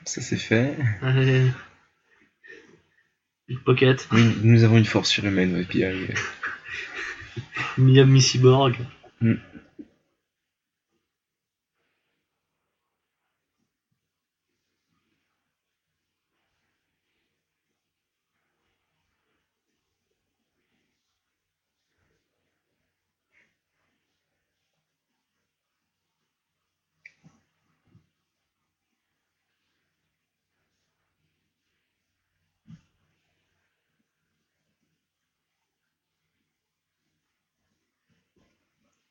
Ça 0.05 0.21
c'est 0.21 0.37
fait. 0.37 0.75
Allez. 1.01 1.51
Oui, 4.11 4.35
nous 4.43 4.63
avons 4.63 4.77
une 4.77 4.85
force 4.85 5.09
surhumaine 5.09 5.55
au 5.55 5.59
FBI. 5.59 6.07
Miami 7.77 8.21
Cyborg. 8.21 8.75
Mm. 9.21 9.35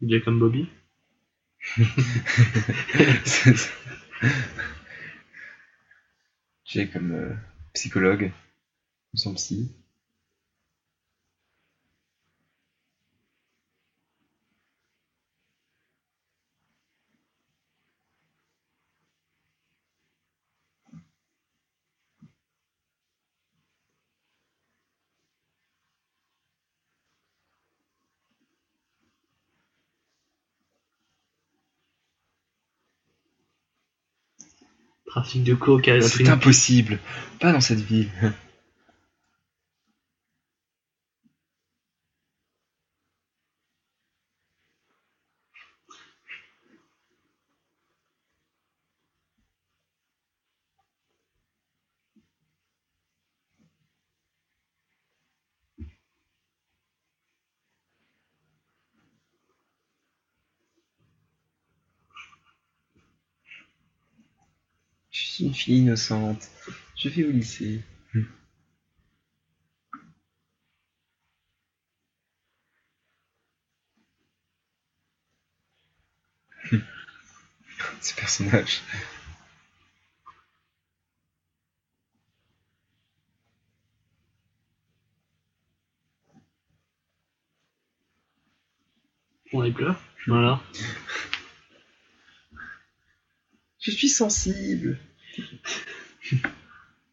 Jacob 0.08 0.38
Bobby. 0.38 0.68
J'ai 6.64 6.88
comme 6.88 7.12
euh, 7.12 7.34
psychologue, 7.74 8.30
son 9.14 9.34
psy. 9.34 9.72
Trafic 35.16 35.44
de 35.44 35.54
coke 35.54 35.88
à 35.88 35.94
la 35.94 36.02
C'est 36.02 36.28
impossible, 36.28 36.98
pas 37.40 37.50
dans 37.50 37.62
cette 37.62 37.80
ville. 37.80 38.10
Je 65.10 65.55
suis 65.66 65.78
innocente. 65.78 66.48
Je 66.94 67.08
vais 67.08 67.24
au 67.24 67.30
lycée. 67.32 67.82
Ce 78.00 78.14
personnage. 78.14 78.80
On 89.52 89.62
les 89.62 89.72
pleure? 89.72 90.00
Voilà. 90.28 90.62
Je 93.80 93.90
suis 93.90 94.08
sensible. 94.08 95.00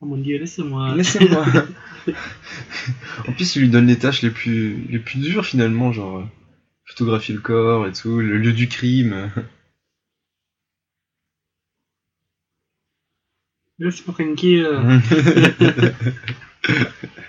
Oh 0.02 0.06
mon 0.06 0.18
dieu, 0.18 0.38
laissez-moi. 0.38 0.98
Laissez-moi. 0.98 1.46
en 3.28 3.32
plus, 3.32 3.56
il 3.56 3.62
lui 3.62 3.70
donne 3.70 3.88
les 3.88 3.98
tâches 3.98 4.22
les 4.22 4.32
plus, 4.32 4.86
les 4.90 5.00
plus 5.00 5.20
dures 5.20 5.46
finalement, 5.46 5.94
genre 5.94 6.18
euh, 6.18 6.26
photographier 6.84 7.34
le 7.34 7.40
corps 7.40 7.88
et 7.88 7.94
tout, 7.94 8.20
le 8.20 8.38
lieu 8.38 8.52
du 8.52 8.68
crime. 8.68 9.32
Laisse-moi 13.80 14.14
tranquille. 14.14 14.68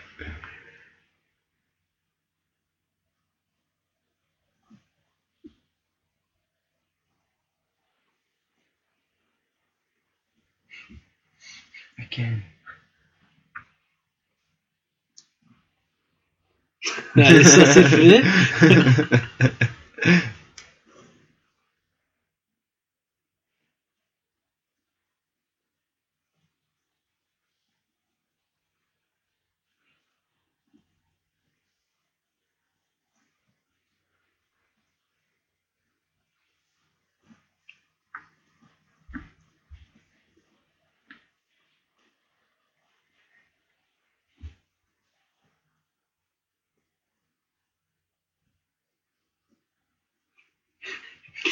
Allez, 17.17 17.45
ça 17.45 17.65
c'est 17.67 17.85
fait. 17.85 18.23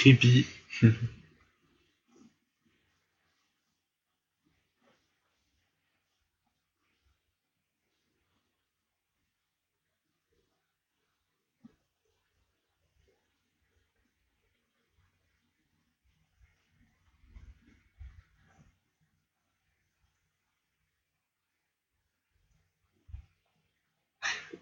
Creepy. 0.02 0.46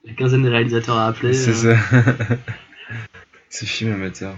La 0.04 0.12
quinzaine 0.12 0.42
de 0.42 0.50
réalisateurs 0.50 0.98
à 0.98 1.06
appeler. 1.06 1.32
C'est 1.32 1.64
euh, 1.64 1.76
ça. 1.76 2.36
C'est 3.48 3.64
film 3.64 3.94
amateur. 3.94 4.36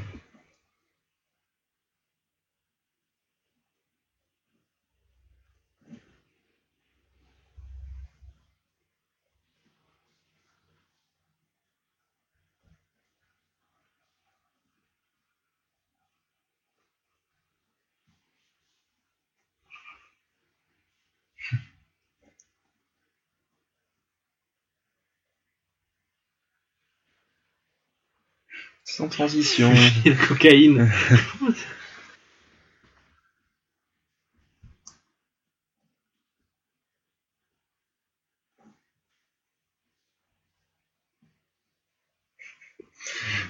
Sans 29.03 29.09
transition. 29.09 29.73
la 30.05 30.15
cocaïne. 30.15 30.89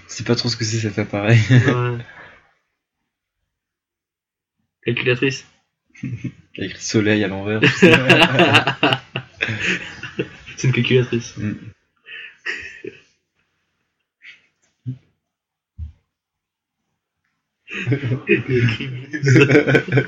C'est 0.08 0.26
pas 0.26 0.34
trop 0.36 0.48
ce 0.48 0.56
que 0.56 0.64
c'est 0.64 0.78
cet 0.78 0.98
appareil. 0.98 1.38
Ouais. 1.50 1.98
Calculatrice. 4.86 5.46
Il 6.02 6.32
y 6.56 6.62
a 6.62 6.64
écrit 6.64 6.82
soleil 6.82 7.22
à 7.24 7.28
l'envers. 7.28 7.60
C'est 10.56 10.68
une 10.68 10.72
calculatrice. 10.72 11.36
Mm. 11.36 11.52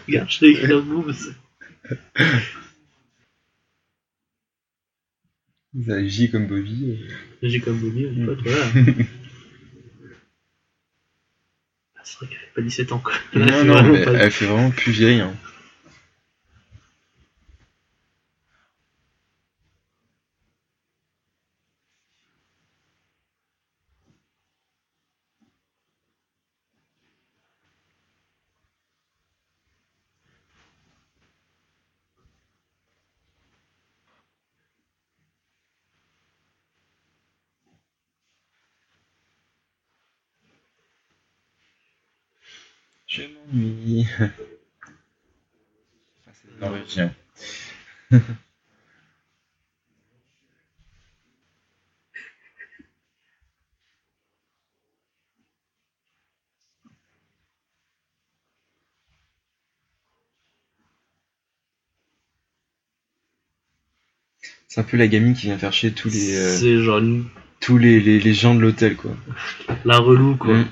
Regarde, 0.07 0.31
je 0.31 0.39
t'ai 0.39 0.51
écrit 0.51 0.73
un 0.73 0.81
boobs. 0.81 1.15
Ça 5.87 5.95
agit 5.95 6.31
comme 6.31 6.47
Bobby. 6.47 6.99
J'ai 7.43 7.61
comme 7.61 7.79
Bobby, 7.79 8.07
mon 8.07 8.27
pote, 8.27 8.41
voilà. 8.45 8.67
Ah, 11.97 12.01
C'est 12.05 12.17
vrai 12.19 12.29
qu'elle 12.29 12.39
avait 12.39 12.53
pas 12.55 12.63
17 12.63 12.93
ans, 12.93 13.01
quoi. 13.01 13.13
Là, 13.33 13.47
Non, 13.47 13.65
non, 13.65 13.83
mais 13.93 14.05
elle 14.07 14.31
fait 14.31 14.47
vraiment 14.47 14.71
plus 14.71 14.93
vieille. 14.93 15.21
hein. 15.21 15.35
Je 43.07 43.23
m'ennuie. 43.23 44.07
Ah, 46.27 46.33
c'est 46.33 46.61
norvégien. 46.61 47.15
C'est 64.69 64.81
un 64.81 64.85
peu 64.85 64.97
la 64.97 65.09
gamine 65.09 65.35
qui 65.35 65.47
vient 65.47 65.59
faire 65.59 65.73
chier 65.73 65.93
tous 65.93 66.09
les, 66.11 66.35
euh, 66.35 66.57
C'est 66.59 66.83
genre 66.83 66.99
une- 66.99 67.25
tous 67.61 67.79
les, 67.79 68.01
les, 68.01 68.21
les 68.21 68.35
gens 68.35 68.55
de 68.55 68.61
l'hôtel, 68.61 68.97
quoi. 68.97 69.13
la 69.85 69.99
relou, 69.99 70.37
quoi. 70.37 70.55
Mm. 70.55 70.69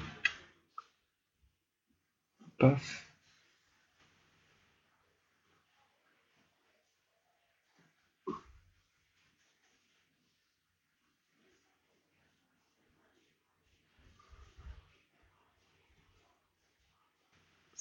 Paf. 2.59 3.12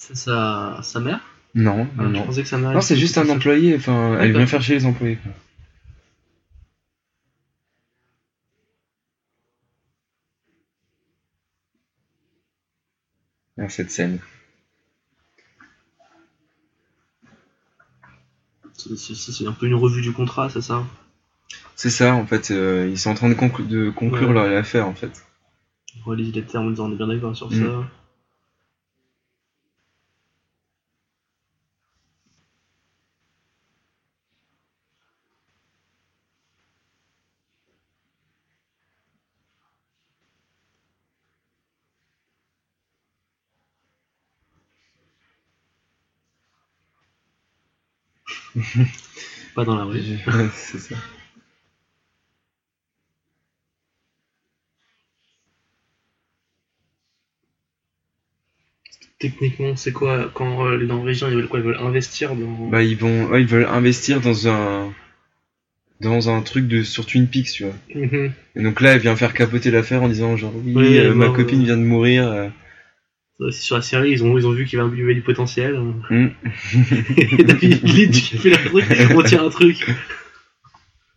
C'est 0.04 0.16
sa... 0.16 0.80
sa 0.82 0.98
mère 0.98 1.20
Non, 1.54 1.86
Ah, 1.96 2.02
non, 2.02 2.08
Je 2.08 2.12
non. 2.14 2.26
pensais 2.26 2.42
que 2.42 2.48
sa 2.48 2.58
mère. 2.58 2.72
Non, 2.72 2.80
c'est 2.80 2.96
juste 2.96 3.18
un 3.18 3.24
ça. 3.26 3.32
employé, 3.32 3.76
enfin, 3.76 4.18
elle 4.20 4.32
vient 4.32 4.48
faire 4.48 4.60
chier 4.60 4.74
les 4.74 4.84
employés, 4.84 5.16
quoi. 5.16 5.32
Ah, 13.58 13.68
cette 13.68 13.90
scène. 13.90 14.18
C'est- 18.74 19.46
un 19.46 19.52
peu 19.52 19.66
une 19.66 19.74
revue 19.74 20.02
du 20.02 20.12
contrat, 20.12 20.48
c'est 20.50 20.60
ça 20.62 20.84
C'est 21.76 21.90
ça, 21.90 22.14
en 22.14 22.26
fait, 22.26 22.50
euh, 22.50 22.88
ils 22.90 22.98
sont 22.98 23.10
en 23.10 23.14
train 23.14 23.28
de, 23.28 23.34
conclu- 23.34 23.66
de 23.66 23.90
conclure 23.90 24.28
Ouais. 24.28 24.34
leur 24.34 24.56
affaire, 24.58 24.86
en 24.88 24.94
fait. 24.94 25.24
On 26.00 26.10
relise 26.10 26.32
les 26.34 26.42
termes 26.42 26.66
en 26.68 26.70
disant 26.70 26.88
on 26.88 26.92
est 26.92 26.96
bien 26.96 27.06
d'accord 27.06 27.36
sur 27.36 27.50
Mm. 27.50 27.54
ça. 27.66 27.84
Pas 49.54 49.64
dans 49.64 49.76
la 49.76 49.84
rue. 49.84 50.00
c'est 50.54 50.78
ça. 50.78 50.96
Techniquement, 59.18 59.76
c'est 59.76 59.92
quoi 59.92 60.30
quand 60.34 60.66
euh, 60.66 60.76
les 60.76 60.86
Norvégiens 60.86 61.28
ils 61.28 61.36
veulent 61.36 61.48
quoi? 61.48 61.60
Ils 61.60 61.64
veulent 61.64 61.78
investir 61.80 62.34
dans. 62.34 62.68
Bah, 62.68 62.82
ils 62.82 62.96
vont, 62.96 63.26
ouais, 63.26 63.40
ils 63.42 63.46
veulent 63.46 63.66
investir 63.66 64.20
dans 64.20 64.48
un, 64.48 64.92
dans 66.00 66.28
un 66.28 66.42
truc 66.42 66.66
de, 66.66 66.82
sur 66.82 67.06
Twin 67.06 67.28
Peaks, 67.28 67.52
tu 67.52 67.64
vois. 67.64 67.74
Mhm. 67.94 68.32
Et 68.56 68.62
donc 68.62 68.80
là, 68.80 68.94
elle 68.94 69.00
vient 69.00 69.14
faire 69.14 69.32
capoter 69.32 69.70
l'affaire 69.70 70.02
en 70.02 70.08
disant, 70.08 70.36
genre, 70.36 70.52
oui, 70.56 70.72
Oui, 70.74 70.98
euh, 70.98 71.14
ma 71.14 71.28
copine 71.28 71.62
euh, 71.62 71.66
vient 71.66 71.76
de 71.76 71.82
mourir. 71.82 72.50
Euh. 73.42 73.50
Sur 73.50 73.76
la 73.76 73.82
série, 73.82 74.10
ils 74.10 74.24
ont, 74.24 74.36
ils 74.38 74.46
ont 74.46 74.52
vu 74.52 74.64
qu'il 74.64 74.78
y 74.78 74.82
avait 74.82 75.14
du 75.14 75.22
potentiel. 75.22 75.78
Hmm. 75.78 76.28
Et 77.16 77.44
David 77.44 77.82
Lynch 77.82 78.30
qui 78.30 78.38
fait 78.38 78.50
la 78.50 78.58
truc, 78.58 78.84
on 79.14 79.22
tient 79.22 79.44
un 79.44 79.50
truc. 79.50 79.86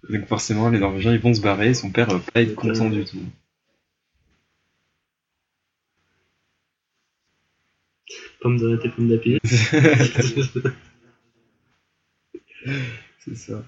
Donc 0.09 0.28
forcément, 0.28 0.69
les 0.69 0.80
Norvégiens, 0.80 1.13
ils 1.13 1.19
vont 1.19 1.34
se 1.34 1.41
barrer, 1.41 1.73
son 1.73 1.89
père 1.91 2.07
va 2.09 2.19
pas 2.19 2.41
être 2.41 2.49
Donc, 2.49 2.57
content 2.57 2.88
euh, 2.88 2.91
du 2.91 3.05
tout. 3.05 3.17
Pomme 8.41 8.57
de 8.57 8.80
et 8.84 8.89
pomme 8.89 9.09
d'api. 9.09 9.39
c'est 13.19 13.36
ça. 13.36 13.63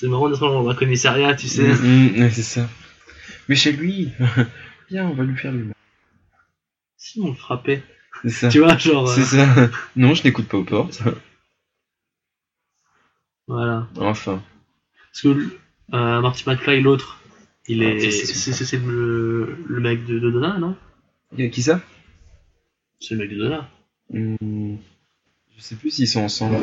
C'est 0.00 0.08
marrant 0.08 0.30
d'être 0.30 0.40
dans 0.40 0.66
un 0.66 0.74
commissariat, 0.74 1.34
tu 1.34 1.46
sais. 1.46 1.62
Mm, 1.74 2.22
mm, 2.24 2.30
c'est 2.30 2.42
ça. 2.42 2.66
Mais 3.50 3.54
chez 3.54 3.70
lui, 3.72 4.10
viens, 4.90 5.06
on 5.06 5.12
va 5.12 5.24
lui 5.24 5.36
faire 5.36 5.52
le 5.52 5.64
mal. 5.64 5.74
Si 6.96 7.20
on 7.20 7.28
le 7.28 7.34
frappait. 7.34 7.82
C'est 8.22 8.30
ça. 8.30 8.48
Tu 8.48 8.60
vois, 8.60 8.78
genre. 8.78 9.06
euh, 9.10 9.14
C'est 9.14 9.24
ça. 9.36 9.46
Non, 9.96 10.14
je 10.14 10.24
n'écoute 10.24 10.48
pas 10.48 10.56
aux 10.56 10.64
portes. 10.64 11.02
Voilà. 13.46 13.88
Enfin. 13.96 14.42
Parce 15.12 15.20
que 15.20 15.28
euh, 15.92 16.20
Marty 16.22 16.44
McFly, 16.48 16.80
l'autre, 16.80 17.20
il 17.68 17.82
Ah, 17.82 17.90
est. 17.90 18.10
ça, 18.10 18.64
c'est 18.64 18.78
le, 18.78 19.54
le 19.68 19.80
mec 19.80 20.06
de, 20.06 20.18
de 20.18 20.30
Donna, 20.30 20.58
non? 20.58 20.78
Y 21.36 21.42
a 21.44 21.48
Qui 21.50 21.62
ça? 21.62 21.82
C'est 23.00 23.16
le 23.16 23.20
mec 23.20 23.30
de 23.36 23.36
Donna. 23.36 23.68
Hmm, 24.08 24.76
Je 25.56 25.60
sais 25.62 25.74
plus 25.76 25.90
s'ils 25.90 26.08
sont 26.08 26.22
ensemble. 26.22 26.56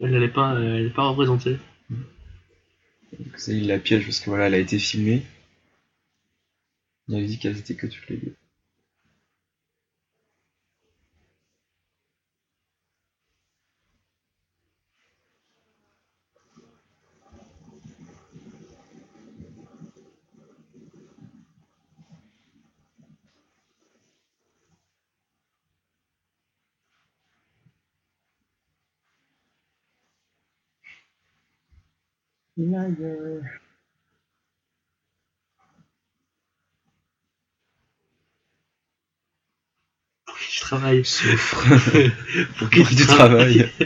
Elle 0.00 0.21
pas, 0.32 0.58
elle 0.58 0.86
est 0.86 0.90
pas 0.90 1.08
représentée. 1.08 1.58
Donc 1.90 3.38
il 3.46 3.66
la 3.66 3.78
piège 3.78 4.04
parce 4.04 4.20
que 4.20 4.30
voilà, 4.30 4.46
elle 4.46 4.54
a 4.54 4.58
été 4.58 4.78
filmée. 4.78 5.22
Il 7.08 7.16
avait 7.16 7.26
dit 7.26 7.38
qu'elles 7.38 7.58
étaient 7.58 7.74
que 7.74 7.86
toutes 7.86 8.08
les 8.08 8.16
deux. 8.16 8.36
Pour 40.26 40.36
qui 40.36 40.50
tu 40.50 40.60
travailles? 40.60 41.04
Souffre. 41.04 41.64
Pour 42.58 42.70
qui 42.70 42.84
tu 42.84 42.94
du 42.94 43.06
travailles? 43.06 43.70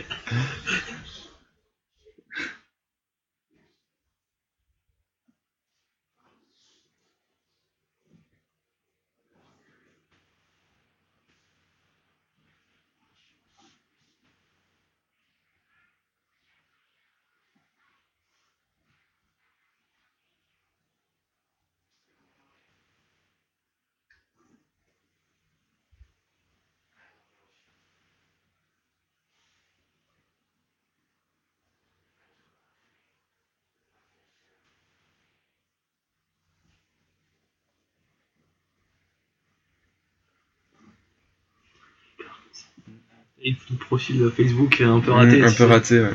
profil 43.86 44.30
Facebook 44.36 44.80
est 44.80 44.84
un 44.84 45.00
peu 45.00 45.12
raté. 45.12 45.42
Un 45.42 45.52
peu 45.52 45.64
raté, 45.64 46.00
ouais. 46.00 46.14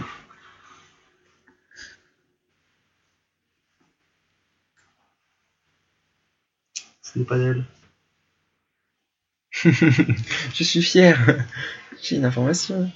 Ce 7.02 7.20
n'est 7.20 7.26
pas 7.26 7.38
d'elle. 7.38 7.66
Je 9.64 10.64
suis 10.64 10.82
fier. 10.82 11.46
J'ai 12.02 12.16
une 12.16 12.26
information. 12.26 12.92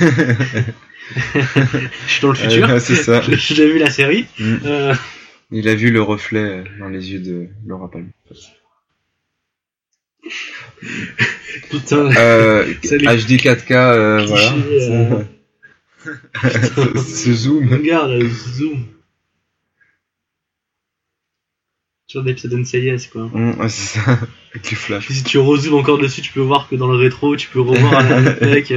Je 0.00 1.88
suis 2.08 2.22
dans 2.22 2.28
le 2.30 2.34
futur. 2.34 2.68
Euh, 2.70 2.78
c'est 2.78 2.96
ça. 2.96 3.20
J'ai 3.28 3.70
vu 3.72 3.78
la 3.78 3.90
série. 3.90 4.26
Mm. 4.38 4.54
Euh, 4.64 4.94
Il 5.50 5.68
a 5.68 5.74
vu 5.74 5.90
le 5.90 6.00
reflet 6.02 6.40
euh, 6.40 6.64
dans 6.78 6.88
les 6.88 7.12
yeux 7.12 7.20
de 7.20 7.48
Laura 7.66 7.90
Palmer. 7.90 8.08
putain. 11.70 12.10
Euh. 12.16 12.64
HD 12.82 13.36
4K, 13.38 13.72
euh, 13.72 14.24
voilà. 14.26 14.54
Ce- 16.42 16.98
Ce 17.00 17.32
zoom. 17.32 17.68
Regarde, 17.72 18.20
zoom. 18.22 18.86
Sur 22.06 22.22
l'épisode 22.22 22.52
NCIS 22.60 23.08
quoi. 23.12 23.28
Mm, 23.32 23.60
ouais, 23.60 23.68
c'est 23.68 23.98
ça. 23.98 24.18
Avec 24.52 24.70
les 24.70 24.76
flashs. 24.76 25.08
Si 25.08 25.24
tu 25.24 25.38
rezoomes 25.38 25.74
encore 25.74 25.98
dessus, 25.98 26.20
tu 26.22 26.32
peux 26.32 26.40
voir 26.40 26.68
que 26.68 26.76
dans 26.76 26.86
le 26.90 26.96
rétro, 26.96 27.34
tu 27.36 27.48
peux 27.48 27.60
revoir 27.60 27.94
un 27.98 28.20
mec. 28.20 28.72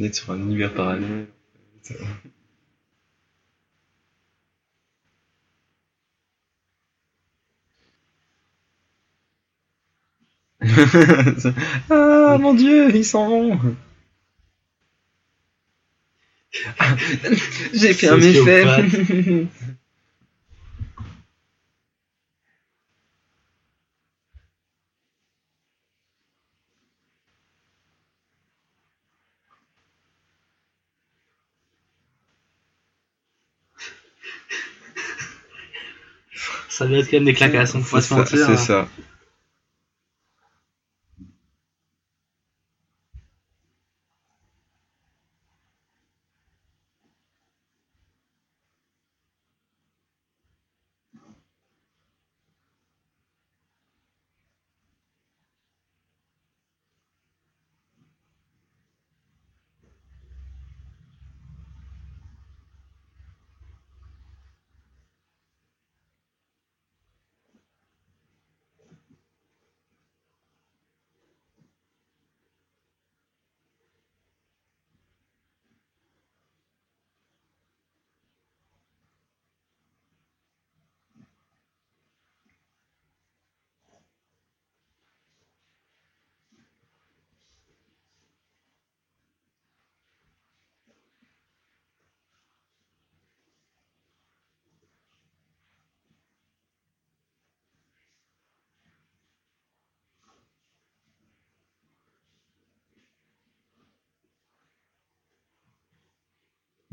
Fini 0.00 0.14
sur 0.14 0.32
un 0.32 0.38
univers 0.38 0.72
parallèle. 0.72 1.26
ah 11.90 12.38
mon 12.38 12.54
dieu, 12.54 12.94
ils 12.94 13.04
s'en 13.04 13.28
vont. 13.28 13.58
J'ai 17.74 17.92
fait 17.92 18.08
un 18.08 18.16
méfait. 18.16 19.46
Ça 36.80 36.86
va 36.86 36.96
être 36.96 37.10
quand 37.10 37.18
même 37.18 37.24
des 37.24 37.34
claquasses, 37.34 37.74
on 37.74 37.82
peut 37.82 37.90
pas 37.90 38.00
se 38.00 38.14
mentir. 38.14 38.46
c'est 38.46 38.56
ça. 38.56 38.88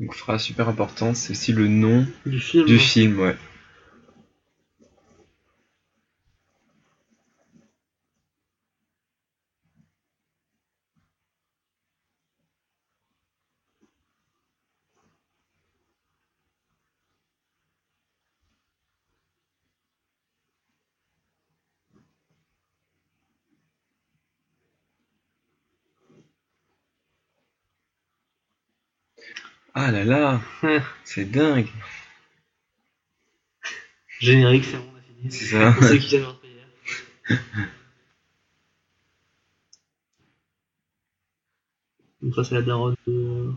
Donc 0.00 0.14
phrase 0.14 0.42
super 0.42 0.68
importante, 0.68 1.16
c'est 1.16 1.32
aussi 1.32 1.52
le 1.52 1.68
nom 1.68 2.06
Du 2.26 2.40
film. 2.40 2.66
du 2.66 2.78
film, 2.78 3.18
ouais. 3.20 3.36
Ah 29.74 29.92
là 30.08 30.40
c'est 31.04 31.26
dingue. 31.26 31.68
Générique, 34.20 34.64
c'est 34.64 34.78
bon, 34.78 34.90
on 34.92 34.96
a 34.96 35.00
fini. 35.00 35.30
C'est 35.30 35.44
ça. 35.44 35.72
Pour 35.72 35.84
ceux 35.84 35.98
qui 35.98 36.08
viennent 36.08 36.24
rentrer 36.24 36.48
hier. 36.48 36.66
Donc 42.22 42.34
ça 42.34 42.42
c'est 42.42 42.56
la 42.56 42.62
daronne 42.62 42.96
de... 43.06 43.52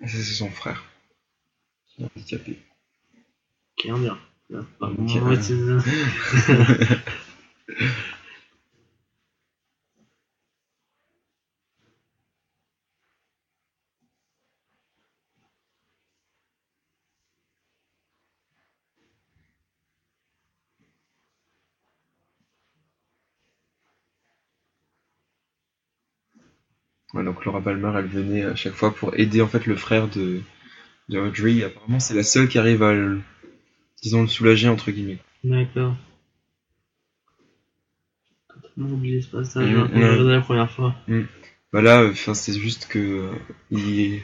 Ça, 0.00 0.06
c'est 0.06 0.22
son 0.22 0.50
frère. 0.50 0.82
Qui 1.86 2.02
est 2.02 2.06
handicapé. 2.06 2.58
qui 3.76 3.88
est 3.88 3.90
indien. 3.90 4.18
Là, 4.48 4.64
pas 4.78 4.86
Ok. 4.86 4.98
ouais, 27.18 27.24
donc 27.24 27.44
Laura 27.44 27.60
Palmer, 27.60 27.92
elle 27.96 28.06
venait 28.06 28.44
à 28.44 28.54
chaque 28.56 28.74
fois 28.74 28.94
pour 28.94 29.18
aider 29.18 29.42
en 29.42 29.48
fait 29.48 29.66
le 29.66 29.76
frère 29.76 30.08
de, 30.08 30.40
de 31.08 31.18
Audrey. 31.18 31.62
Apparemment, 31.62 32.00
c'est 32.00 32.14
la 32.14 32.22
seule 32.22 32.48
qui 32.48 32.58
arrive 32.58 32.82
à 32.82 32.92
le, 32.92 33.20
disons, 34.02 34.22
le 34.22 34.28
soulager 34.28 34.68
entre 34.68 34.90
guillemets. 34.90 35.18
D'accord. 35.44 35.96
Totalement 38.48 38.94
oublié 38.94 39.20
ce 39.20 39.28
passage 39.28 39.68
Mm, 39.70 39.76
hein, 39.76 39.88
quand 39.92 39.98
j'ai 39.98 40.02
ouais. 40.04 40.10
regardé 40.10 40.32
la 40.32 40.40
première 40.40 40.70
fois. 40.70 40.94
Bah 41.72 41.82
là, 41.82 42.06
enfin, 42.10 42.34
c'est 42.34 42.58
juste 42.58 42.86
que 42.88 42.98
euh, 42.98 43.30
il, 43.70 44.20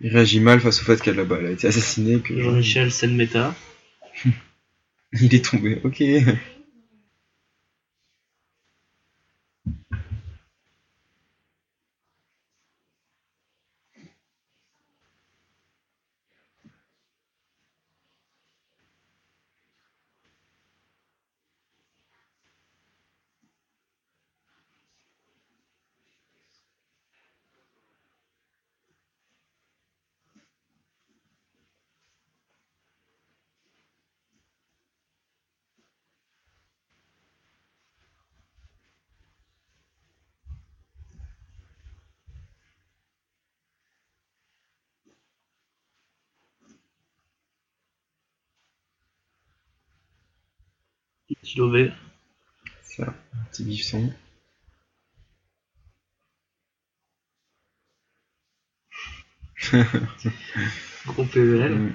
il 0.00 0.10
réagit 0.10 0.40
mal 0.40 0.60
face 0.60 0.80
au 0.82 0.84
fait 0.84 1.00
qu'elle 1.00 1.20
a, 1.20 1.24
bah, 1.24 1.36
a 1.36 1.50
été 1.50 1.68
assassinée, 1.68 2.20
que 2.20 2.40
Jean-Michel, 2.40 2.90
scène 2.90 3.14
méta. 3.16 3.54
il 5.12 5.34
est 5.34 5.44
tombé. 5.44 5.80
Ok. 5.84 6.02
Petit 51.28 51.58
lové. 51.58 51.92
Ça, 52.82 53.04
un 53.04 53.44
petit 53.50 53.64
bifson. 53.64 54.12
Gros 61.06 61.24
PVL. 61.24 61.94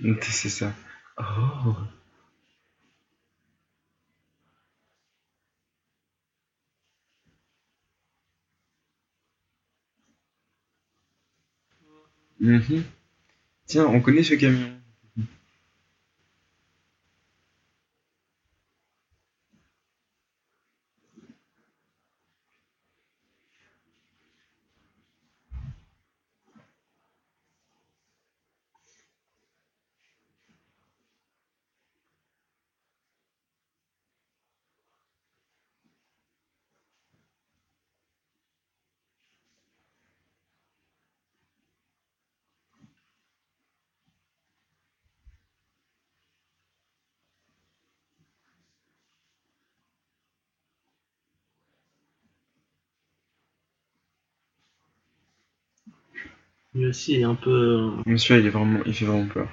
Mm. 0.00 0.16
C'est 0.22 0.48
ça. 0.48 0.72
Oh. 1.18 1.74
Mhm. 12.40 12.82
Tiens, 13.66 13.86
on 13.86 14.00
connaît 14.00 14.22
ce 14.22 14.34
camion. 14.34 14.70
Lui 56.76 56.86
aussi 56.86 57.16
est 57.16 57.24
un 57.24 57.34
peu. 57.34 57.50
euh, 57.50 57.90
Monsieur, 58.06 58.38
il 58.38 58.46
est 58.46 58.50
vraiment, 58.50 58.78
il 58.86 58.94
fait 58.94 59.04
vraiment 59.04 59.26
peur. 59.26 59.48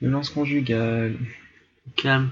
Violence 0.00 0.30
conjugale. 0.30 1.16
calme. 1.96 2.30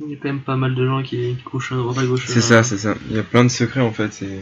Il 0.00 0.08
y 0.08 0.09
a 0.09 0.09
quand 0.20 0.28
même 0.28 0.42
pas 0.42 0.56
mal 0.56 0.74
de 0.74 0.86
gens 0.86 1.02
qui, 1.02 1.36
qui 1.36 1.42
couchent 1.42 1.72
à 1.72 1.76
droite 1.76 1.98
à 1.98 2.06
gauche. 2.06 2.26
C'est 2.26 2.38
euh, 2.38 2.40
ça, 2.40 2.62
c'est 2.62 2.78
ça. 2.78 2.94
Il 3.08 3.16
y 3.16 3.18
a 3.18 3.22
plein 3.24 3.44
de 3.44 3.48
secrets 3.48 3.80
en 3.80 3.92
fait. 3.92 4.22
Et... 4.22 4.40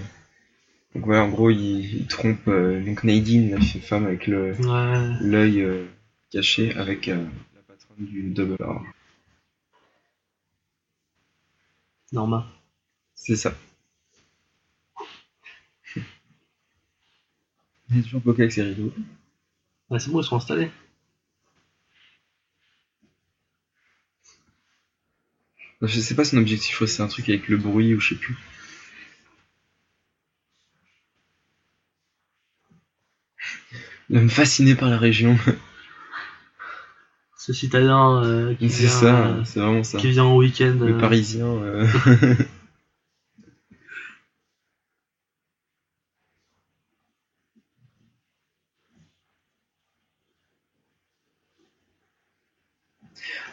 Donc 0.95 1.07
ouais, 1.07 1.19
en 1.19 1.29
gros, 1.29 1.51
il, 1.51 2.01
il 2.01 2.07
trompe 2.07 2.49
euh, 2.49 2.85
donc 2.85 3.05
Nadine, 3.05 3.51
la 3.51 3.61
femme 3.61 4.07
avec 4.07 4.27
le 4.27 4.53
Ouais. 4.53 5.17
l'œil 5.21 5.63
euh, 5.63 5.87
caché, 6.31 6.75
avec 6.75 7.09
euh, 7.09 7.25
la 7.55 7.63
patronne 7.63 8.07
du 8.07 8.31
Double 8.31 8.57
R. 8.63 8.83
Norma. 12.13 12.47
C'est 13.15 13.37
ça. 13.37 13.55
Il 17.91 17.99
est 17.99 18.03
toujours 18.03 18.21
bloqué 18.21 18.43
avec 18.43 18.53
ses 18.53 18.63
rideaux. 18.63 18.93
Ouais, 19.91 19.99
c'est 19.99 20.11
bon, 20.11 20.21
ils 20.21 20.25
sont 20.25 20.37
installés. 20.37 20.71
Je 25.83 26.01
sais 26.01 26.15
pas 26.15 26.25
son 26.25 26.39
objectif, 26.39 26.85
c'est 26.87 27.03
un 27.03 27.07
truc 27.09 27.29
avec 27.29 27.49
le 27.49 27.57
bruit 27.57 27.95
ou 27.95 28.01
je 28.01 28.11
sais 28.11 28.15
plus. 28.17 28.37
L'homme 34.11 34.31
fasciné 34.31 34.75
par 34.75 34.89
la 34.89 34.99
région. 34.99 35.39
Ce 37.37 37.53
citadin 37.53 38.25
euh, 38.25 38.55
qui, 38.55 38.69
c'est 38.69 38.87
vient, 38.87 38.91
ça, 38.91 39.27
euh, 39.29 39.45
c'est 39.45 39.61
vraiment 39.61 39.85
ça. 39.85 39.99
qui 39.99 40.11
vient 40.11 40.25
en 40.25 40.37
week-end. 40.37 40.77
Le 40.81 40.95
euh, 40.95 40.99
parisien. 40.99 41.47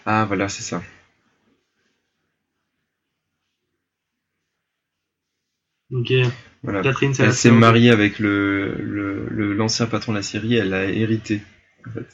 ah 0.06 0.26
voilà, 0.26 0.50
c'est 0.50 0.64
ça. 0.64 0.82
Voilà. 6.64 6.82
Catherine, 6.82 7.14
Elle 7.20 7.34
s'est 7.34 7.52
mariée 7.52 7.92
avec 7.92 8.20
le 8.20 8.76
le- 8.80 9.28
le- 9.30 9.54
l'ancien 9.54 9.86
patron 9.86 10.12
de 10.14 10.18
la 10.18 10.24
série, 10.24 10.56
elle 10.56 10.74
a 10.74 10.86
hérité. 10.86 11.42
En 11.88 11.92
fait. 11.92 12.08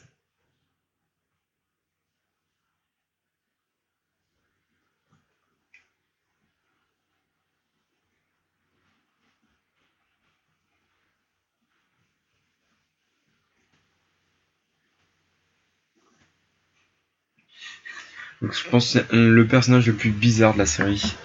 Donc, 18.42 18.54
je 18.54 18.70
pense 18.70 18.94
que 18.94 19.00
c'est 19.00 19.14
le 19.14 19.46
personnage 19.48 19.88
le 19.88 19.94
plus 19.94 20.10
bizarre 20.12 20.54
de 20.54 20.60
la 20.60 20.66
série, 20.66 21.16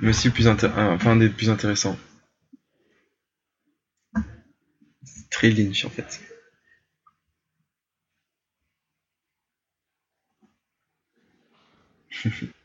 mais 0.00 0.10
aussi 0.10 0.30
plus 0.30 0.48
enfin, 0.48 0.98
un 1.12 1.16
des 1.16 1.28
plus 1.28 1.50
intéressants. 1.50 1.96
C'est 5.04 5.28
très 5.28 5.50
Lynch 5.50 5.84
en 5.84 5.90
fait. 5.90 6.20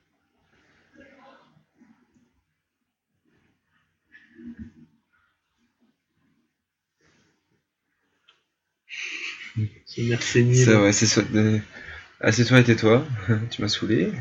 Merci. 9.97 10.55
C'est 10.55 10.73
vrai, 10.73 10.91
c'est 10.93 11.05
soit. 11.05 11.23
Euh, 11.35 11.59
Assieds-toi 12.21 12.59
et 12.61 12.63
tais-toi, 12.65 13.05
tu 13.51 13.61
m'as 13.61 13.69
saoulé. 13.69 14.11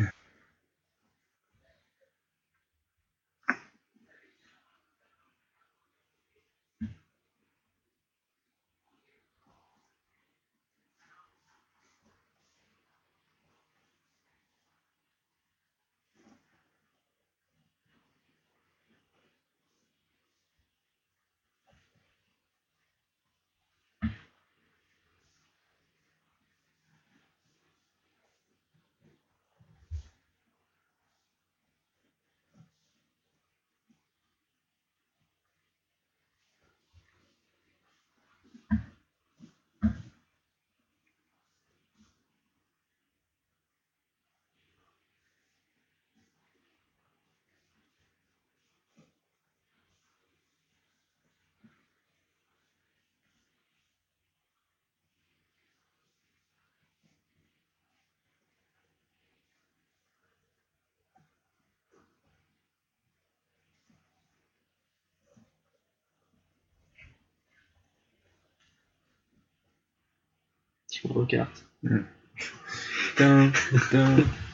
Tin, 73.16 73.51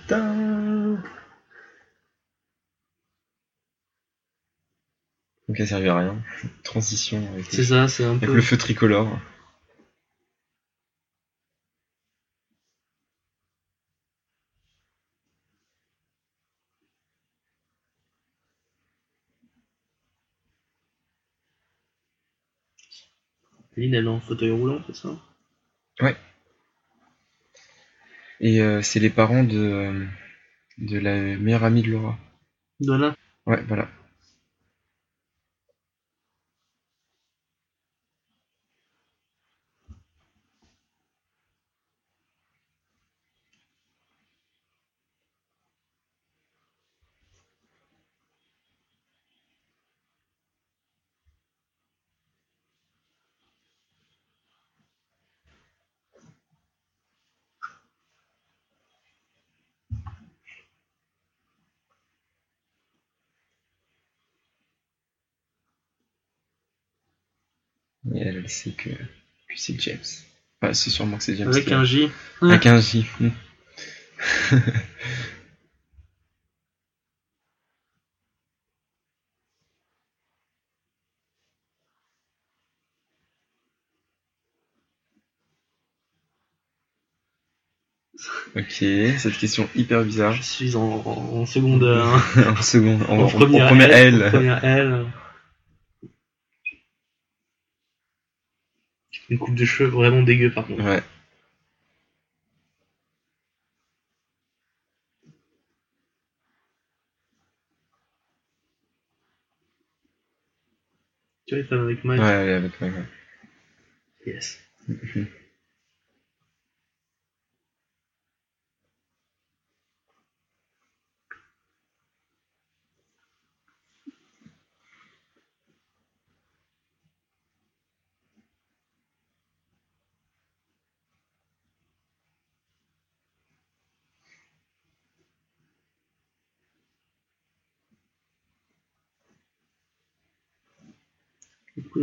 tin. 0.07 1.03
Donc 5.49 5.59
elle 5.59 5.67
servait 5.69 5.89
à 5.89 5.97
rien. 5.99 6.23
Transition 6.63 7.27
avec, 7.33 7.47
C'est 7.51 7.65
ça, 7.65 7.83
un 7.83 8.11
avec 8.11 8.21
peu. 8.21 8.35
le 8.35 8.43
feu 8.43 8.57
tricolore. 8.57 9.19
Lynn, 23.77 23.95
elle 23.95 24.05
est 24.05 24.09
en 24.09 24.21
fauteuil 24.21 24.53
roulant, 24.53 24.81
c'est 24.87 24.95
ça? 24.95 25.17
Et 28.41 28.61
euh, 28.61 28.83
c'est 28.83 29.01
les 29.01 29.11
parents 29.11 29.45
de, 29.45 29.59
euh, 29.59 30.07
de 30.79 30.99
la 30.99 31.37
meilleure 31.37 31.65
amie 31.65 31.83
de 31.83 31.91
Laura. 31.93 32.19
Donna 32.81 33.15
Ouais, 33.47 33.63
voilà. 33.69 33.89
Et 68.21 68.25
elle, 68.25 68.37
elle 68.37 68.51
sait 68.51 68.73
que, 68.73 68.91
que 68.91 69.57
c'est 69.57 69.81
James. 69.81 69.99
Enfin, 70.61 70.75
c'est 70.75 70.91
sûrement 70.91 71.17
que 71.17 71.25
c'est 71.25 71.37
James. 71.37 71.49
Avec 71.49 71.73
un 71.73 71.85
J. 71.85 72.11
Avec 72.43 72.67
un 72.67 72.79
J. 72.79 73.07
Hmm. 73.19 73.31
Ok, 88.57 88.85
cette 89.19 89.39
question 89.39 89.69
hyper 89.75 90.05
bizarre. 90.05 90.33
Je 90.35 90.43
suis 90.43 90.77
en, 90.77 90.81
en, 90.83 91.41
en 91.41 91.43
hein. 91.43 91.47
seconde, 91.47 93.03
en, 93.09 93.19
En, 93.19 93.23
en- 93.23 93.29
première 93.29 93.65
en 93.65 93.69
première 93.69 93.93
L. 93.93 94.15
L. 94.15 94.23
En 94.27 94.31
première 94.31 94.65
L. 94.65 95.07
Une 99.31 99.39
coupe 99.39 99.55
de 99.55 99.65
cheveux 99.65 99.89
vraiment 99.89 100.23
dégueu 100.23 100.51
par 100.51 100.67
contre. 100.67 100.85
Ouais. 100.85 101.03
Tu 111.47 111.55
vois, 111.55 111.63
les 111.63 111.69
femmes 111.69 111.85
avec 111.85 112.05
Mike. 112.05 112.21
Ouais, 112.21 112.27
elle 112.29 112.49
est 112.49 112.53
avec 112.55 112.81
moi. 112.81 112.91
ouais. 112.91 113.05
Yes. 114.27 114.61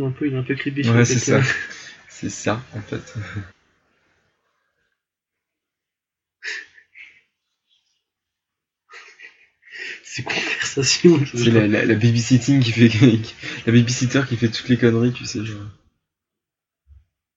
Coup, 0.00 0.06
un 0.06 0.10
peu, 0.10 0.26
il 0.26 0.34
est 0.34 0.38
un 0.38 0.42
peu 0.42 0.54
creepy. 0.54 0.88
Ouais, 0.88 1.04
c'est 1.04 1.18
ça. 1.18 1.40
C'est 2.10 2.30
ça, 2.30 2.60
en 2.74 2.80
fait. 2.80 3.14
C'est 10.02 10.22
conversation. 10.24 11.24
je 11.24 11.36
sais 11.36 11.44
C'est 11.44 11.50
la, 11.50 11.66
la, 11.68 11.84
la 11.84 11.94
babysitting 11.94 12.60
qui 12.60 12.72
fait. 12.72 12.88
la 13.66 13.72
babysitter 13.72 14.22
qui 14.28 14.36
fait 14.36 14.48
toutes 14.48 14.68
les 14.68 14.76
conneries, 14.76 15.12
tu 15.12 15.24
sais, 15.24 15.44
genre. 15.44 15.60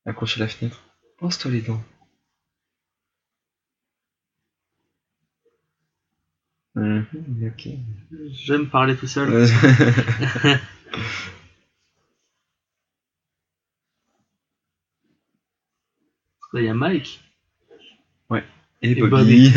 Accrocher 0.05 0.39
la 0.39 0.47
fenêtre. 0.47 0.83
Pense-toi 1.17 1.49
les 1.49 1.61
dents. 1.61 1.83
Mhm, 6.75 7.05
ok. 7.47 7.67
J'aime 8.31 8.69
parler 8.69 8.95
tout 8.95 9.07
seul. 9.07 9.29
Euh, 9.33 9.47
Là, 10.45 10.57
il 16.59 16.65
y 16.65 16.69
a 16.69 16.73
Mike. 16.73 17.21
Et 18.83 18.91
Et 18.91 18.95
Bobby. 18.95 19.53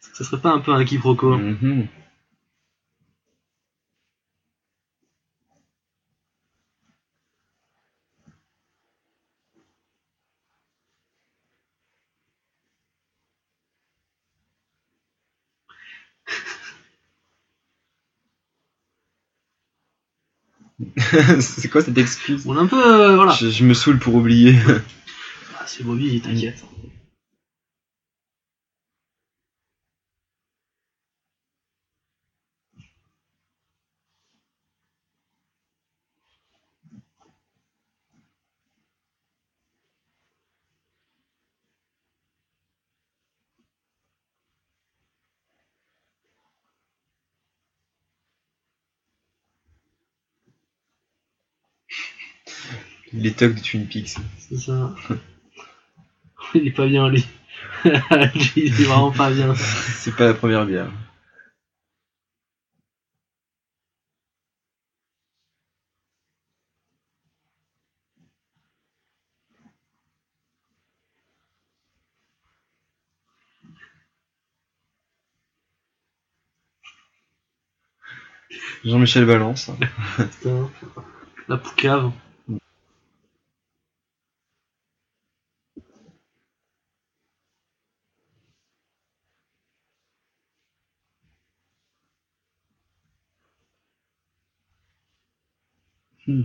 Ce 0.00 0.24
serait 0.24 0.40
pas 0.40 0.52
un 0.52 0.60
peu 0.60 0.72
un 0.72 0.84
quiproquo 0.84 1.36
Mhm. 1.36 1.86
c'est 21.40 21.68
quoi 21.68 21.82
cette 21.82 21.98
excuse? 21.98 22.42
On 22.46 22.56
est 22.56 22.60
un 22.60 22.66
peu. 22.66 22.76
euh, 22.82 23.14
voilà. 23.16 23.32
je, 23.32 23.48
je 23.50 23.64
me 23.64 23.74
saoule 23.74 23.98
pour 23.98 24.14
oublier. 24.14 24.56
Ah, 25.58 25.64
c'est 25.66 25.84
Bobby, 25.84 26.20
t'inquiète. 26.20 26.64
Les 53.24 53.32
tocs 53.32 53.54
de 53.54 53.60
Twin 53.60 53.86
Peaks. 53.86 54.16
C'est 54.38 54.58
ça. 54.58 54.94
Il 56.54 56.66
est 56.66 56.72
pas 56.72 56.86
bien, 56.86 57.08
lui. 57.08 57.26
Il 58.54 58.66
est 58.66 58.84
vraiment 58.84 59.12
pas 59.12 59.30
bien. 59.30 59.54
C'est 59.54 60.14
pas 60.14 60.26
la 60.26 60.34
première 60.34 60.66
bière. 60.66 60.90
Jean-Michel 78.84 79.24
Balance. 79.24 79.70
Putain. 80.18 80.70
La 81.48 81.56
poucave. 81.56 82.12
Hmm. 96.26 96.40
La 96.40 96.44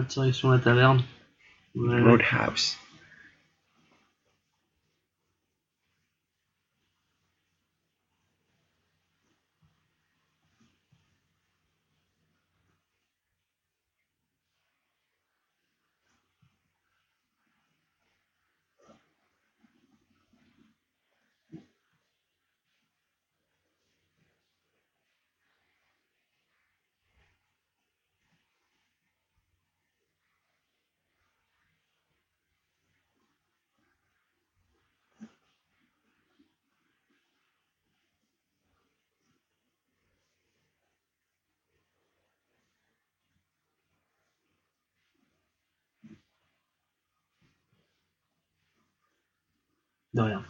direction 0.00 0.50
la 0.50 0.58
taverne. 0.58 1.02
Ouais. 1.74 2.00
Roadhouse. 2.00 2.78
De 50.14 50.20
rien. 50.22 50.44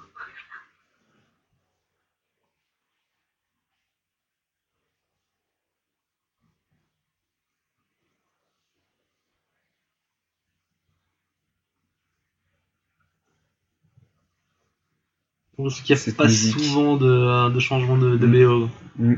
Parce 15.65 15.81
qu'il 15.81 15.97
n'y 15.97 16.03
a 16.13 16.15
pas 16.17 16.25
musique. 16.27 16.59
souvent 16.61 16.97
de, 16.97 17.07
euh, 17.07 17.51
de 17.51 17.59
changement 17.61 17.97
de, 17.99 18.17
de 18.17 18.27
Mm. 18.27 18.45
BO. 18.45 18.69
Hmm. 18.99 19.15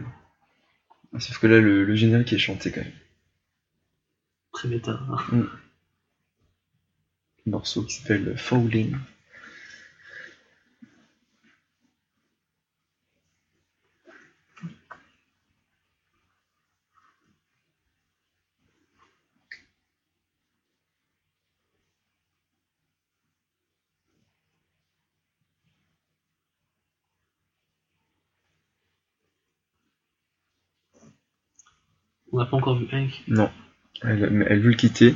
Ah, 1.14 1.20
Sauf 1.20 1.38
que 1.38 1.46
là, 1.46 1.60
le, 1.60 1.84
le 1.84 1.94
générique 1.94 2.32
est 2.32 2.38
chanté 2.38 2.70
quand 2.72 2.80
même. 2.82 2.92
Très 4.52 4.68
méta. 4.68 5.00
Un 5.32 5.46
morceau 7.46 7.82
qui 7.82 7.94
s'appelle 7.96 8.34
Falling. 8.36 8.96
On 32.34 32.38
n'a 32.38 32.46
pas 32.46 32.56
encore 32.56 32.76
vu 32.78 32.86
Hank. 32.92 33.22
Non. 33.28 33.48
Elle, 34.02 34.18
veut 34.60 34.70
le 34.70 34.74
quitter, 34.74 35.14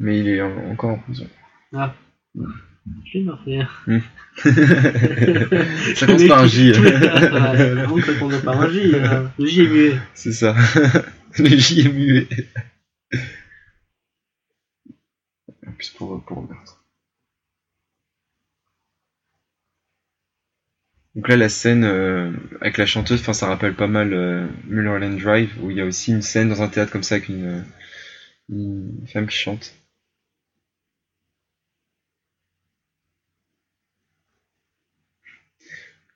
mais 0.00 0.18
il 0.18 0.28
est 0.28 0.42
en- 0.42 0.70
encore 0.72 0.90
en 0.90 0.98
prison. 0.98 1.28
Ah. 1.72 1.94
Je 2.34 3.18
l'ai 3.18 3.24
marqué. 3.24 3.62
ça 5.94 6.06
commence 6.06 6.26
par 6.26 6.42
un 6.42 6.46
J. 6.48 6.74
Ça 6.74 8.14
commence 8.18 8.40
par 8.42 8.60
un 8.60 8.70
J. 8.70 8.92
hein. 8.96 9.30
Le 9.38 9.46
J 9.46 9.60
est 9.62 9.68
muet. 9.68 9.94
C'est 10.14 10.32
ça. 10.32 10.56
le 11.38 11.48
J 11.48 11.80
est 11.86 11.92
muet. 11.92 12.26
En 15.66 15.72
plus 15.72 15.90
pour, 15.90 16.24
pour 16.24 16.42
meurtre. 16.42 16.84
Donc 21.16 21.28
là, 21.28 21.36
la 21.36 21.48
scène 21.48 21.84
euh, 21.84 22.30
avec 22.60 22.76
la 22.78 22.86
chanteuse, 22.86 23.20
enfin, 23.20 23.32
ça 23.32 23.46
rappelle 23.46 23.74
pas 23.74 23.88
mal 23.88 24.12
euh, 24.12 24.46
Mulholland 24.66 25.18
Drive, 25.18 25.50
où 25.62 25.70
il 25.70 25.78
y 25.78 25.80
a 25.80 25.84
aussi 25.86 26.12
une 26.12 26.22
scène 26.22 26.50
dans 26.50 26.62
un 26.62 26.68
théâtre 26.68 26.92
comme 26.92 27.02
ça 27.02 27.16
avec 27.16 27.28
une, 27.28 27.46
euh, 27.46 27.62
une 28.50 29.06
femme 29.08 29.26
qui 29.26 29.36
chante. 29.36 29.74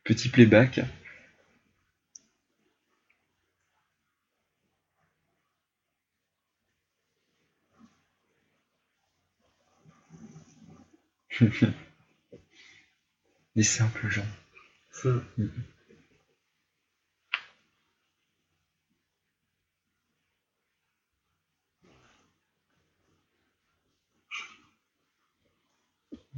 Petit 0.04 0.28
playback. 0.28 0.80
Les 13.54 13.62
simples 13.62 14.08
gens. 14.08 14.26
Je 15.02 15.08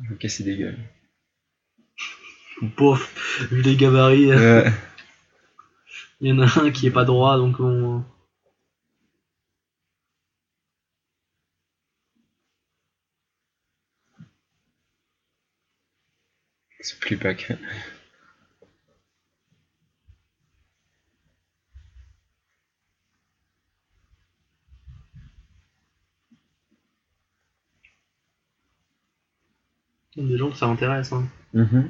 veux 0.08 0.16
casser 0.18 0.44
des 0.44 0.56
gueules. 0.56 0.78
Pouf, 2.76 3.48
vu 3.50 3.62
les 3.62 3.76
gabarits, 3.76 4.30
Euh, 4.30 4.68
il 6.20 6.28
y 6.28 6.32
en 6.32 6.38
a 6.40 6.60
un 6.60 6.70
qui 6.70 6.86
est 6.86 6.90
pas 6.92 7.04
droit, 7.04 7.36
donc 7.36 7.58
on. 7.58 8.04
ce 16.80 16.96
playback. 16.96 17.46
Il 17.50 17.56
des 30.28 30.38
gens 30.38 30.50
que 30.50 30.56
ça 30.56 30.66
intéresse. 30.66 31.12
Hein. 31.12 31.28
Mhm. 31.54 31.88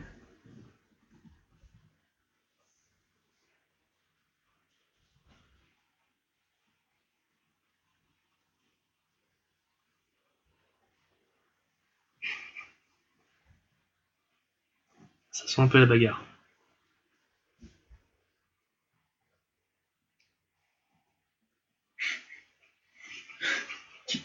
Ça 15.31 15.47
sent 15.49 15.61
un 15.63 15.69
peu 15.69 15.79
la 15.79 15.87
bagarre. 15.87 16.25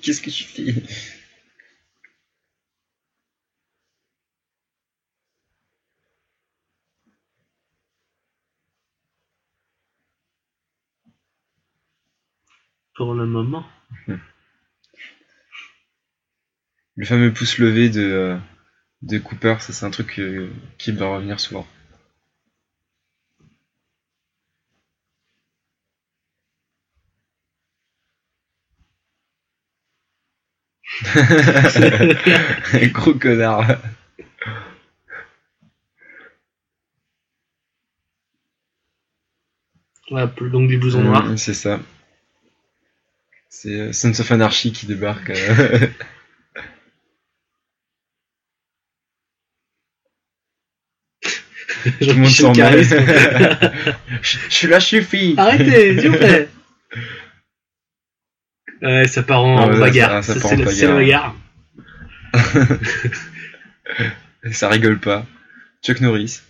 Qu'est-ce 0.02 0.22
que 0.22 0.30
tu 0.30 0.44
fais? 0.44 0.74
Pour 12.98 13.14
le 13.14 13.28
moment. 13.28 13.64
Le 16.95 17.06
fameux 17.06 17.32
pouce 17.32 17.60
levé 17.60 17.90
de, 17.90 18.02
euh, 18.02 18.38
de 19.03 19.19
Cooper, 19.19 19.57
ça 19.60 19.72
c'est 19.72 19.86
un 19.86 19.91
truc 19.91 20.19
euh, 20.19 20.49
qui 20.80 20.91
va 20.91 21.07
revenir 21.07 21.40
souvent. 21.40 21.68
Gros 32.94 33.14
connard. 33.14 33.78
Ouais, 40.10 40.26
donc 40.49 40.69
des 40.69 40.78
blousons 40.78 41.03
noirs. 41.03 41.26
Mm, 41.26 41.38
c'est 41.38 41.53
ça. 41.53 41.80
C'est 43.49 43.80
euh, 43.80 43.94
Sons 43.94 44.19
of 44.19 44.32
Anarchy 44.32 44.72
qui 44.72 44.86
débarque. 44.86 45.32
euh. 45.32 45.88
Tout 51.22 51.30
le 52.02 52.14
monde 52.15 52.30
s'en 52.30 52.53
je 52.53 52.60
je 54.49 54.53
suis 54.53 54.68
là, 54.68 54.80
je 54.80 54.86
suis 54.86 55.03
fille. 55.03 55.34
Arrêtez, 55.38 55.99
s'il 55.99 56.10
vous 56.11 56.18
plaît. 56.18 56.49
Ouais, 58.82 59.07
ça 59.07 59.24
part 59.24 59.44
en 59.44 59.57
Ah 59.57 59.68
ouais, 59.68 59.80
bagarre. 59.80 60.24
ça- 60.24 60.36
ça 60.36 60.40
part 60.40 60.49
c'est 60.52 60.57
en 60.88 60.95
la 60.95 60.95
bagarre. 60.95 61.36
Ça 64.52 64.69
rigole 64.69 64.99
pas. 64.99 65.26
Chuck 65.84 65.99
Norris. 65.99 66.41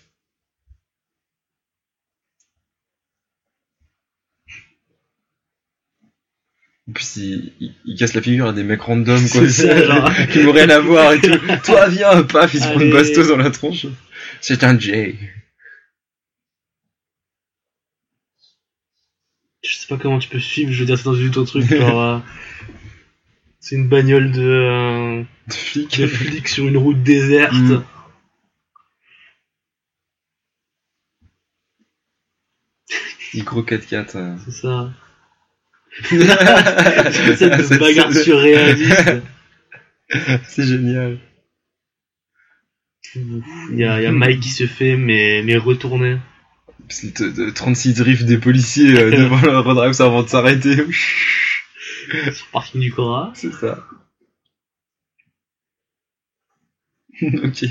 En 6.89 6.93
plus, 6.93 7.17
il, 7.17 7.53
il- 7.59 7.75
il 7.85 7.97
casse 7.97 8.13
la 8.13 8.21
figure 8.21 8.47
à 8.47 8.53
des 8.53 8.63
mecs 8.63 8.81
random, 8.81 9.19
quoi. 9.29 9.41
C'est 9.41 9.49
ça, 9.49 9.83
genre. 9.85 10.09
qui 10.31 10.39
n'ont 10.43 10.51
rien 10.53 10.69
à 10.69 10.79
voir 10.79 11.13
et 11.13 11.19
tout. 11.19 11.37
Toi, 11.65 11.89
viens, 11.89 12.23
paf, 12.23 12.53
il 12.53 12.61
se 12.61 12.67
prend 12.67 12.79
une 12.79 12.91
bastos 12.91 13.27
dans 13.27 13.37
la 13.37 13.51
tronche. 13.51 13.87
C'est 14.41 14.63
un 14.63 14.77
Jay. 14.79 15.15
Je 19.63 19.75
sais 19.75 19.87
pas 19.87 19.97
comment 19.97 20.19
tu 20.19 20.29
peux 20.29 20.39
suivre, 20.39 20.71
je 20.71 20.79
veux 20.79 20.85
dire, 20.85 20.97
c'est 20.97 21.03
dans 21.03 21.13
une 21.13 21.27
autre 21.29 21.43
truc. 21.43 21.65
genre, 21.65 22.01
euh, 22.01 22.19
c'est 23.59 23.75
une 23.75 23.89
bagnole 23.89 24.31
de, 24.31 24.41
euh, 24.41 25.23
De 25.47 25.53
flic. 25.53 25.99
de 25.99 26.07
flics 26.07 26.47
sur 26.47 26.67
une 26.67 26.77
route 26.77 27.03
déserte. 27.03 27.51
Mm. 27.53 27.83
Micro 33.33 33.61
4x4. 33.63 34.15
euh. 34.15 34.35
C'est 34.45 34.51
ça. 34.51 34.89
Cette 37.37 37.79
bagarre 37.79 38.13
surréaliste. 38.13 39.21
C'est 40.47 40.63
génial. 40.65 41.19
Il 43.15 43.43
y 43.77 43.83
a, 43.83 43.99
il 43.99 44.03
y 44.03 44.05
a 44.05 44.11
Mike 44.11 44.41
qui 44.41 44.49
se 44.49 44.67
fait, 44.67 44.95
mais, 44.95 45.41
mais 45.43 45.57
retourner. 45.57 46.17
C'est 46.89 47.19
de- 47.21 47.29
de 47.45 47.49
36 47.49 47.93
drifts 47.95 48.25
des 48.25 48.37
policiers 48.37 48.97
euh, 48.99 49.11
devant 49.17 49.41
le 49.41 49.59
road 49.59 49.77
avant 49.99 50.23
de 50.23 50.27
s'arrêter. 50.29 50.75
Sur 52.31 52.47
parking 52.51 52.79
du 52.81 52.91
Cora. 52.93 53.31
C'est 53.35 53.51
ça. 53.51 53.83
ok. 57.21 57.65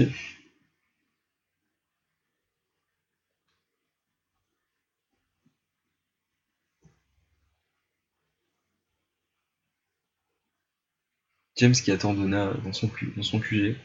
James 11.56 11.72
qui 11.72 11.90
attend 11.90 12.12
Donna 12.12 12.52
dans 12.64 12.72
son, 12.72 12.90
dans 13.16 13.22
son 13.22 13.40
QG. 13.40 13.76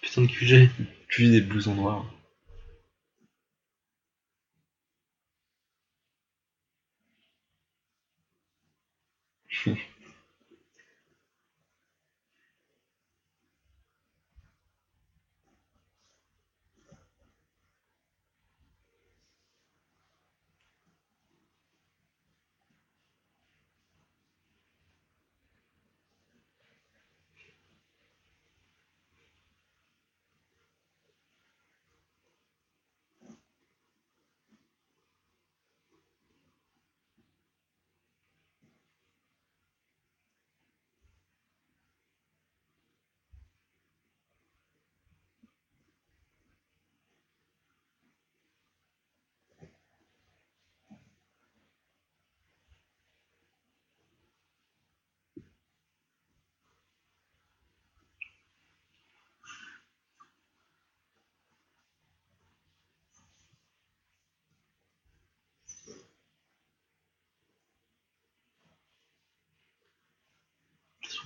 Putain 0.00 0.22
de 0.22 0.26
QG. 0.26 0.70
QG 1.08 1.30
des 1.30 1.40
blousons 1.40 1.74
noirs. 1.74 2.06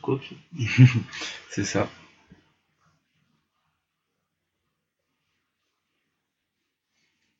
Sous 0.05 0.20
C'est 1.51 1.64
ça. 1.64 1.89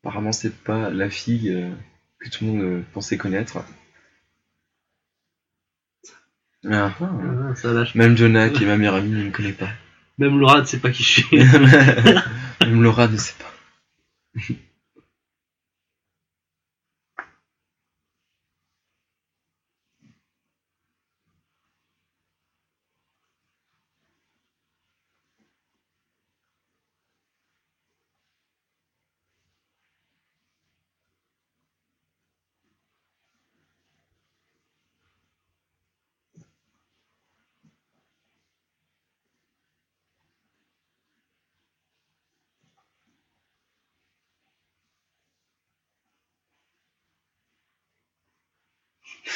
Apparemment, 0.03 0.33
c'est 0.33 0.55
pas 0.63 0.91
la 0.91 1.11
fille 1.11 1.51
euh, 1.51 1.71
que 2.19 2.29
tout 2.29 2.45
le 2.45 2.51
monde 2.53 2.63
euh, 2.63 2.83
pensait 2.93 3.17
connaître. 3.17 3.59
Ah, 6.71 6.95
ah. 7.01 7.11
Ah, 7.51 7.55
ça 7.55 7.73
lâche. 7.73 7.95
Même 7.95 8.17
Jonah, 8.17 8.51
qui 8.51 8.65
est 8.65 8.67
ma 8.67 8.77
meilleure 8.77 8.95
amie, 8.95 9.11
ne 9.11 9.25
me 9.25 9.31
connaît 9.31 9.53
pas. 9.53 9.71
Même 10.19 10.39
Laura 10.39 10.61
ne 10.61 10.67
sait 10.67 10.79
pas 10.79 10.91
qui 10.91 11.03
je 11.03 11.21
suis. 11.21 11.39
Même 12.61 12.83
Laura 12.83 13.09
ne 13.09 13.17
sait 13.17 13.35
pas. 13.39 13.53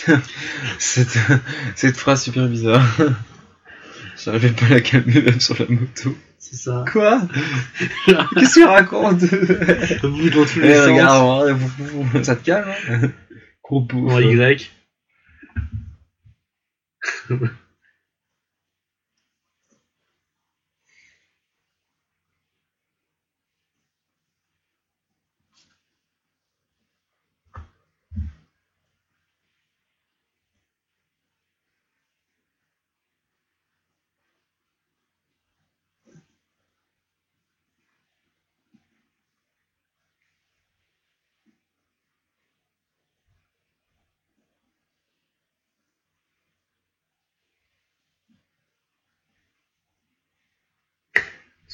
cette, 0.78 1.18
cette 1.74 1.96
phrase 1.96 2.22
super 2.22 2.46
bizarre. 2.48 2.84
J'arrivais 4.24 4.50
pas 4.50 4.66
à 4.66 4.70
la 4.70 4.80
calmer 4.80 5.22
même 5.22 5.40
sur 5.40 5.58
la 5.58 5.66
moto. 5.68 6.16
C'est 6.38 6.56
ça. 6.56 6.84
Quoi? 6.90 7.22
Qu'est-ce 8.34 8.54
qu'il 8.54 8.64
raconte 8.64 9.22
Vous 9.22 10.30
dans 10.30 10.44
tous 10.44 10.60
les 10.60 10.68
Eh, 10.68 10.80
regarde, 10.80 11.56
ça 12.22 12.36
te 12.36 12.44
calme 12.44 12.70
hein? 12.88 13.10
Gros 13.62 13.80
bouffe. 13.80 14.12
En 14.12 14.18
Y. 14.18 14.70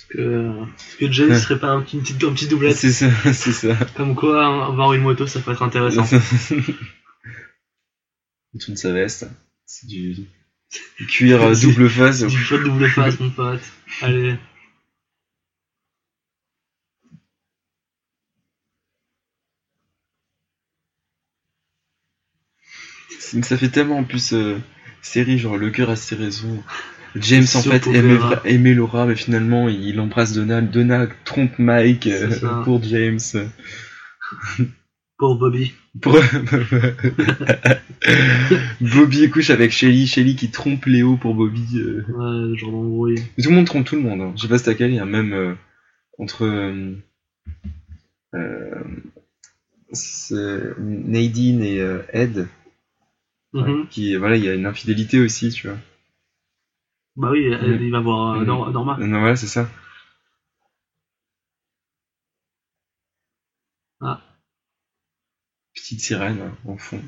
Que, 0.08 0.52
que 1.00 1.10
Jay 1.10 1.36
serait 1.38 1.58
pas 1.58 1.70
un 1.70 1.82
petit, 1.82 1.96
une 1.96 2.02
petite, 2.02 2.22
un 2.22 2.32
petit 2.32 2.46
doublette 2.46 2.76
C'est 2.76 2.92
ça, 2.92 3.10
c'est 3.32 3.52
ça. 3.52 3.74
Comme 3.96 4.14
quoi, 4.14 4.66
avoir 4.66 4.92
une 4.92 5.02
moto, 5.02 5.26
ça 5.26 5.40
peut 5.40 5.50
être 5.52 5.62
intéressant. 5.62 6.04
Tourne 8.60 8.76
sa 8.76 8.92
veste. 8.92 9.28
C'est 9.66 9.86
du 9.86 10.28
Cuir 11.08 11.42
euh, 11.42 11.54
double 11.54 11.88
face. 11.88 12.22
Du 12.22 12.38
shot 12.38 12.58
double 12.58 12.88
face, 12.88 13.20
mon 13.20 13.30
pote. 13.30 13.60
Allez. 14.00 14.36
Ça 23.42 23.58
fait 23.58 23.68
tellement 23.68 23.98
en 23.98 24.04
plus 24.04 24.32
euh, 24.32 24.58
série, 25.02 25.38
genre 25.38 25.56
le 25.56 25.70
cœur 25.70 25.90
a 25.90 25.96
ses 25.96 26.14
raisons. 26.14 26.62
James 27.20 27.46
en 27.54 27.62
fait 27.62 27.86
aimait, 28.44 28.74
Laura, 28.74 29.06
mais 29.06 29.16
finalement 29.16 29.68
il 29.68 29.98
embrasse 30.00 30.32
Donald. 30.34 30.70
Donald 30.70 31.10
trompe 31.24 31.58
Mike 31.58 32.06
euh, 32.06 32.62
pour 32.64 32.82
James. 32.82 33.18
Pour 35.18 35.38
Bobby. 35.38 35.72
Pour- 36.00 36.18
Bobby 38.80 39.30
couche 39.30 39.50
avec 39.50 39.70
Shelly, 39.72 40.06
Shelly 40.06 40.36
qui 40.36 40.50
trompe 40.50 40.84
Léo 40.86 41.16
pour 41.16 41.34
Bobby. 41.34 41.64
euh. 41.78 42.04
Ouais, 42.08 42.56
genre 42.58 42.70
d'embrouille. 42.72 43.22
Mais 43.36 43.42
Tout 43.44 43.50
le 43.50 43.56
monde 43.56 43.66
trompe 43.66 43.86
tout 43.86 43.96
le 43.96 44.02
monde. 44.02 44.20
Hein. 44.20 44.32
Je 44.36 44.42
sais 44.42 44.48
pas 44.48 44.58
si 44.58 44.64
t'as 44.64 44.74
calé, 44.74 44.98
hein, 44.98 45.06
même 45.06 45.32
euh, 45.32 45.54
entre 46.18 46.44
Nadine 50.80 51.62
et 51.62 51.80
Ed, 52.12 52.48
Mhm. 53.52 53.86
qui 53.88 54.16
voilà, 54.16 54.36
il 54.36 54.44
y 54.44 54.48
a 54.48 54.54
une 54.54 54.66
infidélité 54.66 55.18
aussi, 55.20 55.50
tu 55.50 55.68
vois. 55.68 55.78
Bah 57.16 57.30
oui, 57.32 57.44
il 57.46 57.90
va 57.90 58.00
voir 58.00 58.36
euh, 58.36 58.40
Mm. 58.40 58.44
Nor- 58.44 58.70
Norma. 58.70 58.96
Non, 58.98 59.20
voilà, 59.20 59.36
c'est 59.36 59.46
ça. 59.46 59.68
Ah. 64.00 64.20
Petite 65.74 66.00
sirène 66.00 66.40
hein, 66.40 66.56
en 66.64 66.76
fond. 66.76 67.00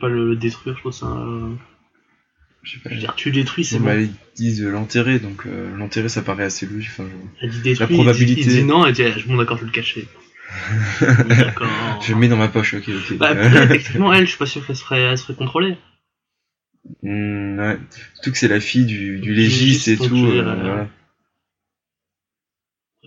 Pas 0.00 0.08
le 0.08 0.36
détruire, 0.36 0.74
je 0.76 0.80
trouve 0.80 0.92
ça. 0.92 1.06
euh, 1.06 1.54
Je 2.62 2.72
sais 2.72 2.78
pas. 2.78 2.90
Je 2.90 2.94
veux 2.94 3.00
dire, 3.00 3.14
tu 3.16 3.30
détruis, 3.32 3.64
c'est 3.64 3.78
Bon, 3.78 3.86
bah, 3.86 3.96
ils 4.00 4.10
disent 4.36 4.62
l'enterrer, 4.64 5.18
donc 5.18 5.46
euh, 5.46 5.76
l'enterrer 5.76 6.08
ça 6.08 6.22
paraît 6.22 6.44
assez 6.44 6.66
logique. 6.66 6.90
Enfin, 6.92 7.04
je- 7.10 7.44
Elle 7.44 7.50
dit 7.50 7.60
détruit, 7.62 7.96
la 7.96 8.02
probabilité- 8.02 8.40
il 8.40 8.46
dit, 8.46 8.52
il 8.54 8.60
dit 8.60 8.64
non, 8.64 8.86
elle 8.86 8.92
dit, 8.94 9.02
ah, 9.04 9.10
bon 9.26 9.36
d'accord, 9.36 9.56
je 9.58 9.62
vais 9.62 9.66
le 9.66 9.72
cacher. 9.72 10.06
je 11.00 12.12
le 12.12 12.18
mets 12.18 12.28
dans 12.28 12.36
ma 12.36 12.48
poche, 12.48 12.74
ok, 12.74 12.84
ok. 12.88 13.16
Bah, 13.18 13.28
après, 13.30 13.64
effectivement, 13.64 14.12
elle, 14.12 14.24
je 14.24 14.30
suis 14.30 14.38
pas 14.38 14.46
sûr 14.46 14.64
qu'elle 14.66 14.76
se 14.76 14.84
ferait, 14.84 15.00
elle 15.00 15.18
se 15.18 15.24
ferait 15.24 15.34
contrôler. 15.34 15.76
hmm, 17.02 17.58
ouais. 17.58 17.78
Surtout 18.14 18.32
que 18.32 18.38
c'est 18.38 18.48
la 18.48 18.60
fille 18.60 18.84
du, 18.86 19.18
du 19.20 19.34
légiste 19.34 19.88
et 19.88 19.96
tout. 19.96 20.04
voilà. 20.16 20.88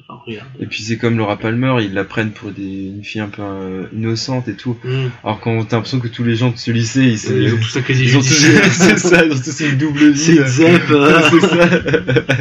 Enfin, 0.08 0.22
regarde. 0.26 0.48
Et 0.60 0.68
puis 0.68 0.84
c'est 0.84 0.98
comme 0.98 1.18
Laura 1.18 1.38
Palmer, 1.38 1.78
ils 1.82 1.94
la 1.94 2.04
prennent 2.04 2.32
pour 2.32 2.52
des, 2.52 2.88
une 2.88 3.04
fille 3.04 3.22
un 3.22 3.30
peu 3.30 3.42
euh, 3.42 3.88
innocente 3.94 4.48
et 4.48 4.56
tout. 4.56 4.78
Mmh. 4.84 5.08
Alors 5.24 5.40
quand 5.40 5.66
t'as 5.66 5.78
l'impression 5.78 6.00
que 6.00 6.08
tous 6.08 6.24
les 6.24 6.36
gens 6.36 6.52
de 6.52 6.58
ce 6.58 6.72
lycée, 6.72 7.02
ils, 7.04 7.44
Ils 7.44 7.54
ont 7.56 7.58
tous 7.58 7.78
un 7.78 7.82
casier 7.82 8.06
ils 8.08 8.18
ont 8.18 8.22
tous, 8.22 8.28
judiciaire. 8.28 8.66
c'est 8.72 8.98
ça, 9.00 9.26
ils 9.26 9.32
ont 9.32 9.42
tous 9.42 9.60
une 9.62 9.78
double 9.78 10.12
vie. 10.12 10.20
C'est. 10.20 10.48
Zep. 10.48 10.90
euh. 10.92 11.22
c'est 11.32 11.40
ça. 11.42 12.36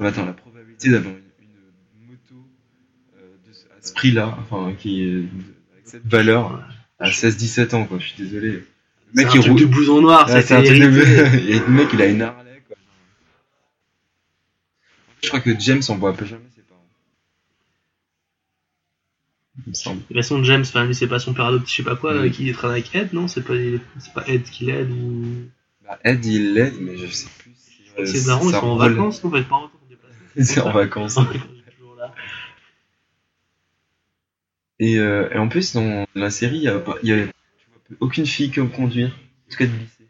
Attends, 0.00 0.26
la 0.26 0.32
probabilité 0.32 0.90
d'avoir 0.90 1.14
une, 1.14 1.22
une 1.94 2.06
moto 2.06 2.34
euh, 3.16 3.36
de 3.46 3.52
ce, 3.88 3.92
prix-là, 3.92 4.36
enfin, 4.40 4.72
qui 4.78 5.02
avec 5.72 5.86
cette 5.86 6.06
valeur, 6.06 6.62
à 6.98 7.10
16-17 7.10 7.74
ans, 7.74 7.84
quoi, 7.86 7.98
je 7.98 8.06
suis 8.08 8.22
désolé. 8.22 8.50
Le 8.52 8.64
mec, 9.14 9.26
un 9.26 9.30
il 9.34 9.40
truc 9.40 9.52
roule. 9.52 9.60
de 9.60 9.66
blouson 9.66 10.00
noir, 10.00 10.26
Ouais, 10.26 10.32
ça 10.32 10.42
c'est 10.42 10.54
un 10.54 10.62
truc 10.62 10.78
de- 10.78 10.86
le 11.66 11.68
mec, 11.68 11.88
il 11.92 12.02
a 12.02 12.06
une 12.06 12.22
Harley, 12.22 12.62
quoi. 12.66 12.76
Je 15.22 15.28
crois 15.28 15.40
que 15.40 15.58
James 15.58 15.82
en 15.88 15.96
voit 15.96 16.10
un 16.10 16.14
peu 16.14 16.24
jamais 16.26 16.42
ses 16.54 16.62
parents. 16.62 16.80
Il 19.66 19.70
me 19.70 19.74
semble. 19.74 20.00
De 20.00 20.06
toute 20.06 20.16
façon, 20.16 20.42
James, 20.44 20.62
enfin, 20.66 20.84
lui, 20.84 20.94
c'est 20.94 21.06
pas 21.06 21.18
son 21.20 21.32
père 21.34 21.46
adoptif, 21.46 21.70
je 21.76 21.82
sais 21.82 21.88
pas 21.88 21.96
quoi, 21.96 22.14
Mm. 22.14 22.30
qui 22.30 22.52
traîne 22.52 22.70
avec 22.72 22.94
Ed, 22.94 23.12
non? 23.12 23.28
C'est 23.28 23.42
pas, 23.42 23.54
c'est 24.00 24.12
pas 24.12 24.24
Ed 24.26 24.42
qui 24.44 24.66
l'aide 24.66 24.90
ou? 24.90 25.24
Bah, 25.86 25.98
Ed, 26.04 26.24
il 26.24 26.54
l'aide, 26.54 26.74
mais 26.80 26.96
je 26.96 27.06
sais 27.06 27.28
plus 27.38 27.52
si. 27.56 27.82
euh, 27.98 28.06
Ses 28.06 28.26
darons, 28.26 28.48
ils 28.48 28.52
ça 28.52 28.60
sont 28.60 28.66
en 28.66 28.76
vacances, 28.76 29.22
non 29.22 29.30
Les 29.32 29.42
parents 29.42 29.68
sont 29.68 29.76
en 30.62 30.72
vacances. 30.72 31.18
Ils 31.32 31.38
sont 31.40 31.46
toujours 31.78 31.94
là. 31.96 32.12
Et, 34.84 34.98
euh, 34.98 35.28
et 35.32 35.38
en 35.38 35.48
plus, 35.48 35.72
dans 35.74 36.06
la 36.14 36.30
série, 36.30 36.56
il 36.58 36.62
y 36.64 36.68
a, 36.68 36.78
pas- 36.78 36.96
il 37.02 37.08
y 37.08 37.12
a 37.12 37.16
tu 37.26 37.66
vois, 37.70 37.96
aucune 38.00 38.26
fille 38.26 38.50
qui 38.50 38.60
aime 38.60 38.70
conduire. 38.70 39.08
En 39.46 39.50
tout 39.50 39.56
cas, 39.58 39.66
de 39.66 39.70
lycée. 39.72 40.08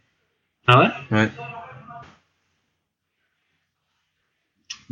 Ah 0.66 0.78
ouais? 0.80 1.16
Ouais. 1.16 1.28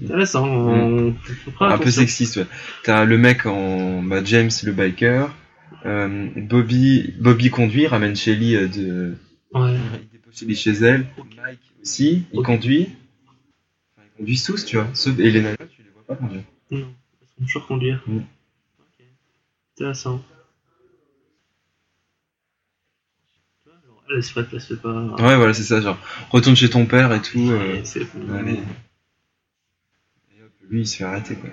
Intéressant. 0.02 0.46
On... 0.46 1.08
on 1.08 1.14
fera 1.52 1.74
un 1.74 1.78
peu 1.78 1.90
sexiste, 1.90 2.36
ouais. 2.36 2.46
T'as 2.84 3.04
le 3.04 3.18
mec 3.18 3.46
en. 3.46 4.02
Bah, 4.02 4.22
James, 4.24 4.50
le 4.62 4.72
biker. 4.72 5.34
Euh, 5.84 6.28
Bobby, 6.36 7.14
Bobby 7.18 7.50
conduit, 7.50 7.86
ramène 7.86 8.14
Shelly 8.16 8.54
euh, 8.56 8.68
de. 8.68 9.16
Ouais. 9.52 9.74
Il 10.02 10.08
dépose 10.10 10.38
Shelly 10.38 10.54
chez 10.56 10.72
elle. 10.72 11.06
Mike 11.36 11.58
aussi, 11.82 12.24
il 12.32 12.42
conduit. 12.42 12.88
Enfin, 13.96 14.06
ils 14.06 14.16
conduisent 14.18 14.44
tous, 14.44 14.64
tu 14.64 14.76
vois. 14.76 14.88
Sauf 14.94 15.18
et 15.18 15.30
les 15.30 15.40
nanas, 15.40 15.56
tu 15.74 15.82
les 15.82 15.90
vois 15.90 16.04
pas 16.06 16.14
conduire. 16.14 16.42
Non. 16.70 16.78
Ils 17.20 17.26
sont 17.28 17.42
toujours 17.44 17.66
conduire. 17.66 18.02
Mm. 18.06 18.20
Intéressant. 19.76 20.22
Tu 23.64 23.70
vois, 23.70 23.78
genre, 23.86 24.02
Elle, 24.10 24.16
elle 24.16 24.22
se 24.24 24.32
fait, 24.32 24.46
elle 24.52 24.60
se 24.60 24.74
fait 24.74 24.80
pas. 24.80 24.92
Ouais, 24.92 25.36
voilà, 25.36 25.54
c'est 25.54 25.62
ça, 25.62 25.80
genre, 25.80 25.98
retourne 26.30 26.56
chez 26.56 26.70
ton 26.70 26.86
père 26.86 27.12
et 27.12 27.22
tout. 27.22 27.38
euh, 27.50 27.74
Ouais, 27.76 27.84
c'est 27.84 28.04
bon. 28.14 28.34
allez. 28.34 28.54
Et 30.36 30.42
hop, 30.42 30.50
lui, 30.68 30.80
il 30.80 30.86
se 30.86 30.96
fait 30.96 31.04
arrêter, 31.04 31.36
quoi. 31.36 31.50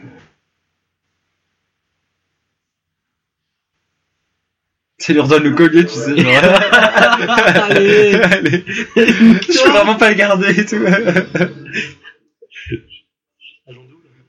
Ça 5.02 5.14
lui 5.14 5.22
redonne 5.22 5.44
le 5.44 5.52
collier, 5.56 5.86
tu 5.86 5.94
sais, 5.94 6.18
genre. 6.18 6.34
Allez. 7.64 8.16
Allez. 8.16 8.66
Je 8.68 9.64
peux 9.64 9.70
vraiment 9.72 9.96
pas 9.96 10.10
le 10.10 10.16
garder 10.16 10.60
et 10.60 10.66
tout. 10.66 10.76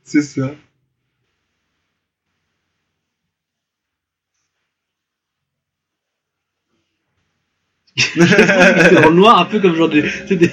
C'est 0.04 0.22
ça. 0.22 0.54
Dans 8.16 9.08
le 9.10 9.14
noir, 9.14 9.38
un 9.40 9.44
peu 9.46 9.60
comme 9.60 9.74
genre 9.74 9.88
des. 9.88 10.02
des- 10.30 10.50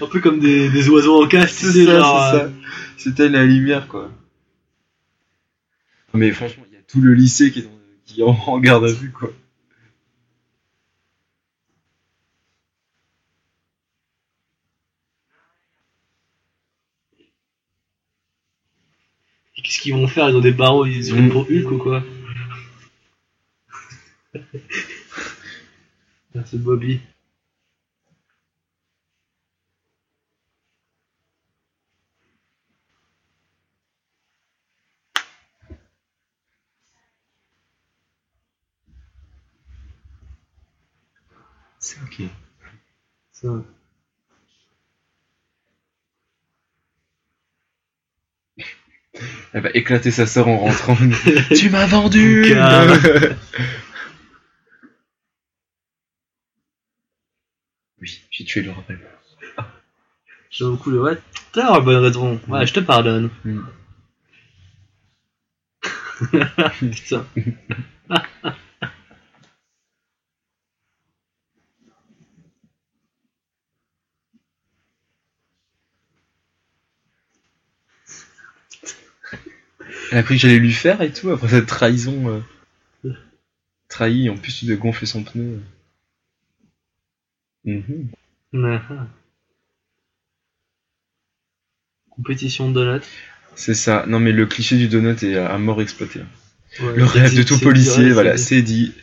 un 0.00 0.06
peu 0.06 0.20
comme 0.20 0.40
des, 0.40 0.68
des 0.68 0.88
oiseaux 0.88 1.22
en 1.22 1.28
cage, 1.28 1.54
tu 1.56 1.66
C'est 1.66 1.84
ça, 1.84 2.00
genre. 2.00 2.22
euh, 2.22 2.32
ça. 2.46 2.50
C'était 2.96 3.28
la 3.28 3.44
lumière, 3.44 3.86
quoi. 3.88 4.10
Mais 6.14 6.32
franchement, 6.32 6.64
il 6.68 6.74
y 6.74 6.78
a 6.78 6.82
tout 6.88 7.00
le 7.00 7.14
lycée 7.14 7.50
qui 7.52 7.60
est, 7.60 7.62
dans- 7.62 7.70
qui 8.06 8.20
est 8.20 8.24
en, 8.24 8.30
en 8.46 8.58
garde 8.58 8.84
à 8.84 8.92
vue, 8.92 9.10
quoi. 9.12 9.32
Qu'est-ce 19.62 19.80
qu'ils 19.80 19.92
vont 19.94 20.06
faire? 20.06 20.28
Ils 20.30 20.36
ont 20.36 20.40
des 20.40 20.52
barreaux, 20.52 20.86
ils 20.86 21.00
Mm. 21.06 21.08
prennent 21.10 21.30
pour 21.30 21.42
Hulk 21.50 21.70
ou 21.72 21.78
quoi? 21.78 22.02
Merci 26.36 26.58
Bobby. 26.58 27.00
C'est 41.78 41.96
ok. 42.02 42.28
Ça. 43.32 43.48
Elle 49.54 49.62
va 49.62 49.70
éclater 49.72 50.10
sa 50.10 50.26
sœur 50.26 50.48
en 50.48 50.58
rentrant. 50.58 50.98
tu 51.56 51.70
m'as 51.70 51.86
vendu 51.86 52.54
Oui, 58.00 58.20
j'ai 58.30 58.44
tué 58.44 58.62
le 58.62 58.70
rappel. 58.70 58.98
J'aime 60.50 60.70
beaucoup 60.70 60.90
le 60.90 61.02
ouais. 61.02 61.18
T'as 61.52 61.78
une 61.78 61.84
bonne 61.84 62.02
raison. 62.04 62.40
Ouais, 62.48 62.66
je 62.66 62.72
te 62.74 62.80
pardonne. 62.80 63.30
Mm. 63.44 63.60
Putain. 66.80 67.26
Elle 80.10 80.18
a 80.18 80.22
cru 80.22 80.34
que 80.34 80.40
j'allais 80.40 80.58
lui 80.58 80.72
faire 80.72 81.02
et 81.02 81.12
tout, 81.12 81.30
après 81.30 81.48
cette 81.48 81.66
trahison. 81.66 82.28
euh, 83.04 83.12
Trahi, 83.88 84.28
en 84.30 84.36
plus 84.36 84.64
de 84.64 84.74
gonfler 84.74 85.06
son 85.06 85.22
pneu. 85.24 85.60
Mhm. 87.66 88.08
Ah. 88.54 89.06
Compétition 92.10 92.70
de 92.70 92.74
donuts. 92.74 93.06
C'est 93.56 93.74
ça. 93.74 94.04
Non 94.06 94.20
mais 94.20 94.32
le 94.32 94.46
cliché 94.46 94.76
du 94.76 94.88
donut 94.88 95.22
est 95.22 95.36
à 95.36 95.58
mort 95.58 95.82
exploité. 95.82 96.20
Ouais, 96.80 96.94
Le 96.96 97.04
rêve 97.04 97.36
de 97.36 97.42
tout 97.42 97.58
policier, 97.58 98.04
dit, 98.04 98.10
voilà, 98.10 98.36
c'est 98.36 98.62
dit. 98.62 98.94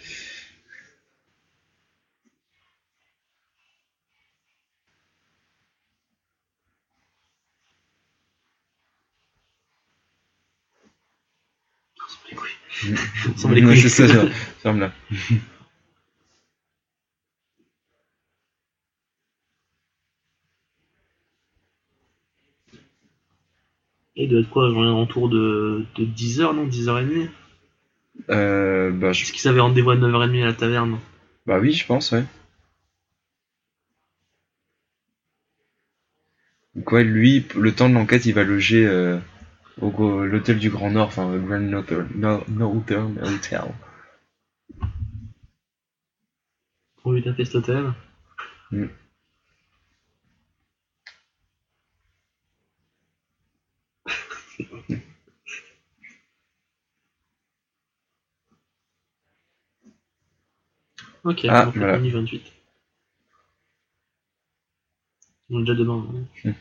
c'est 13.75 13.89
ça, 13.89 14.07
ferme 14.61 14.79
là. 14.79 14.91
Il 24.15 24.29
doit 24.29 24.39
être 24.41 24.49
quoi, 24.49 24.69
genre 24.71 24.99
un 25.01 25.05
tour 25.05 25.29
de, 25.29 25.85
de 25.95 26.05
10h, 26.05 26.53
non 26.55 26.65
10h30 26.65 27.29
Euh, 28.29 28.91
bah, 28.91 29.11
je- 29.13 29.23
Est-ce 29.23 29.33
qu'ils 29.33 29.47
avaient 29.49 29.59
rendez-vous 29.59 29.91
à 29.91 29.95
9h30 29.95 30.43
à 30.43 30.45
la 30.47 30.53
taverne 30.53 30.99
bah 31.45 31.59
oui, 31.59 31.73
je 31.73 31.85
pense, 31.85 32.11
ouais. 32.13 32.23
Donc 36.75 36.91
ouais, 36.91 37.03
lui, 37.03 37.45
le 37.55 37.73
temps 37.73 37.89
de 37.89 37.95
l'enquête, 37.95 38.25
il 38.25 38.33
va 38.33 38.43
loger 38.43 38.85
euh, 38.85 39.17
au 39.81 40.23
l'hôtel 40.25 40.59
du 40.59 40.69
Grand 40.69 40.91
Nord, 40.91 41.07
enfin 41.07 41.31
le 41.31 41.39
Grand 41.39 41.59
Northern, 41.59 42.07
Nor- 42.15 42.45
Northern 42.49 43.17
Hotel. 43.23 43.61
Pour 47.01 47.13
lui 47.13 47.21
taper 47.23 47.45
cet 47.45 47.55
hôtel? 47.55 47.93
Mm. 48.71 48.85
Ok, 61.23 61.45
Ah, 61.49 61.65
on 61.67 61.71
fait 61.71 61.79
voilà. 61.79 61.97
minuit 61.97 62.11
28. 62.11 62.43
On 65.49 65.59
est 65.59 65.61
déjà 65.65 65.73
demain. 65.75 66.05
hein. 66.45 66.51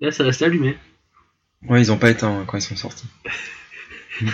Là, 0.00 0.10
ça 0.10 0.24
reste 0.24 0.42
allumé. 0.42 0.76
Ouais, 1.62 1.80
ils 1.80 1.92
ont 1.92 1.98
pas 1.98 2.10
éteint 2.10 2.40
hein, 2.40 2.44
quand 2.46 2.58
ils 2.58 2.62
sont 2.62 2.74
sortis. 2.76 3.06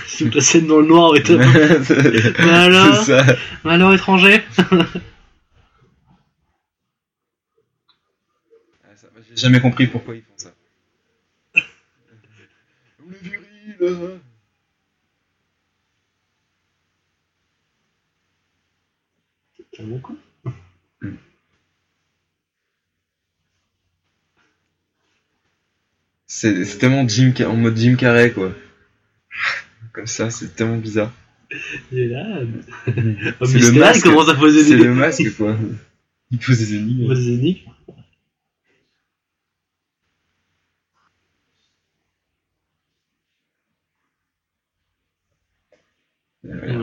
C'est 0.06 0.34
la 0.34 0.40
scène 0.40 0.66
dans 0.66 0.80
le 0.80 0.86
noir 0.86 1.14
et 1.16 1.22
tout. 1.22 1.38
c'est 1.84 2.40
alors 2.40 3.04
ça. 3.04 3.24
Alors, 3.64 3.92
étranger 3.94 4.42
Ah, 8.84 8.88
J'ai 9.28 9.36
jamais 9.36 9.60
compris 9.60 9.86
pourquoi 9.86 10.14
ils 10.16 10.22
font 10.22 10.34
ça. 10.36 10.52
Est 11.54 13.22
viril 13.22 14.20
C'est 19.78 20.02
coup. 20.02 20.18
C'est 26.26 26.64
c'est 26.64 26.78
tellement 26.78 27.06
Jim, 27.08 27.32
en 27.46 27.56
mode 27.56 27.76
Jim 27.76 27.94
Carrey 27.94 28.32
quoi. 28.32 28.52
Comme 29.92 30.06
ça, 30.06 30.30
c'est 30.30 30.54
tellement 30.56 30.78
bizarre. 30.78 31.12
Il 31.92 31.98
est 32.00 32.08
là. 32.08 32.40
C'est 32.86 32.92
le 32.92 33.12
Mystère, 33.44 33.72
il 33.72 33.78
masque. 33.78 34.02
commence 34.02 34.28
à 34.28 34.34
poser 34.34 34.62
C'est 34.64 34.76
des, 34.76 34.84
le 34.84 34.94
masque 34.94 35.36
quoi. 35.36 35.56
Il 36.30 36.38
pose 36.38 36.58
des 36.58 36.74
énigmes. 36.74 37.06
pose 37.06 37.24
des 37.24 37.32
énigmes. 37.32 37.70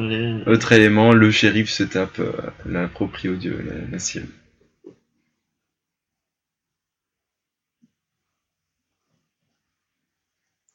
Ouais. 0.08 0.44
Autre 0.48 0.72
élément, 0.74 1.12
le 1.14 1.32
shérif 1.32 1.70
se 1.70 1.84
tape 1.84 2.20
euh, 2.20 2.32
la 2.66 2.88
proprio 2.88 3.36
de 3.36 3.52
la, 3.52 3.88
la 3.92 4.00
cible. 4.00 4.28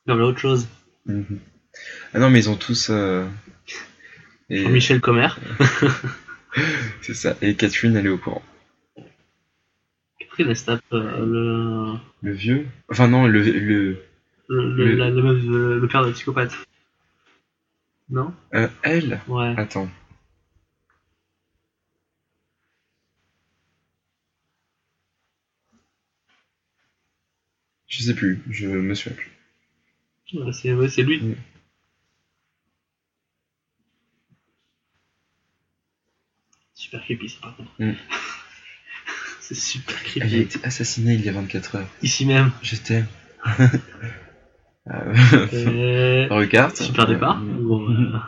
Comme 0.07 0.19
là, 0.19 0.27
autre 0.27 0.39
chose. 0.39 0.69
Mhm. 1.07 1.39
Ah 2.15 2.19
non, 2.19 2.31
mais 2.31 2.41
ils 2.41 2.51
ont 2.51 2.57
tous. 2.57 2.89
euh, 2.91 3.27
Et 4.49 4.67
Michel 4.69 5.01
Comer. 5.01 5.29
c'est 7.03 7.15
ça. 7.15 7.37
Et 7.43 7.55
Catherine, 7.55 7.97
elle 7.97 8.07
est 8.07 8.11
au 8.11 8.19
courant. 8.19 8.43
Catherine, 10.19 10.49
elle 10.49 10.57
se 10.57 10.65
tape 10.67 10.83
euh, 10.93 11.25
le, 11.25 11.99
Le 12.23 12.33
vieux? 12.33 12.67
Enfin, 12.91 13.09
non, 13.09 13.27
le. 13.27 13.43
le... 13.43 13.53
le, 13.53 14.03
le, 14.49 14.75
Le- 14.77 14.97
la- 14.97 15.11
meuf 15.11 15.43
de- 15.45 15.79
le 15.81 15.89
père 15.89 16.05
de 16.05 16.13
psychopathe. 16.13 16.55
Non 18.11 18.35
euh, 18.55 18.69
elle 18.83 19.21
Ouais. 19.29 19.55
Attends. 19.57 19.89
Je 27.87 28.03
sais 28.03 28.15
plus, 28.15 28.43
je 28.49 28.67
me 28.67 28.95
souviens 28.95 29.17
plus. 29.19 29.31
Ouais, 30.39 30.53
c'est 30.53 30.73
ouais, 30.73 30.89
c'est 30.89 31.03
lui. 31.03 31.21
Mm. 31.21 31.35
Super 36.75 37.03
creepy, 37.05 37.29
ça 37.29 37.39
par 37.43 37.57
contre. 37.57 37.71
Mm. 37.79 37.93
c'est 39.41 39.55
super 39.55 39.97
Elle 40.17 40.23
a 40.23 40.27
creepy. 40.27 40.41
été 40.41 40.59
assassinée 40.65 41.15
il 41.15 41.25
y 41.25 41.29
a 41.29 41.33
24 41.33 41.77
heures. 41.77 41.89
Ici 42.03 42.27
même. 42.27 42.51
Je 42.63 42.77
t'aime. 42.77 43.07
Euh, 44.89 46.27
Regarde. 46.31 46.77
super 46.77 47.07
départ. 47.07 47.41
Euh, 47.43 48.15
euh, 48.15 48.19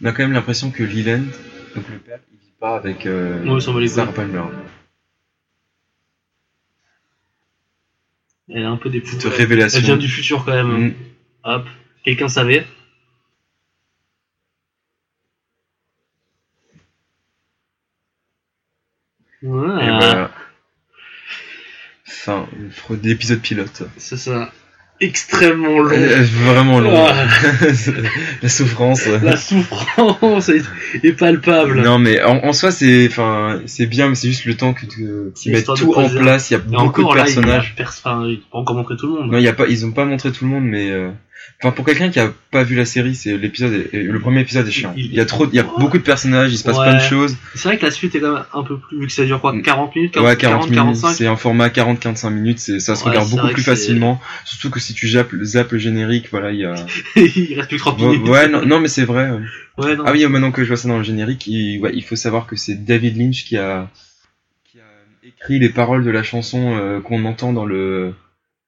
On 0.00 0.06
a 0.06 0.12
quand 0.12 0.22
même 0.22 0.32
l'impression 0.32 0.70
que 0.70 0.82
Leland, 0.82 1.22
donc 1.74 1.88
le 1.88 1.98
père, 1.98 2.18
il 2.32 2.38
vit 2.38 2.52
pas 2.58 2.76
avec 2.76 3.06
euh, 3.06 3.44
Ouais, 3.44 3.60
Sarah. 3.88 4.12
Palmer. 4.12 4.42
elle 8.48 8.64
a 8.64 8.70
un 8.70 8.76
peu 8.76 8.90
des 8.90 9.00
Petite 9.00 9.18
pouvoirs. 9.20 9.36
révélation. 9.38 9.78
Elle 9.78 9.84
vient 9.84 9.96
du 9.96 10.08
futur 10.08 10.44
quand 10.44 10.52
même. 10.52 10.88
Mm. 10.88 10.94
Hop. 11.44 11.64
Quelqu'un 12.04 12.28
savait. 12.28 12.66
Et 19.42 19.46
Ouais, 19.46 19.62
voilà. 19.74 20.30
Fin 22.04 22.46
de 22.90 23.08
l'épisode 23.08 23.40
pilote. 23.40 23.82
c'est 23.96 24.16
ça. 24.16 24.50
Extrêmement 25.00 25.80
long. 25.80 25.90
Euh, 25.96 26.22
vraiment 26.44 26.78
long. 26.78 26.94
Ah. 26.94 27.24
La 28.42 28.48
souffrance. 28.48 29.06
La 29.06 29.36
souffrance 29.36 30.48
est, 30.48 30.62
est 31.02 31.12
palpable. 31.12 31.82
Non 31.82 31.98
mais 31.98 32.22
en, 32.22 32.36
en 32.44 32.52
soi 32.52 32.70
c'est 32.70 33.08
enfin 33.08 33.60
c'est 33.66 33.86
bien 33.86 34.08
mais 34.10 34.14
c'est 34.14 34.28
juste 34.28 34.44
le 34.44 34.56
temps 34.56 34.74
que 34.74 35.32
Histoire 35.34 35.76
de 35.76 35.82
tout 35.82 35.94
en 35.94 36.08
place, 36.08 36.50
il 36.50 36.54
y 36.54 36.56
a 36.56 36.60
Et 36.60 36.62
beaucoup 36.62 37.00
encore 37.02 37.14
de 37.14 37.18
là, 37.18 37.24
il 37.26 37.32
a, 37.32 37.34
personnages. 37.34 37.74
pers- 37.76 37.88
enfin, 38.04 38.26
il 38.28 38.34
a 38.36 38.52
pas 38.52 38.58
encore 38.58 38.76
montré 38.76 38.96
tout 38.96 39.06
le 39.12 39.20
monde. 39.22 39.32
Non, 39.32 39.38
il 39.38 39.44
y 39.44 39.48
a 39.48 39.52
pas 39.52 39.66
ils 39.66 39.84
ont 39.84 39.90
pas 39.92 40.04
montré 40.04 40.30
tout 40.30 40.44
le 40.44 40.50
monde 40.50 40.64
mais 40.64 40.88
euh, 40.92 41.10
Enfin, 41.60 41.70
pour 41.72 41.84
quelqu'un 41.86 42.10
qui 42.10 42.18
a 42.18 42.32
pas 42.50 42.64
vu 42.64 42.74
la 42.74 42.84
série, 42.84 43.14
c'est 43.14 43.36
l'épisode, 43.36 43.72
est- 43.92 44.02
le 44.02 44.18
premier 44.18 44.40
épisode 44.40 44.66
est 44.66 44.70
chiant. 44.72 44.92
Il 44.96 45.14
y 45.14 45.20
a 45.20 45.24
trop, 45.24 45.46
il 45.46 45.54
y 45.54 45.60
a 45.60 45.62
beaucoup 45.62 45.96
de 45.98 46.02
personnages, 46.02 46.52
il 46.52 46.58
se 46.58 46.64
passe 46.64 46.76
Ouais. 46.76 46.84
plein 46.88 46.96
de 46.96 47.02
choses. 47.02 47.36
C'est 47.54 47.68
vrai 47.68 47.78
que 47.78 47.84
la 47.84 47.92
suite 47.92 48.14
est 48.16 48.20
quand 48.20 48.32
même 48.32 48.44
un 48.52 48.62
peu 48.64 48.78
plus, 48.78 48.98
vu 48.98 49.06
que 49.06 49.12
ça 49.12 49.24
dure 49.24 49.40
quoi, 49.40 49.54
40 49.62 49.94
minutes, 49.94 50.12
40, 50.12 50.26
Mm. 50.26 50.30
Ouais, 50.30 50.36
40 50.36 50.62
minutes, 50.70 50.74
45. 50.76 51.12
c'est 51.14 51.26
un 51.28 51.36
format 51.36 51.68
40-45 51.68 52.30
minutes, 52.30 52.58
c'est, 52.58 52.80
ça 52.80 52.96
se 52.96 53.04
Ouais, 53.04 53.10
regarde 53.10 53.30
beaucoup 53.30 53.46
plus 53.48 53.62
facilement. 53.62 54.20
Surtout 54.44 54.70
que 54.70 54.80
si 54.80 54.92
tu 54.92 55.08
zappes, 55.08 55.34
zappes 55.42 55.70
le 55.72 55.78
générique, 55.78 56.28
voilà, 56.32 56.50
il 56.50 56.58
y 56.60 56.64
a. 56.64 56.74
il 57.16 57.54
reste 57.54 57.68
plus 57.68 57.76
que 57.78 57.82
30 57.82 58.00
Ouais, 58.00 58.08
minutes. 58.08 58.28
ouais, 58.28 58.48
non, 58.48 58.66
non, 58.66 58.80
mais 58.80 58.88
c'est 58.88 59.04
vrai. 59.04 59.30
ouais. 59.30 59.38
Ouais, 59.78 59.96
non. 59.96 60.04
Ah 60.06 60.12
oui, 60.12 60.26
maintenant 60.26 60.50
que 60.50 60.62
je 60.64 60.68
vois 60.68 60.76
ça 60.76 60.88
dans 60.88 60.98
le 60.98 61.04
générique, 61.04 61.46
il, 61.46 61.78
ouais, 61.80 61.92
il 61.94 62.02
faut 62.04 62.16
savoir 62.16 62.46
que 62.46 62.56
c'est 62.56 62.74
David 62.84 63.16
Lynch 63.16 63.44
qui 63.44 63.56
a, 63.56 63.88
qui 64.64 64.78
a 64.80 65.26
écrit 65.26 65.58
les 65.60 65.68
paroles 65.70 66.04
de 66.04 66.10
la 66.10 66.22
chanson 66.24 66.76
euh, 66.76 67.00
qu'on 67.00 67.24
entend 67.24 67.52
dans 67.52 67.64
le 67.64 68.14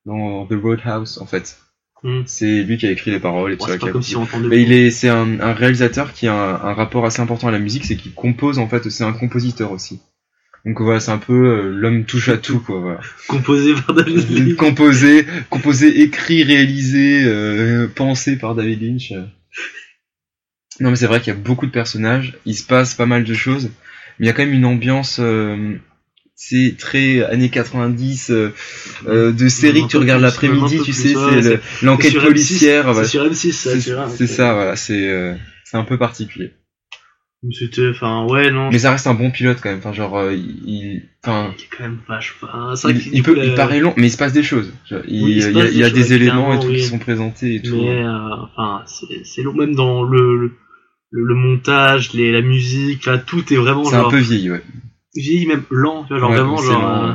dans 0.07 0.47
The 0.47 0.55
Roadhouse 0.63 1.19
en 1.21 1.27
fait. 1.27 1.59
Hmm. 2.05 2.21
C'est 2.27 2.63
lui 2.63 2.77
qui 2.77 2.87
a 2.87 2.91
écrit 2.91 3.11
les 3.11 3.19
paroles 3.19 3.55
et 3.55 3.57
tout 3.57 3.67
ça. 3.67 3.79
pas 3.79 3.87
a 3.87 3.91
comme 3.91 4.03
si 4.03 4.15
on. 4.15 4.29
Mais 4.47 4.63
il 4.63 4.73
est, 4.73 4.91
c'est 4.91 5.09
un, 5.09 5.41
un 5.41 5.55
réalisateur 5.55 6.13
qui 6.13 6.27
a 6.29 6.35
un, 6.35 6.55
un 6.55 6.75
rapport 6.75 7.07
assez 7.07 7.23
important 7.23 7.49
à 7.49 7.51
la 7.51 7.59
musique, 7.59 7.87
c'est 7.87 7.97
qu'il 7.97 8.13
compose 8.13 8.59
en 8.59 8.69
fait, 8.69 8.91
c'est 8.91 9.05
un 9.05 9.15
compositeur 9.15 9.73
aussi. 9.73 10.01
Donc 10.67 10.81
voilà, 10.83 11.01
c'est 11.01 11.11
un 11.13 11.19
peu 11.19 11.33
euh, 11.33 11.71
l'homme 11.71 12.05
touche 12.05 12.29
à 12.29 12.37
tout 12.37 12.61
quoi. 12.61 12.79
Voilà. 12.79 13.01
composé 13.29 13.73
par 13.75 13.95
David 13.95 14.31
Lynch. 14.31 14.57
composé, 14.57 15.27
composé, 15.49 16.03
écrit, 16.03 16.43
réalisé, 16.43 17.25
euh, 17.25 17.87
pensé 17.87 18.37
par 18.37 18.55
David 18.55 18.83
Lynch. 18.83 19.13
Non 20.81 20.91
mais 20.91 20.97
c'est 20.97 21.07
vrai 21.07 21.21
qu'il 21.21 21.33
y 21.33 21.37
a 21.37 21.41
beaucoup 21.41 21.67
de 21.67 21.71
personnages, 21.71 22.39
il 22.45 22.55
se 22.55 22.67
passe 22.67 22.95
pas 22.95 23.07
mal 23.07 23.25
de 23.25 23.35
choses, 23.35 23.71
mais 24.19 24.27
il 24.27 24.29
y 24.29 24.31
a 24.31 24.33
quand 24.35 24.45
même 24.45 24.55
une 24.55 24.67
ambiance, 24.67 25.19
euh, 25.21 25.77
c'est 26.37 26.75
très 26.79 27.23
années 27.25 27.49
90 27.51 28.31
euh, 28.31 28.53
euh, 29.07 29.33
de 29.33 29.49
séries 29.49 29.83
que 29.83 29.89
tu 29.89 29.97
regardes 29.99 30.23
l'après-midi, 30.23 30.81
tu 30.85 30.93
sais, 30.93 31.15
c'est 31.15 31.41
le- 31.43 31.61
l'enquête 31.83 32.11
sur 32.11 32.23
M6, 32.23 32.27
policière, 32.27 32.95
C'est 32.95 33.05
sur 33.07 33.25
M6, 33.25 33.53
ça, 33.53 33.71
c'est 34.17 34.27
ça, 34.27 34.55
voilà, 34.55 34.77
c'est 34.77 35.09
euh, 35.09 35.35
c'est 35.65 35.77
un 35.77 35.85
peu 35.85 35.97
particulier. 35.99 36.53
C'était, 37.53 37.91
enfin, 37.91 38.25
ouais, 38.27 38.51
non. 38.51 38.71
Mais 38.71 38.79
ça 38.79 38.91
reste 38.93 39.07
un 39.07 39.13
bon 39.13 39.31
pilote 39.31 39.59
quand 39.63 39.69
même, 39.69 39.79
enfin 39.81 39.93
genre, 39.93 40.17
euh, 40.19 40.33
il, 40.35 41.03
enfin, 41.23 41.53
qui 41.59 41.65
est 41.65 41.69
quand 41.77 41.83
même 41.85 41.99
vache. 42.09 42.35
Enfin, 42.43 42.73
il, 42.89 43.15
il 43.17 43.23
peut, 43.23 43.39
il 43.45 43.55
paraît 43.55 43.81
long, 43.81 43.93
mais 43.99 44.07
il 44.07 44.11
se 44.11 44.17
passe 44.17 44.33
des 44.33 44.43
choses. 44.43 44.73
Genre, 44.89 45.03
il, 45.07 45.23
Oui, 45.23 45.33
il 45.33 45.37
il 45.37 45.53
y 45.53 45.61
a, 45.61 45.65
passe 45.65 45.73
il 45.73 45.79
y 45.79 45.85
a 45.85 45.91
des 45.91 46.13
éléments 46.15 46.55
et 46.55 46.59
tout 46.61 46.69
oui. 46.69 46.77
qui 46.77 46.85
sont 46.85 46.99
présentés 46.99 47.57
et 47.57 47.63
tout. 47.63 47.77
Mais, 47.77 48.03
euh, 48.03 48.35
enfin, 48.57 48.83
c'est 48.87 49.27
c'est 49.27 49.43
long, 49.43 49.53
même 49.53 49.75
dans 49.75 50.03
le, 50.05 50.39
le, 50.39 50.53
le 51.11 51.35
montage, 51.35 52.15
les, 52.15 52.33
la 52.33 52.41
musique, 52.41 53.05
là, 53.05 53.19
tout 53.19 53.53
est 53.53 53.57
vraiment 53.57 53.85
C'est 53.85 53.97
un 53.97 54.09
peu 54.09 54.17
vieilli, 54.19 54.51
ouais. 54.51 54.63
Vieilli, 55.17 55.47
même 55.47 55.65
lent, 55.71 56.03
tu 56.05 56.09
vois, 56.11 56.19
genre 56.21 56.31
Ouais, 56.31 56.37
vraiment, 56.37 56.57
genre, 56.57 57.03
euh, 57.05 57.13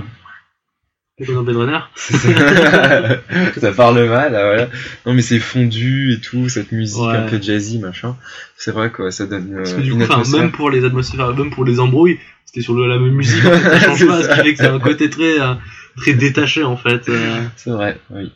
ouais. 1.20 1.26
comme 1.26 1.36
dans 1.36 1.44
Blade 1.44 1.58
Runner. 1.58 1.80
ça 3.60 3.72
parle 3.74 4.06
mal, 4.08 4.32
là, 4.34 4.46
voilà. 4.46 4.68
Non, 5.06 5.14
mais 5.14 5.22
c'est 5.22 5.40
fondu 5.40 6.14
et 6.14 6.22
tout, 6.22 6.48
cette 6.50 6.72
musique 6.72 7.02
Ouais. 7.02 7.18
un 7.18 7.28
peu 7.28 7.42
jazzy, 7.42 7.80
machin. 7.80 8.16
C'est 8.58 8.72
vrai 8.72 8.90
que 8.92 9.04
ouais, 9.04 9.12
ça 9.12 9.26
donne 9.26 9.54
Parce 9.56 9.74
euh, 9.74 9.78
que 9.78 9.82
du 9.82 9.90
coup, 9.92 9.96
une 9.98 10.04
atmosphère. 10.04 10.40
même 10.42 10.52
pour 10.52 10.70
les 10.70 10.86
atmosphères, 10.86 11.36
même 11.36 11.50
pour 11.52 11.66
les 11.66 11.80
embrouilles, 11.80 12.20
c'était 12.46 12.62
sur 12.62 12.74
le, 12.74 12.88
la 12.88 12.98
même 13.00 13.14
musique, 13.14 13.46
en 13.46 13.52
fait, 13.58 13.70
ça 13.70 13.80
change 13.80 14.08
pas, 14.08 14.24
ce 14.24 14.30
qui 14.30 14.36
fait 14.36 14.52
que 14.54 14.58
c'est 14.60 14.68
un 14.68 14.80
côté 14.80 15.10
très, 15.10 15.40
euh, 15.42 15.54
très 15.98 16.14
détaché, 16.14 16.64
en 16.64 16.78
fait. 16.78 17.10
C'est 17.58 17.70
vrai, 17.72 18.00
oui. 18.12 18.32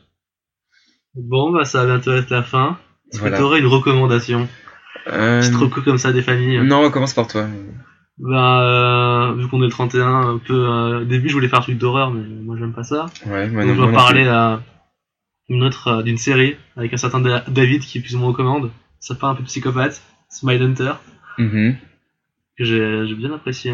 Bon, 1.15 1.51
bah, 1.51 1.63
ça 1.63 1.79
va 1.85 1.93
bientôt 1.95 2.11
être 2.13 2.29
la 2.31 2.43
fin. 2.43 2.77
Est-ce 3.11 3.19
Voilà. 3.21 3.37
que 3.37 3.41
t'aurais 3.41 3.59
une 3.59 3.67
recommandation? 3.67 4.47
Euh, 5.07 5.39
Petite 5.41 5.55
reco 5.55 5.81
comme 5.81 5.97
ça 5.99 6.11
des 6.11 6.21
familles? 6.23 6.59
Non, 6.63 6.83
on 6.85 6.89
commence 6.91 7.13
par 7.13 7.27
toi. 7.27 7.45
Bah, 8.19 8.61
euh, 8.61 9.33
vu 9.33 9.47
qu'on 9.47 9.61
est 9.61 9.65
le 9.65 9.71
31, 9.71 10.05
un 10.35 10.37
peu, 10.37 10.53
euh, 10.53 11.01
au 11.01 11.03
début, 11.05 11.29
je 11.29 11.33
voulais 11.33 11.47
faire 11.47 11.59
un 11.59 11.63
truc 11.63 11.77
d'horreur, 11.77 12.11
mais 12.11 12.23
moi, 12.43 12.55
j'aime 12.57 12.73
pas 12.73 12.83
ça. 12.83 13.07
Ouais, 13.25 13.49
moi 13.49 13.63
Donc, 13.65 13.75
non, 13.77 13.83
je 13.85 13.87
vais 13.89 13.93
parler 13.95 14.25
euh, 14.27 14.55
d'une 15.49 15.63
autre, 15.63 16.03
d'une 16.03 16.17
série 16.17 16.55
avec 16.77 16.93
un 16.93 16.97
certain 16.97 17.19
Da- 17.21 17.43
David 17.47 17.81
qui 17.81 17.97
est 17.97 18.01
plus 18.01 18.15
ou 18.15 18.19
moins 18.19 18.29
aux 18.29 18.33
commandes. 18.33 18.71
Ça 18.99 19.15
part 19.15 19.31
un 19.31 19.35
peu 19.35 19.43
psychopathe. 19.43 20.01
Smile 20.29 20.61
Hunter, 20.63 20.93
Mhm. 21.37 21.75
que 22.57 22.63
j'ai 22.63 23.05
j'ai 23.07 23.15
bien 23.15 23.31
apprécié. 23.33 23.73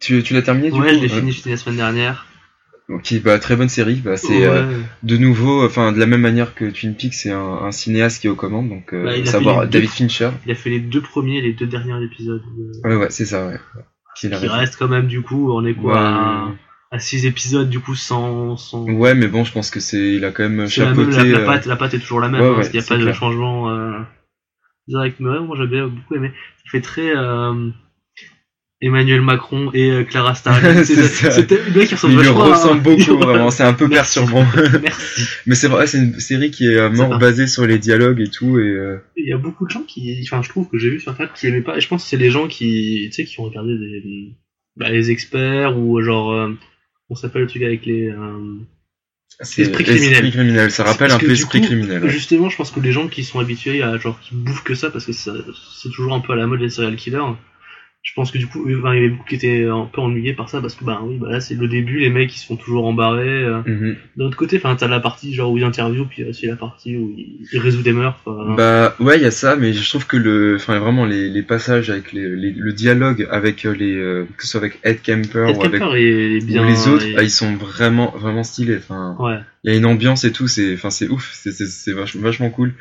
Tu, 0.00 0.22
tu 0.22 0.34
l'as 0.34 0.42
terminé, 0.42 0.70
du 0.70 0.80
Ouais, 0.80 0.88
coup 0.88 0.94
je 0.96 1.00
l'ai 1.02 1.08
fini, 1.08 1.30
je 1.32 1.36
l'ai 1.36 1.42
fini 1.42 1.54
la 1.54 1.56
semaine 1.60 1.76
dernière. 1.76 2.26
Ok, 2.92 3.14
bah, 3.22 3.38
très 3.38 3.54
bonne 3.56 3.68
série. 3.68 3.96
Bah, 4.04 4.16
c'est 4.16 4.28
Ouais. 4.28 4.46
euh, 4.46 4.80
de 5.02 5.16
nouveau, 5.16 5.64
enfin, 5.64 5.92
de 5.92 5.98
la 6.00 6.06
même 6.06 6.20
manière 6.20 6.54
que 6.54 6.64
Twin 6.70 6.94
Peaks, 6.96 7.14
c'est 7.14 7.30
un, 7.30 7.38
un 7.62 7.70
cinéaste 7.72 8.20
qui 8.20 8.26
est 8.26 8.30
aux 8.30 8.34
commandes, 8.36 8.68
donc, 8.68 8.92
euh, 8.92 9.04
Bah, 9.04 9.16
il 9.16 9.26
savoir 9.26 9.66
David 9.68 9.88
deux- 9.88 9.94
Fincher. 9.94 10.30
Il 10.44 10.50
a 10.52 10.54
fait 10.54 10.70
les 10.70 10.80
deux 10.80 11.00
premiers 11.00 11.38
et 11.38 11.42
les 11.42 11.52
deux 11.52 11.66
derniers 11.66 12.04
épisodes. 12.04 12.42
euh, 12.84 12.88
Ouais, 12.88 12.96
ouais, 12.96 13.10
c'est 13.10 13.26
ça, 13.26 13.46
ouais. 13.46 13.58
Qui 14.16 14.28
qui 14.28 14.34
reste 14.48 14.76
quand 14.76 14.88
même, 14.88 15.06
du 15.06 15.22
coup, 15.22 15.52
on 15.52 15.64
est 15.64 15.74
quoi 15.74 15.92
Ouais, 15.92 15.98
à, 15.98 16.48
à 16.90 16.98
six 16.98 17.26
épisodes, 17.26 17.70
du 17.70 17.78
coup, 17.78 17.94
sans. 17.94 18.56
sans... 18.56 18.84
Ouais, 18.84 19.14
mais 19.14 19.28
bon, 19.28 19.44
je 19.44 19.52
pense 19.52 19.70
que 19.70 19.78
c'est, 19.78 20.14
il 20.14 20.24
a 20.24 20.32
quand 20.32 20.42
même 20.42 20.58
la, 20.58 20.66
chapeauté. 20.66 21.10
la, 21.16 21.24
la 21.24 21.38
euh, 21.38 21.46
pâte, 21.46 21.66
la 21.66 21.76
pâte 21.76 21.94
est 21.94 22.00
toujours 22.00 22.20
la 22.20 22.28
même, 22.28 22.42
ouais, 22.42 22.48
hein, 22.58 22.62
qu'il 22.62 22.80
n'y 22.80 22.84
a 22.84 22.88
pas 22.88 22.96
de 22.98 23.12
changement 23.12 23.70
euh, 23.70 23.98
direct. 24.88 25.20
Mais 25.20 25.38
moi 25.38 25.56
bien 25.66 25.86
beaucoup 25.86 26.16
aimé. 26.16 26.32
Ça 26.64 26.70
fait 26.72 26.80
très 26.80 27.14
Emmanuel 28.82 29.20
Macron 29.20 29.70
et 29.74 29.90
euh, 29.90 30.04
Clara 30.04 30.34
Starling. 30.34 30.84
C'était 30.84 31.60
le 31.62 31.78
mec 31.78 31.88
qui 31.88 31.94
ressemble 31.94 32.14
Il 32.14 32.26
à- 32.26 32.30
ressemble 32.32 32.80
beaucoup, 32.82 33.16
vraiment. 33.18 33.50
C'est 33.50 33.62
un 33.62 33.74
peu 33.74 33.86
Merci. 33.90 34.20
perturbant. 34.20 34.46
Merci. 34.82 35.22
Mais 35.46 35.54
c'est 35.54 35.68
vrai, 35.68 35.86
c'est 35.86 35.98
une 35.98 36.18
série 36.18 36.50
qui 36.50 36.66
est 36.66 36.76
euh, 36.76 36.88
mort 36.90 37.18
basée 37.18 37.46
sur 37.46 37.66
les 37.66 37.78
dialogues 37.78 38.20
et 38.20 38.30
tout, 38.30 38.58
et 38.58 38.62
euh, 38.62 38.96
Il 39.16 39.28
y 39.28 39.32
a 39.34 39.38
beaucoup 39.38 39.66
de 39.66 39.70
gens 39.70 39.82
qui, 39.82 40.18
enfin, 40.24 40.40
je 40.42 40.48
trouve 40.48 40.68
que 40.68 40.78
j'ai 40.78 40.88
vu 40.90 40.98
sur 41.00 41.12
internet 41.12 41.32
qui 41.34 41.46
aimaient 41.46 41.60
pas. 41.60 41.76
Et 41.76 41.80
je 41.80 41.88
pense 41.88 42.04
que 42.04 42.08
c'est 42.10 42.16
les 42.16 42.30
gens 42.30 42.48
qui, 42.48 43.08
tu 43.10 43.12
sais, 43.12 43.24
qui 43.24 43.38
ont 43.38 43.44
regardé 43.44 43.76
des, 43.76 44.32
bah, 44.76 44.88
les 44.88 45.10
experts 45.10 45.78
ou 45.78 46.00
genre, 46.00 46.32
euh, 46.32 46.48
on 47.10 47.14
s'appelle 47.14 47.42
le 47.42 47.48
truc 47.48 47.62
avec 47.62 47.84
les. 47.84 48.08
euh, 48.08 48.56
c'est 49.42 49.62
Esprit 49.62 49.84
criminel. 49.84 50.12
Esprit 50.12 50.30
criminel. 50.32 50.70
Ça 50.70 50.84
rappelle 50.84 51.10
un 51.12 51.18
peu 51.18 51.30
esprit 51.30 51.60
coup, 51.60 51.66
criminel. 51.66 52.02
ouais. 52.02 52.10
Justement, 52.10 52.48
je 52.50 52.56
pense 52.56 52.70
que 52.70 52.80
les 52.80 52.92
gens 52.92 53.08
qui 53.08 53.24
sont 53.24 53.38
habitués 53.40 53.82
à 53.82 53.96
genre 53.98 54.18
qui 54.20 54.34
bouffent 54.34 54.64
que 54.64 54.74
ça 54.74 54.90
parce 54.90 55.04
que 55.06 55.12
c'est 55.12 55.88
toujours 55.94 56.14
un 56.14 56.20
peu 56.20 56.32
à 56.32 56.36
la 56.36 56.46
mode 56.46 56.60
les 56.60 56.68
serial 56.70 56.96
killers. 56.96 57.18
Je 58.02 58.14
pense 58.14 58.30
que 58.30 58.38
du 58.38 58.46
coup, 58.46 58.66
enfin, 58.78 58.94
il 58.94 58.96
y 58.96 58.98
avait 59.00 59.10
beaucoup 59.10 59.28
qui 59.28 59.34
étaient 59.34 59.66
un 59.66 59.84
peu 59.84 60.00
ennuyés 60.00 60.32
par 60.32 60.48
ça 60.48 60.62
parce 60.62 60.74
que 60.74 60.84
bah 60.86 61.02
oui, 61.04 61.18
bah 61.20 61.28
là 61.30 61.38
c'est 61.38 61.54
le 61.54 61.68
début, 61.68 61.98
les 61.98 62.08
mecs 62.08 62.34
ils 62.34 62.38
se 62.38 62.46
font 62.46 62.56
toujours 62.56 62.86
embarrer. 62.86 63.28
euh. 63.44 63.60
Mhm. 63.66 63.96
D'un 64.16 64.24
autre 64.24 64.38
côté, 64.38 64.56
enfin 64.56 64.74
t'as 64.74 64.88
la 64.88 65.00
partie 65.00 65.34
genre 65.34 65.52
où 65.52 65.58
il 65.58 65.64
interview 65.64 66.06
puis 66.06 66.22
euh, 66.22 66.32
c'est 66.32 66.46
la 66.46 66.56
partie 66.56 66.96
où 66.96 67.12
il, 67.14 67.46
il 67.52 67.58
résout 67.58 67.82
des 67.82 67.92
meurtres. 67.92 68.22
Bah 68.56 68.96
ouais, 69.00 69.18
il 69.18 69.22
y 69.22 69.26
a 69.26 69.30
ça, 69.30 69.54
mais 69.54 69.74
je 69.74 69.86
trouve 69.86 70.06
que 70.06 70.16
le, 70.16 70.54
enfin 70.56 70.78
vraiment 70.78 71.04
les, 71.04 71.28
les 71.28 71.42
passages 71.42 71.90
avec 71.90 72.12
les, 72.14 72.26
les- 72.34 72.52
le 72.56 72.72
dialogue 72.72 73.28
avec 73.30 73.66
euh, 73.66 73.74
les, 73.74 73.94
euh, 73.96 74.24
que 74.34 74.44
ce 74.44 74.48
soit 74.52 74.60
avec 74.60 74.78
Ed 74.82 75.02
Kemper 75.02 75.50
Ed 75.50 75.56
ou 75.58 75.60
avec 75.62 75.80
Kemper 75.82 75.94
est, 75.96 76.36
est 76.38 76.46
bien. 76.46 76.64
ou 76.64 76.68
les 76.68 76.88
autres, 76.88 77.04
et- 77.06 77.16
ah, 77.18 77.22
ils 77.22 77.30
sont 77.30 77.54
vraiment 77.56 78.14
vraiment 78.16 78.44
stylés. 78.44 78.78
Enfin, 78.78 79.14
Ouais. 79.20 79.36
il 79.64 79.72
y 79.72 79.74
a 79.74 79.76
une 79.76 79.84
ambiance 79.84 80.24
et 80.24 80.32
tout, 80.32 80.48
c'est, 80.48 80.72
enfin 80.72 80.88
c'est 80.88 81.08
ouf, 81.08 81.30
c'est 81.34 81.92
vach- 81.92 82.16
vachement 82.16 82.48
cool. 82.48 82.72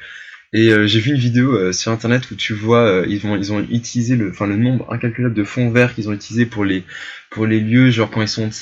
Et 0.51 0.69
euh, 0.69 0.87
j'ai 0.87 0.99
vu 0.99 1.11
une 1.11 1.19
vidéo 1.19 1.53
euh, 1.55 1.71
sur 1.71 1.91
internet 1.91 2.31
où 2.31 2.35
tu 2.35 2.53
vois, 2.55 2.79
euh, 2.79 3.05
ils 3.07 3.19
vont 3.19 3.35
ils 3.37 3.53
ont 3.53 3.59
utilisé 3.69 4.15
le, 4.15 4.31
enfin 4.31 4.47
le 4.47 4.55
nombre 4.57 4.91
incalculable 4.91 5.35
de 5.35 5.43
fonds 5.43 5.69
verts 5.69 5.93
qu'ils 5.93 6.09
ont 6.09 6.13
utilisé 6.13 6.47
pour 6.47 6.65
les 6.65 6.83
pour 7.29 7.45
les 7.45 7.59
lieux, 7.59 7.91
genre 7.91 8.09
quand 8.09 8.23
ils 8.23 8.27
sont, 8.27 8.49
tu 8.49 8.55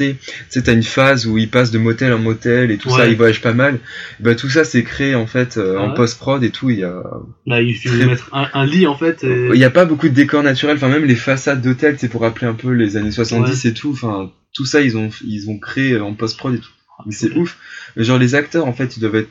sais, 0.50 0.62
t'as 0.62 0.74
une 0.74 0.84
phase 0.84 1.26
où 1.26 1.38
ils 1.38 1.50
passent 1.50 1.72
de 1.72 1.78
motel 1.78 2.12
en 2.12 2.18
motel 2.20 2.70
et 2.72 2.78
tout 2.78 2.90
ça, 2.90 2.98
Ouais. 3.04 3.12
ils 3.12 3.16
voyagent 3.16 3.40
pas 3.42 3.54
mal. 3.54 3.80
Bah 4.20 4.36
tout 4.36 4.50
ça 4.50 4.66
c'est 4.66 4.84
créé 4.84 5.16
en 5.16 5.26
fait 5.28 5.56
euh, 5.56 5.78
Ah 5.80 5.84
en 5.84 5.90
ouais 5.92 5.96
post 5.96 6.20
prod 6.20 6.44
et 6.44 6.50
tout. 6.50 6.70
Il 6.70 6.80
y 6.80 6.84
a 6.84 7.02
Là 7.46 7.62
il 7.62 7.74
suffit 7.78 7.98
de 8.00 8.04
mettre 8.06 8.30
un, 8.34 8.50
un 8.54 8.66
lit 8.66 8.86
en 8.86 8.98
fait. 8.98 9.24
Et... 9.24 9.52
il 9.54 9.60
y 9.60 9.64
a 9.64 9.70
pas 9.70 9.86
beaucoup 9.86 10.10
de 10.10 10.14
décors 10.14 10.44
naturels, 10.44 10.76
enfin 10.76 10.90
même 10.90 11.06
les 11.06 11.16
façades 11.16 11.62
d'hôtels, 11.62 11.96
c'est 11.98 12.10
pour 12.10 12.20
rappeler 12.20 12.48
un 12.48 12.54
peu 12.54 12.72
les 12.72 12.98
années 12.98 13.12
70 13.12 13.64
et 13.64 13.74
tout. 13.74 13.92
Enfin 13.94 14.30
tout 14.54 14.66
ça 14.66 14.82
ils 14.82 14.98
ont 14.98 15.10
ils 15.26 15.50
ont 15.50 15.58
créé 15.58 15.98
en 15.98 16.14
post 16.14 16.38
prod 16.38 16.54
et 16.54 16.60
tout. 16.60 16.72
Mais 17.06 17.14
c'est 17.14 17.32
ouf. 17.38 17.58
Genre 17.96 18.18
les 18.18 18.36
acteurs 18.36 18.66
en 18.66 18.74
fait 18.74 18.98
ils 18.98 19.00
doivent 19.00 19.16
être 19.16 19.30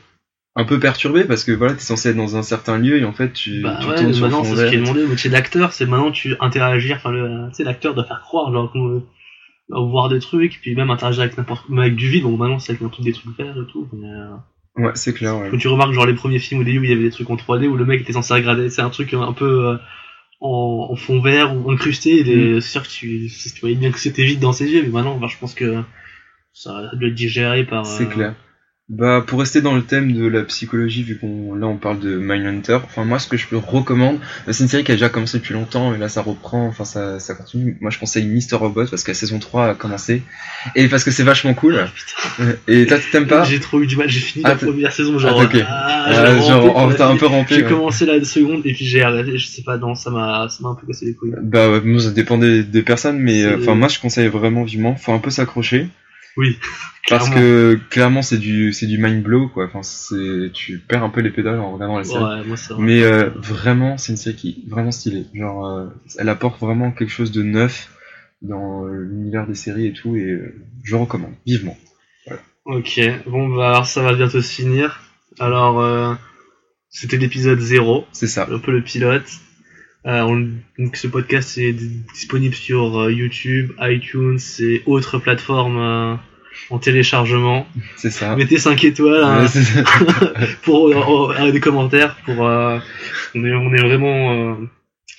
un 0.59 0.65
peu 0.65 0.79
perturbés 0.79 1.23
parce 1.23 1.43
que 1.43 1.51
voilà 1.53 1.73
t'es 1.75 1.79
censé 1.81 2.09
être 2.09 2.15
dans 2.17 2.35
un 2.35 2.41
certain 2.43 2.77
lieu 2.79 2.97
et 2.99 3.05
en 3.05 3.13
fait 3.13 3.31
tu, 3.31 3.61
Bah 3.61 3.77
tu 3.81 3.87
ouais, 3.87 3.95
tournes 3.95 4.13
sur 4.13 4.23
maintenant 4.23 4.43
c'est 4.43 4.55
ce 4.55 4.69
qui 4.69 4.75
est 4.75 4.79
demandé 4.79 5.03
au 5.03 5.07
métier 5.07 5.29
d'acteur, 5.29 5.71
c'est 5.71 5.85
maintenant 5.85 6.11
tu 6.11 6.35
interagir, 6.39 6.95
enfin 6.97 7.11
le, 7.11 7.47
tu 7.49 7.55
sais 7.55 7.63
l'acteur 7.63 7.93
doit 7.95 8.03
faire 8.05 8.21
croire, 8.21 8.51
genre 8.51 8.71
qu'on 8.71 8.87
veut 8.87 9.03
voir 9.69 10.09
des 10.09 10.19
trucs, 10.19 10.59
puis 10.61 10.75
même 10.75 10.89
interagir 10.89 11.21
avec 11.23 11.37
n'importe, 11.37 11.65
avec 11.77 11.95
du 11.95 12.09
vide, 12.09 12.23
bon 12.23 12.35
maintenant 12.37 12.59
c'est 12.59 12.71
avec 12.73 12.81
un 12.81 12.89
truc 12.89 13.05
des 13.05 13.13
trucs 13.13 13.37
verts 13.37 13.55
et 13.57 13.71
tout. 13.71 13.87
Mais, 13.93 14.07
euh, 14.09 14.35
Ouais 14.83 14.91
c'est 14.95 15.13
clair. 15.13 15.37
Ouais. 15.37 15.49
quand 15.49 15.57
tu 15.57 15.67
remarques 15.67 15.93
genre 15.93 16.05
les 16.05 16.13
premiers 16.13 16.39
films 16.39 16.61
au 16.61 16.63
début 16.63 16.79
où 16.79 16.83
il 16.83 16.89
y 16.89 16.93
avait 16.93 17.03
des 17.03 17.09
trucs 17.11 17.29
en 17.29 17.35
3D 17.35 17.67
où 17.67 17.75
le 17.77 17.85
mec 17.85 18.01
était 18.01 18.13
censé 18.13 18.33
regarder, 18.33 18.69
c'est 18.69 18.81
un 18.81 18.89
truc 18.91 19.13
un 19.13 19.33
peu 19.33 19.67
euh, 19.69 19.77
en, 20.39 20.89
en 20.91 20.95
fond 20.95 21.19
vert 21.19 21.55
ou 21.55 21.71
incrusté, 21.71 22.23
des- 22.23 22.61
c'est 22.61 22.69
sûr 22.71 22.83
que 22.83 22.89
tu, 22.89 23.27
tu 23.29 23.59
voyais 23.61 23.75
bien 23.75 23.91
que 23.91 23.99
c'était 23.99 24.23
vide 24.23 24.39
dans 24.39 24.53
ses 24.53 24.69
yeux, 24.71 24.83
mais 24.83 24.89
maintenant 24.89 25.17
bah, 25.17 25.27
je 25.29 25.37
pense 25.37 25.53
que 25.55 25.81
ça 26.53 26.71
doit 26.93 27.07
être 27.09 27.15
digéré 27.15 27.63
par. 27.63 27.85
C'est 27.85 28.03
euh, 28.03 28.07
clair. 28.07 28.35
Bah 28.89 29.21
pour 29.27 29.39
rester 29.39 29.59
dans 29.61 29.75
le 29.75 29.81
thème 29.83 30.13
de 30.13 30.25
la 30.27 30.43
psychologie 30.43 31.03
vu 31.03 31.17
qu'on 31.19 31.53
là 31.55 31.67
on 31.67 31.75
parle 31.75 31.99
de 31.99 32.15
Mindhunter, 32.15 32.75
enfin 32.85 33.03
moi 33.03 33.19
ce 33.19 33.27
que 33.27 33.35
je 33.35 33.47
le 33.51 33.57
recommande, 33.57 34.17
c'est 34.49 34.63
une 34.63 34.69
série 34.69 34.85
qui 34.85 34.93
a 34.93 34.95
déjà 34.95 35.09
commencé 35.09 35.39
depuis 35.39 35.53
longtemps 35.53 35.93
et 35.93 35.97
là 35.97 36.07
ça 36.07 36.21
reprend, 36.21 36.65
enfin 36.67 36.85
ça, 36.85 37.19
ça 37.19 37.35
continue. 37.35 37.75
Moi 37.81 37.91
je 37.91 37.99
conseille 37.99 38.25
Mr 38.25 38.55
Robot 38.55 38.85
parce 38.89 39.03
que 39.03 39.11
la 39.11 39.15
saison 39.15 39.39
3 39.39 39.67
a 39.71 39.73
commencé 39.75 40.23
et 40.73 40.87
parce 40.87 41.03
que 41.03 41.11
c'est 41.11 41.23
vachement 41.23 41.53
cool. 41.53 41.85
Putain, 41.93 42.55
Et 42.69 42.85
toi 42.87 42.97
tu 42.97 43.11
t'aimes 43.11 43.27
pas? 43.27 43.43
J'ai 43.43 43.59
trop 43.59 43.81
eu 43.81 43.87
du 43.87 43.97
mal, 43.97 44.07
j'ai 44.07 44.21
fini 44.21 44.45
Ah, 44.47 44.51
la 44.51 44.55
t'es- 44.55 44.65
première 44.67 44.93
saison, 44.93 45.19
genre. 45.19 45.37
Ah, 45.37 45.43
ok. 45.43 45.57
ah, 45.67 46.05
Ah, 46.09 46.35
rampé 46.71 47.01
un 47.03 47.17
peu 47.17 47.25
rampé. 47.25 47.55
J'ai 47.55 47.63
ouais. 47.63 47.69
commencé 47.69 48.05
la 48.05 48.23
seconde 48.23 48.61
et 48.65 48.71
puis 48.71 48.85
j'ai 48.85 49.01
arrêté, 49.01 49.37
je 49.37 49.47
sais 49.47 49.63
pas, 49.63 49.77
non, 49.77 49.95
ça 49.95 50.11
m'a, 50.11 50.47
ça 50.49 50.59
m'a 50.63 50.69
un 50.69 50.75
peu 50.75 50.87
cassé 50.87 51.07
les 51.07 51.13
couilles. 51.13 51.33
Bah 51.43 51.81
moi 51.83 51.99
ça 51.99 52.11
dépend 52.11 52.37
des, 52.37 52.63
des 52.63 52.83
personnes, 52.83 53.19
mais 53.19 53.43
euh, 53.43 53.57
enfin 53.59 53.75
moi 53.75 53.89
je 53.89 53.99
conseille 53.99 54.29
vraiment 54.29 54.63
vivement, 54.63 54.95
faut 54.95 55.11
un 55.11 55.19
peu 55.19 55.29
s'accrocher. 55.29 55.89
Oui. 56.37 56.57
Parce 57.09 57.29
que 57.29 57.79
clairement 57.89 58.21
c'est 58.21 58.37
du 58.37 58.73
c'est 58.73 58.85
du 58.85 58.97
mind 58.97 59.23
blow 59.23 59.47
quoi. 59.47 59.65
Enfin 59.65 59.81
c'est 59.81 60.51
tu 60.53 60.77
perds 60.79 61.03
un 61.03 61.09
peu 61.09 61.21
les 61.21 61.29
pédales 61.31 61.59
en 61.59 61.71
regardant 61.71 61.97
la 61.97 62.03
série. 62.03 62.23
Ouais, 62.23 62.43
moi 62.45 62.57
ça. 62.57 62.75
Mais 62.77 63.01
euh, 63.01 63.29
vraiment 63.35 63.97
c'est 63.97 64.11
une 64.11 64.17
série 64.17 64.35
qui 64.35 64.49
est 64.49 64.69
vraiment 64.69 64.91
stylée. 64.91 65.25
Genre 65.33 65.65
euh, 65.65 65.87
elle 66.17 66.29
apporte 66.29 66.59
vraiment 66.59 66.91
quelque 66.91 67.09
chose 67.11 67.31
de 67.31 67.43
neuf 67.43 67.89
dans 68.41 68.85
l'univers 68.85 69.47
des 69.47 69.55
séries 69.55 69.87
et 69.87 69.93
tout 69.93 70.15
et 70.15 70.25
euh, 70.29 70.53
je 70.83 70.95
recommande 70.95 71.33
vivement. 71.45 71.77
Ok, 72.65 72.99
bon 73.25 73.47
bah 73.55 73.69
alors 73.69 73.85
ça 73.85 74.01
va 74.01 74.13
bientôt 74.13 74.41
se 74.41 74.51
finir. 74.53 74.99
Alors 75.39 76.17
c'était 76.89 77.15
l'épisode 77.17 77.59
0, 77.59 78.05
C'est 78.11 78.27
ça. 78.27 78.47
un 78.51 78.59
peu 78.59 78.71
le 78.73 78.83
pilote. 78.83 79.23
Euh, 80.07 80.21
on- 80.21 80.49
donc 80.81 80.95
ce 80.95 81.07
podcast 81.07 81.57
est 81.57 81.73
disponible 82.13 82.55
sur 82.55 82.99
euh, 83.01 83.11
YouTube, 83.11 83.73
iTunes 83.81 84.39
et 84.59 84.81
autres 84.85 85.17
plateformes 85.17 85.77
euh, 85.77 86.15
en 86.69 86.79
téléchargement. 86.79 87.67
C'est 87.97 88.09
ça. 88.11 88.35
Mettez 88.35 88.57
5 88.57 88.83
étoiles 88.85 89.23
hein, 89.23 89.45
pour 90.63 90.89
des 91.51 91.59
commentaires. 91.59 92.15
Pour 92.25 92.39
on 92.39 92.79
est 93.43 93.53
on 93.53 93.73
est 93.73 93.81
vraiment 93.81 94.57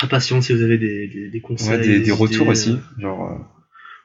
impatients 0.03 0.41
si 0.41 0.53
vous 0.55 0.63
avez 0.63 0.79
des, 0.79 1.07
des, 1.09 1.29
des 1.29 1.41
conseils, 1.41 1.71
Ouais, 1.71 1.79
des, 1.79 1.99
des 2.01 2.11
retours 2.13 2.49
aussi, 2.49 2.79
genre 2.99 3.39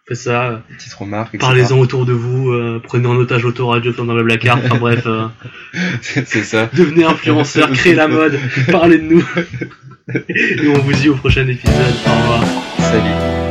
Faites 0.06 0.18
ça. 0.18 0.64
remarques. 1.00 1.34
etc. 1.34 1.40
Parlez-en 1.48 1.80
autour 1.80 2.06
de 2.06 2.12
vous. 2.12 2.52
euh, 2.52 2.82
prenez 2.84 3.08
en 3.08 3.16
otage 3.16 3.44
l'autoradio 3.44 3.94
comme 3.94 4.08
dans 4.08 4.16
le 4.16 4.26
placard. 4.26 4.58
Enfin 4.66 4.78
bref. 4.78 5.04
euh, 5.06 5.28
c'est 6.02 6.44
ça. 6.44 6.70
devenez 6.74 7.06
influenceur, 7.06 7.72
créez 7.72 7.96
la 7.96 8.10
mode, 8.10 8.38
parlez 8.70 8.98
de 8.98 9.04
nous. 9.04 9.24
Et 10.30 10.68
on 10.68 10.80
vous 10.80 10.94
dit 10.94 11.10
au 11.10 11.16
prochain 11.16 11.48
épisode. 11.48 11.96
Au 12.06 12.22
revoir. 12.22 12.44
Salut. 12.80 13.43